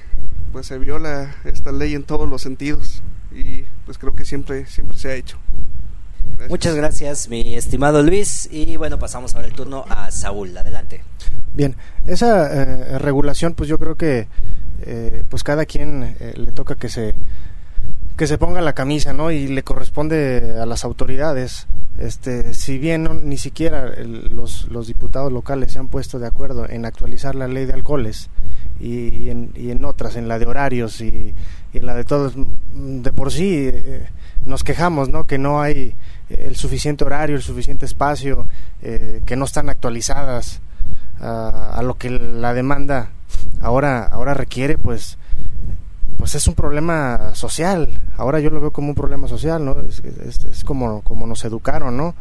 [0.54, 4.98] pues se viola esta ley en todos los sentidos y pues creo que siempre, siempre
[4.98, 5.38] se ha hecho.
[6.50, 8.48] Muchas gracias, mi estimado Luis.
[8.52, 10.58] Y bueno, pasamos ahora el turno a Saúl.
[10.58, 11.02] Adelante.
[11.54, 11.76] Bien,
[12.06, 14.28] esa eh, regulación, pues yo creo que
[14.82, 17.16] eh, pues cada quien eh, le toca que se
[18.18, 19.30] que se ponga la camisa, ¿no?
[19.30, 21.68] Y le corresponde a las autoridades.
[22.00, 26.26] Este, si bien no, ni siquiera el, los, los diputados locales se han puesto de
[26.26, 28.30] acuerdo en actualizar la ley de alcoholes
[28.80, 31.34] y, en, y en otras, en la de horarios y
[31.74, 32.34] en la de todos,
[32.74, 34.08] de por sí eh,
[34.46, 35.28] nos quejamos, ¿no?
[35.28, 35.94] Que no hay
[36.30, 38.48] el suficiente horario, el suficiente espacio,
[38.82, 40.62] eh, que no están actualizadas
[41.20, 43.10] a, a, lo que la demanda
[43.62, 45.18] ahora, ahora requiere, pues
[46.18, 48.02] pues es un problema social.
[48.18, 49.80] Ahora yo lo veo como un problema social, ¿no?
[49.82, 52.16] Es, es, es como, como nos educaron, ¿no?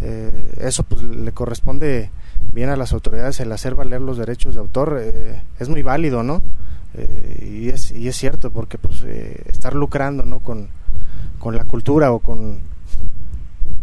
[0.00, 2.10] Eh, eso pues le corresponde
[2.52, 4.98] bien a las autoridades el hacer valer los derechos de autor.
[5.00, 6.42] Eh, es muy válido, ¿no?
[6.94, 10.40] Eh, y, es, y es cierto, porque pues estar lucrando, ¿no?
[10.40, 10.68] Con,
[11.38, 12.60] con la cultura o con,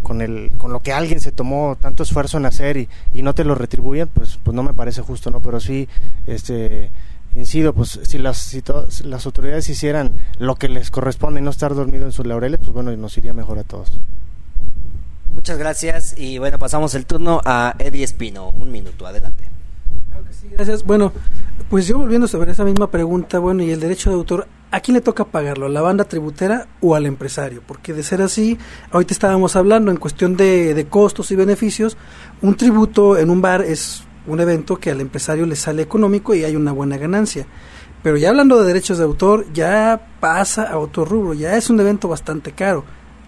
[0.02, 3.34] con, el, con lo que alguien se tomó tanto esfuerzo en hacer y, y no
[3.34, 5.42] te lo retribuyen, pues, pues no me parece justo, ¿no?
[5.42, 5.88] Pero sí,
[6.28, 6.92] este
[7.36, 8.62] incido, pues si las, si
[9.04, 12.72] las autoridades hicieran lo que les corresponde y no estar dormido en sus laureles, pues
[12.72, 14.00] bueno, nos iría mejor a todos.
[15.34, 18.50] Muchas gracias y bueno, pasamos el turno a Eddie Espino.
[18.50, 19.46] Un minuto, adelante.
[20.52, 20.84] Gracias.
[20.84, 21.14] Bueno,
[21.70, 24.96] pues yo volviendo sobre esa misma pregunta, bueno, y el derecho de autor, ¿a quién
[24.96, 25.68] le toca pagarlo?
[25.68, 27.62] ¿A la banda tributera o al empresario?
[27.66, 28.58] Porque de ser así,
[28.92, 31.98] ahorita estábamos hablando en cuestión de costos y beneficios,
[32.42, 36.44] un tributo en un bar es un evento que al empresario le sale económico y
[36.44, 37.48] hay una buena ganancia.
[38.04, 41.80] Pero ya hablando de derechos de autor, ya pasa a otro rubro, ya es un
[41.80, 42.84] evento bastante caro.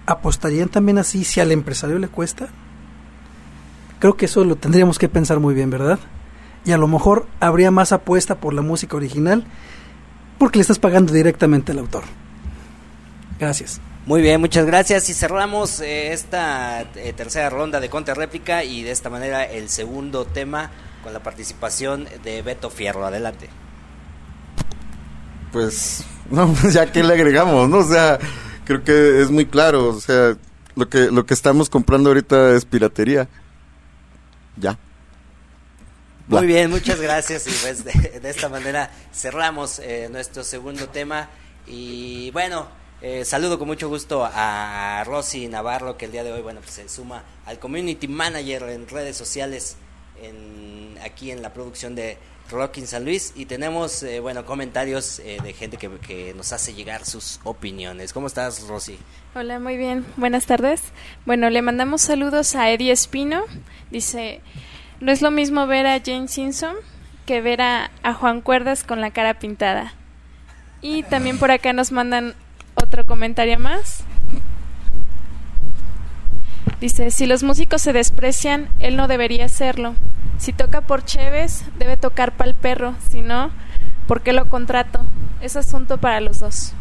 [0.06, 2.50] ¿Apostarían también así si al empresario le cuesta?
[4.00, 6.00] Creo que eso lo tendríamos que pensar muy bien, ¿verdad?
[6.66, 9.46] Y a lo mejor habría más apuesta por la música original
[10.38, 12.04] porque le estás pagando directamente al autor.
[13.40, 13.82] Gracias.
[14.06, 15.10] Muy bien, muchas gracias.
[15.10, 20.26] Y cerramos eh, esta eh, tercera ronda de réplica y de esta manera el segundo
[20.26, 20.72] tema
[21.04, 23.06] con la participación de Beto Fierro.
[23.06, 23.50] Adelante.
[25.52, 27.78] Pues, no, pues ya que le agregamos, ¿no?
[27.78, 28.20] O sea,
[28.66, 29.90] creo que es muy claro.
[29.90, 30.36] O sea,
[30.76, 33.30] lo que, lo que estamos comprando ahorita es piratería.
[34.58, 34.78] Ya.
[36.28, 36.40] Bla.
[36.40, 37.48] Muy bien, muchas gracias.
[37.48, 41.30] Y pues de, de esta manera cerramos eh, nuestro segundo tema.
[41.68, 42.68] Y bueno,
[43.06, 46.72] eh, saludo con mucho gusto a Rosy Navarro, que el día de hoy, bueno, pues
[46.72, 49.76] se suma al Community Manager en redes sociales
[50.22, 52.18] en, aquí en la producción de
[52.50, 53.34] Rockin San Luis.
[53.36, 58.14] Y tenemos, eh, bueno, comentarios eh, de gente que, que, nos hace llegar sus opiniones.
[58.14, 58.98] ¿Cómo estás, Rosy?
[59.36, 60.06] Hola, muy bien.
[60.16, 60.82] Buenas tardes.
[61.26, 63.44] Bueno, le mandamos saludos a Eddie Espino.
[63.92, 64.40] Dice,
[65.04, 66.76] no es lo mismo ver a Jane Simpson
[67.26, 69.94] que ver a, Juan Cuerdas con la cara pintada.
[70.82, 72.36] Y también por acá nos mandan
[72.76, 74.04] otro comentario más.
[76.80, 79.96] Dice, si los músicos se desprecian, él no debería hacerlo.
[80.38, 82.96] Si toca por Cheves, debe tocar para el perro.
[83.10, 83.52] Si no,
[84.08, 85.06] ¿por qué lo contrato?
[85.42, 86.74] Es asunto para los dos.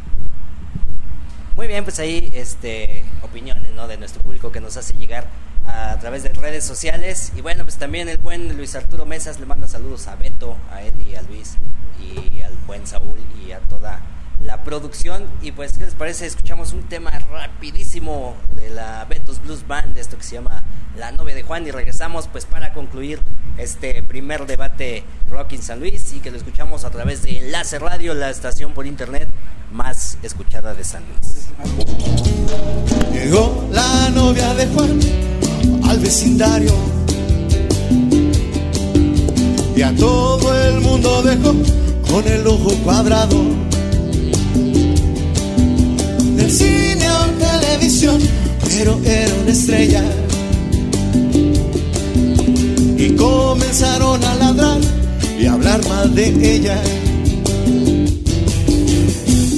[1.57, 3.87] Muy bien, pues ahí este, opiniones ¿no?
[3.87, 5.27] de nuestro público que nos hace llegar
[5.67, 7.33] a través de redes sociales.
[7.37, 10.83] Y bueno, pues también el buen Luis Arturo Mesas le manda saludos a Beto, a
[10.83, 11.57] Eddie, a Luis
[12.01, 14.01] y al buen Saúl y a toda
[14.45, 15.25] la producción.
[15.41, 16.27] Y pues, ¿qué les parece?
[16.27, 20.65] Escuchamos un tema rapidísimo de la Betos Blues Band, esto que se llama
[20.97, 21.67] La novia de Juan.
[21.67, 23.21] Y regresamos pues para concluir
[23.59, 27.79] este primer debate Rock in San Luis y que lo escuchamos a través de Enlace
[27.79, 29.29] Radio, la estación por internet
[29.73, 31.49] más escuchada de San Luis.
[33.13, 35.01] Llegó la novia de Juan
[35.93, 36.73] al vecindario
[39.77, 41.55] y a todo el mundo dejó
[42.11, 43.37] con el ojo cuadrado
[46.35, 48.19] del cine o televisión,
[48.71, 50.03] pero era una estrella.
[52.97, 54.81] Y comenzaron a ladrar
[55.39, 56.81] y a hablar mal de ella.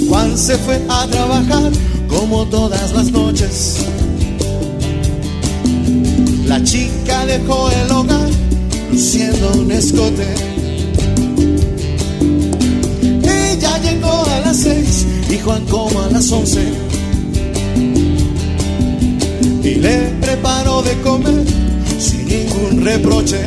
[0.09, 1.71] Juan se fue a trabajar
[2.09, 3.85] como todas las noches.
[6.55, 8.31] La chica dejó el hogar
[8.93, 10.25] luciendo un escote.
[13.25, 16.63] Ella llegó a las seis y Juan como a las once.
[19.65, 21.45] Y le preparó de comer
[21.99, 23.41] sin ningún reproche.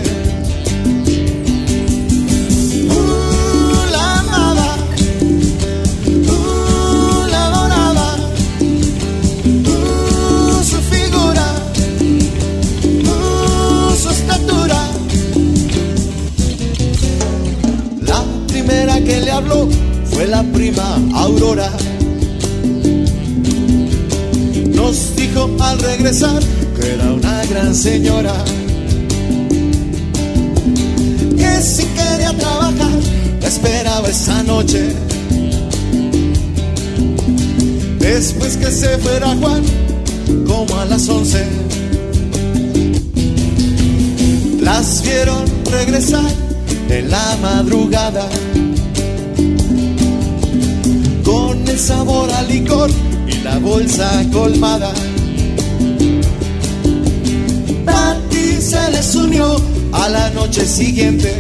[20.12, 21.70] Fue la prima Aurora.
[24.74, 26.42] Nos dijo al regresar
[26.80, 28.34] que era una gran señora.
[31.38, 33.00] Que si quería trabajar,
[33.44, 34.96] esperaba esa noche.
[38.00, 39.62] Después que se fuera Juan,
[40.48, 41.46] como a las once.
[44.62, 46.32] Las vieron regresar
[46.90, 48.28] en la madrugada
[51.78, 52.90] el sabor al licor
[53.28, 54.92] y la bolsa colmada.
[57.86, 61.36] Patty se les unió a la noche siguiente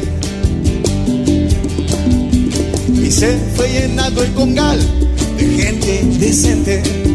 [3.03, 4.79] y se fue llenado el congal
[5.37, 7.06] de gente decente.